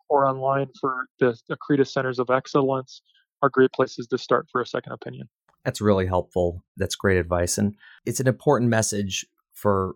or 0.08 0.26
online 0.26 0.68
for 0.78 1.06
the 1.18 1.36
Accreta 1.50 1.86
Centers 1.86 2.18
of 2.18 2.30
Excellence 2.30 3.02
are 3.42 3.48
great 3.48 3.72
places 3.72 4.06
to 4.08 4.18
start 4.18 4.46
for 4.52 4.60
a 4.60 4.66
second 4.66 4.92
opinion. 4.92 5.28
That's 5.64 5.80
really 5.80 6.06
helpful. 6.06 6.64
That's 6.76 6.96
great 6.96 7.18
advice. 7.18 7.58
And 7.58 7.76
it's 8.04 8.20
an 8.20 8.26
important 8.26 8.70
message 8.70 9.26
for 9.52 9.94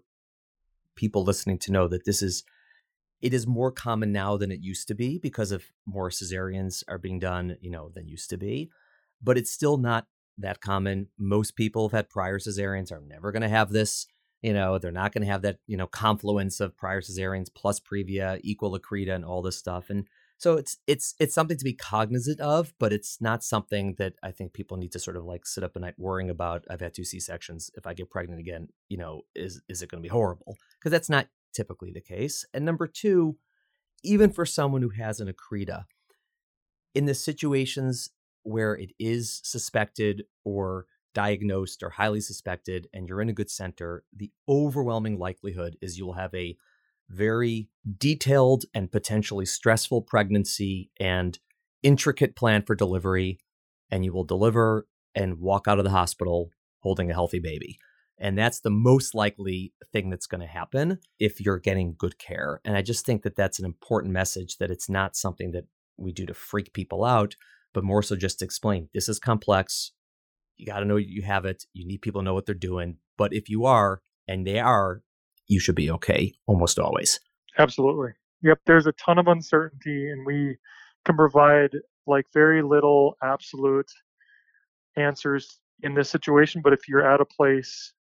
people 0.94 1.24
listening 1.24 1.58
to 1.58 1.72
know 1.72 1.88
that 1.88 2.04
this 2.04 2.22
is 2.22 2.44
it 3.22 3.32
is 3.32 3.46
more 3.46 3.72
common 3.72 4.12
now 4.12 4.36
than 4.36 4.52
it 4.52 4.62
used 4.62 4.88
to 4.88 4.94
be 4.94 5.18
because 5.18 5.50
of 5.50 5.64
more 5.86 6.10
cesareans 6.10 6.84
are 6.86 6.98
being 6.98 7.18
done, 7.18 7.56
you 7.60 7.70
know, 7.70 7.90
than 7.94 8.08
used 8.08 8.30
to 8.30 8.36
be. 8.36 8.70
But 9.22 9.38
it's 9.38 9.50
still 9.50 9.78
not 9.78 10.06
that 10.38 10.60
common. 10.60 11.08
Most 11.18 11.56
people 11.56 11.88
have 11.88 11.96
had 11.96 12.10
prior 12.10 12.38
cesareans 12.38 12.92
are 12.92 13.00
never 13.00 13.32
going 13.32 13.42
to 13.42 13.48
have 13.48 13.70
this. 13.70 14.06
You 14.42 14.52
know, 14.52 14.78
they're 14.78 14.92
not 14.92 15.12
going 15.12 15.24
to 15.24 15.32
have 15.32 15.42
that, 15.42 15.58
you 15.66 15.78
know, 15.78 15.86
confluence 15.86 16.60
of 16.60 16.76
prior 16.76 17.00
cesareans 17.00 17.48
plus 17.52 17.80
previa 17.80 18.38
equal 18.42 18.78
accreta 18.78 19.14
and 19.14 19.24
all 19.24 19.40
this 19.40 19.56
stuff. 19.56 19.88
And 19.88 20.06
so 20.38 20.56
it's 20.56 20.78
it's 20.86 21.14
it's 21.18 21.34
something 21.34 21.56
to 21.56 21.64
be 21.64 21.72
cognizant 21.72 22.40
of, 22.40 22.74
but 22.78 22.92
it's 22.92 23.18
not 23.20 23.42
something 23.42 23.94
that 23.98 24.14
I 24.22 24.30
think 24.32 24.52
people 24.52 24.76
need 24.76 24.92
to 24.92 24.98
sort 24.98 25.16
of 25.16 25.24
like 25.24 25.46
sit 25.46 25.64
up 25.64 25.72
at 25.76 25.82
night 25.82 25.94
worrying 25.98 26.28
about. 26.30 26.64
I've 26.70 26.80
had 26.80 26.94
two 26.94 27.04
C 27.04 27.20
sections. 27.20 27.70
If 27.74 27.86
I 27.86 27.94
get 27.94 28.10
pregnant 28.10 28.40
again, 28.40 28.68
you 28.88 28.98
know, 28.98 29.22
is 29.34 29.62
is 29.68 29.82
it 29.82 29.88
going 29.90 30.02
to 30.02 30.06
be 30.06 30.12
horrible? 30.12 30.56
Because 30.78 30.92
that's 30.92 31.10
not 31.10 31.28
typically 31.54 31.90
the 31.90 32.02
case. 32.02 32.44
And 32.52 32.64
number 32.64 32.86
two, 32.86 33.36
even 34.04 34.30
for 34.30 34.44
someone 34.44 34.82
who 34.82 34.90
has 34.90 35.20
an 35.20 35.32
accreta, 35.32 35.84
in 36.94 37.06
the 37.06 37.14
situations 37.14 38.10
where 38.42 38.74
it 38.74 38.90
is 38.98 39.40
suspected 39.42 40.24
or 40.44 40.86
diagnosed 41.14 41.82
or 41.82 41.90
highly 41.90 42.20
suspected 42.20 42.88
and 42.92 43.08
you're 43.08 43.22
in 43.22 43.30
a 43.30 43.34
good 43.34 43.50
center, 43.50 44.04
the 44.14 44.30
overwhelming 44.46 45.18
likelihood 45.18 45.76
is 45.80 45.98
you'll 45.98 46.12
have 46.12 46.34
a 46.34 46.56
very 47.08 47.68
detailed 47.98 48.64
and 48.74 48.90
potentially 48.90 49.46
stressful 49.46 50.02
pregnancy 50.02 50.90
and 50.98 51.38
intricate 51.82 52.34
plan 52.34 52.62
for 52.62 52.74
delivery, 52.74 53.38
and 53.90 54.04
you 54.04 54.12
will 54.12 54.24
deliver 54.24 54.86
and 55.14 55.40
walk 55.40 55.66
out 55.68 55.78
of 55.78 55.84
the 55.84 55.90
hospital 55.90 56.50
holding 56.80 57.10
a 57.10 57.14
healthy 57.14 57.38
baby. 57.38 57.78
And 58.18 58.38
that's 58.38 58.60
the 58.60 58.70
most 58.70 59.14
likely 59.14 59.72
thing 59.92 60.08
that's 60.08 60.26
going 60.26 60.40
to 60.40 60.46
happen 60.46 60.98
if 61.18 61.40
you're 61.40 61.58
getting 61.58 61.94
good 61.98 62.18
care. 62.18 62.60
And 62.64 62.76
I 62.76 62.82
just 62.82 63.04
think 63.04 63.22
that 63.22 63.36
that's 63.36 63.58
an 63.58 63.64
important 63.64 64.12
message 64.12 64.56
that 64.56 64.70
it's 64.70 64.88
not 64.88 65.16
something 65.16 65.52
that 65.52 65.64
we 65.98 66.12
do 66.12 66.26
to 66.26 66.34
freak 66.34 66.72
people 66.72 67.04
out, 67.04 67.36
but 67.74 67.84
more 67.84 68.02
so 68.02 68.16
just 68.16 68.38
to 68.38 68.44
explain 68.44 68.88
this 68.94 69.08
is 69.08 69.18
complex. 69.18 69.92
You 70.56 70.64
got 70.64 70.78
to 70.78 70.86
know 70.86 70.96
you 70.96 71.22
have 71.22 71.44
it. 71.44 71.64
You 71.74 71.86
need 71.86 72.00
people 72.00 72.22
to 72.22 72.24
know 72.24 72.34
what 72.34 72.46
they're 72.46 72.54
doing. 72.54 72.96
But 73.18 73.34
if 73.34 73.50
you 73.50 73.66
are, 73.66 74.00
and 74.26 74.46
they 74.46 74.58
are, 74.58 75.02
you 75.46 75.60
should 75.60 75.74
be 75.74 75.90
okay 75.90 76.34
almost 76.46 76.78
always. 76.78 77.20
Absolutely. 77.58 78.12
Yep. 78.42 78.60
There's 78.66 78.86
a 78.86 78.92
ton 78.92 79.18
of 79.18 79.28
uncertainty, 79.28 80.10
and 80.10 80.26
we 80.26 80.56
can 81.04 81.16
provide 81.16 81.70
like 82.06 82.26
very 82.32 82.62
little 82.62 83.16
absolute 83.22 83.90
answers 84.96 85.58
in 85.82 85.94
this 85.94 86.10
situation. 86.10 86.60
But 86.62 86.72
if 86.72 86.88
you're 86.88 87.06
at 87.06 87.20
a 87.20 87.24
place 87.24 87.92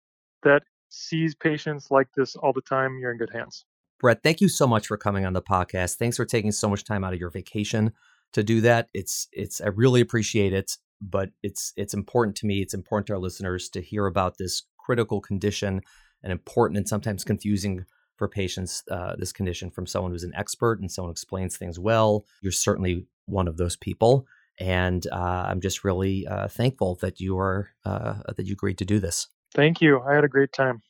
that 0.43 0.63
sees 0.89 1.35
patients 1.35 1.91
like 1.91 2.07
this 2.15 2.35
all 2.35 2.53
the 2.53 2.61
time, 2.61 2.97
you're 2.99 3.11
in 3.11 3.17
good 3.17 3.31
hands. 3.33 3.65
Brett, 3.99 4.23
thank 4.23 4.41
you 4.41 4.49
so 4.49 4.67
much 4.67 4.87
for 4.87 4.97
coming 4.97 5.25
on 5.25 5.33
the 5.33 5.41
podcast. 5.41 5.95
Thanks 5.95 6.17
for 6.17 6.25
taking 6.25 6.51
so 6.51 6.69
much 6.69 6.83
time 6.83 7.03
out 7.03 7.13
of 7.13 7.19
your 7.19 7.29
vacation 7.29 7.93
to 8.33 8.43
do 8.43 8.61
that. 8.61 8.89
It's 8.93 9.27
it's 9.31 9.61
I 9.61 9.67
really 9.67 10.01
appreciate 10.01 10.53
it, 10.53 10.77
but 11.01 11.29
it's 11.41 11.73
it's 11.77 11.93
important 11.93 12.35
to 12.37 12.45
me, 12.45 12.61
it's 12.61 12.73
important 12.73 13.07
to 13.07 13.13
our 13.13 13.19
listeners 13.19 13.69
to 13.69 13.81
hear 13.81 14.05
about 14.05 14.37
this 14.37 14.63
critical 14.77 15.21
condition 15.21 15.81
and 16.26 16.34
important 16.34 16.78
and 16.78 16.89
sometimes 16.89 17.23
confusing 17.23 17.86
for 18.17 18.28
patients 18.28 18.84
uh, 18.91 19.15
this 19.17 19.32
condition 19.32 19.69
from 19.69 19.86
someone 19.86 20.11
who's 20.11 20.23
an 20.23 20.34
expert 20.36 20.82
and 20.82 20.91
someone 20.91 21.09
who 21.09 21.13
explains 21.13 21.55
things 21.55 21.80
well. 21.80 22.26
You're 22.41 22.51
certainly 22.51 23.05
one 23.28 23.47
of 23.47 23.57
those 23.57 23.78
people, 23.78 24.26
and 24.59 25.05
uh, 25.11 25.45
I'm 25.47 25.61
just 25.61 25.84
really 25.84 26.28
uh, 26.28 26.47
thankful 26.47 26.95
that 27.01 27.19
you 27.19 27.38
are 27.38 27.69
uh, 27.86 28.15
that 28.36 28.45
you 28.45 28.53
agreed 28.53 28.78
to 28.80 28.86
do 28.86 28.99
this. 28.99 29.28
Thank 29.53 29.82
you. 29.82 30.01
I 30.01 30.15
had 30.15 30.23
a 30.23 30.30
great 30.30 30.51
time. 30.51 30.82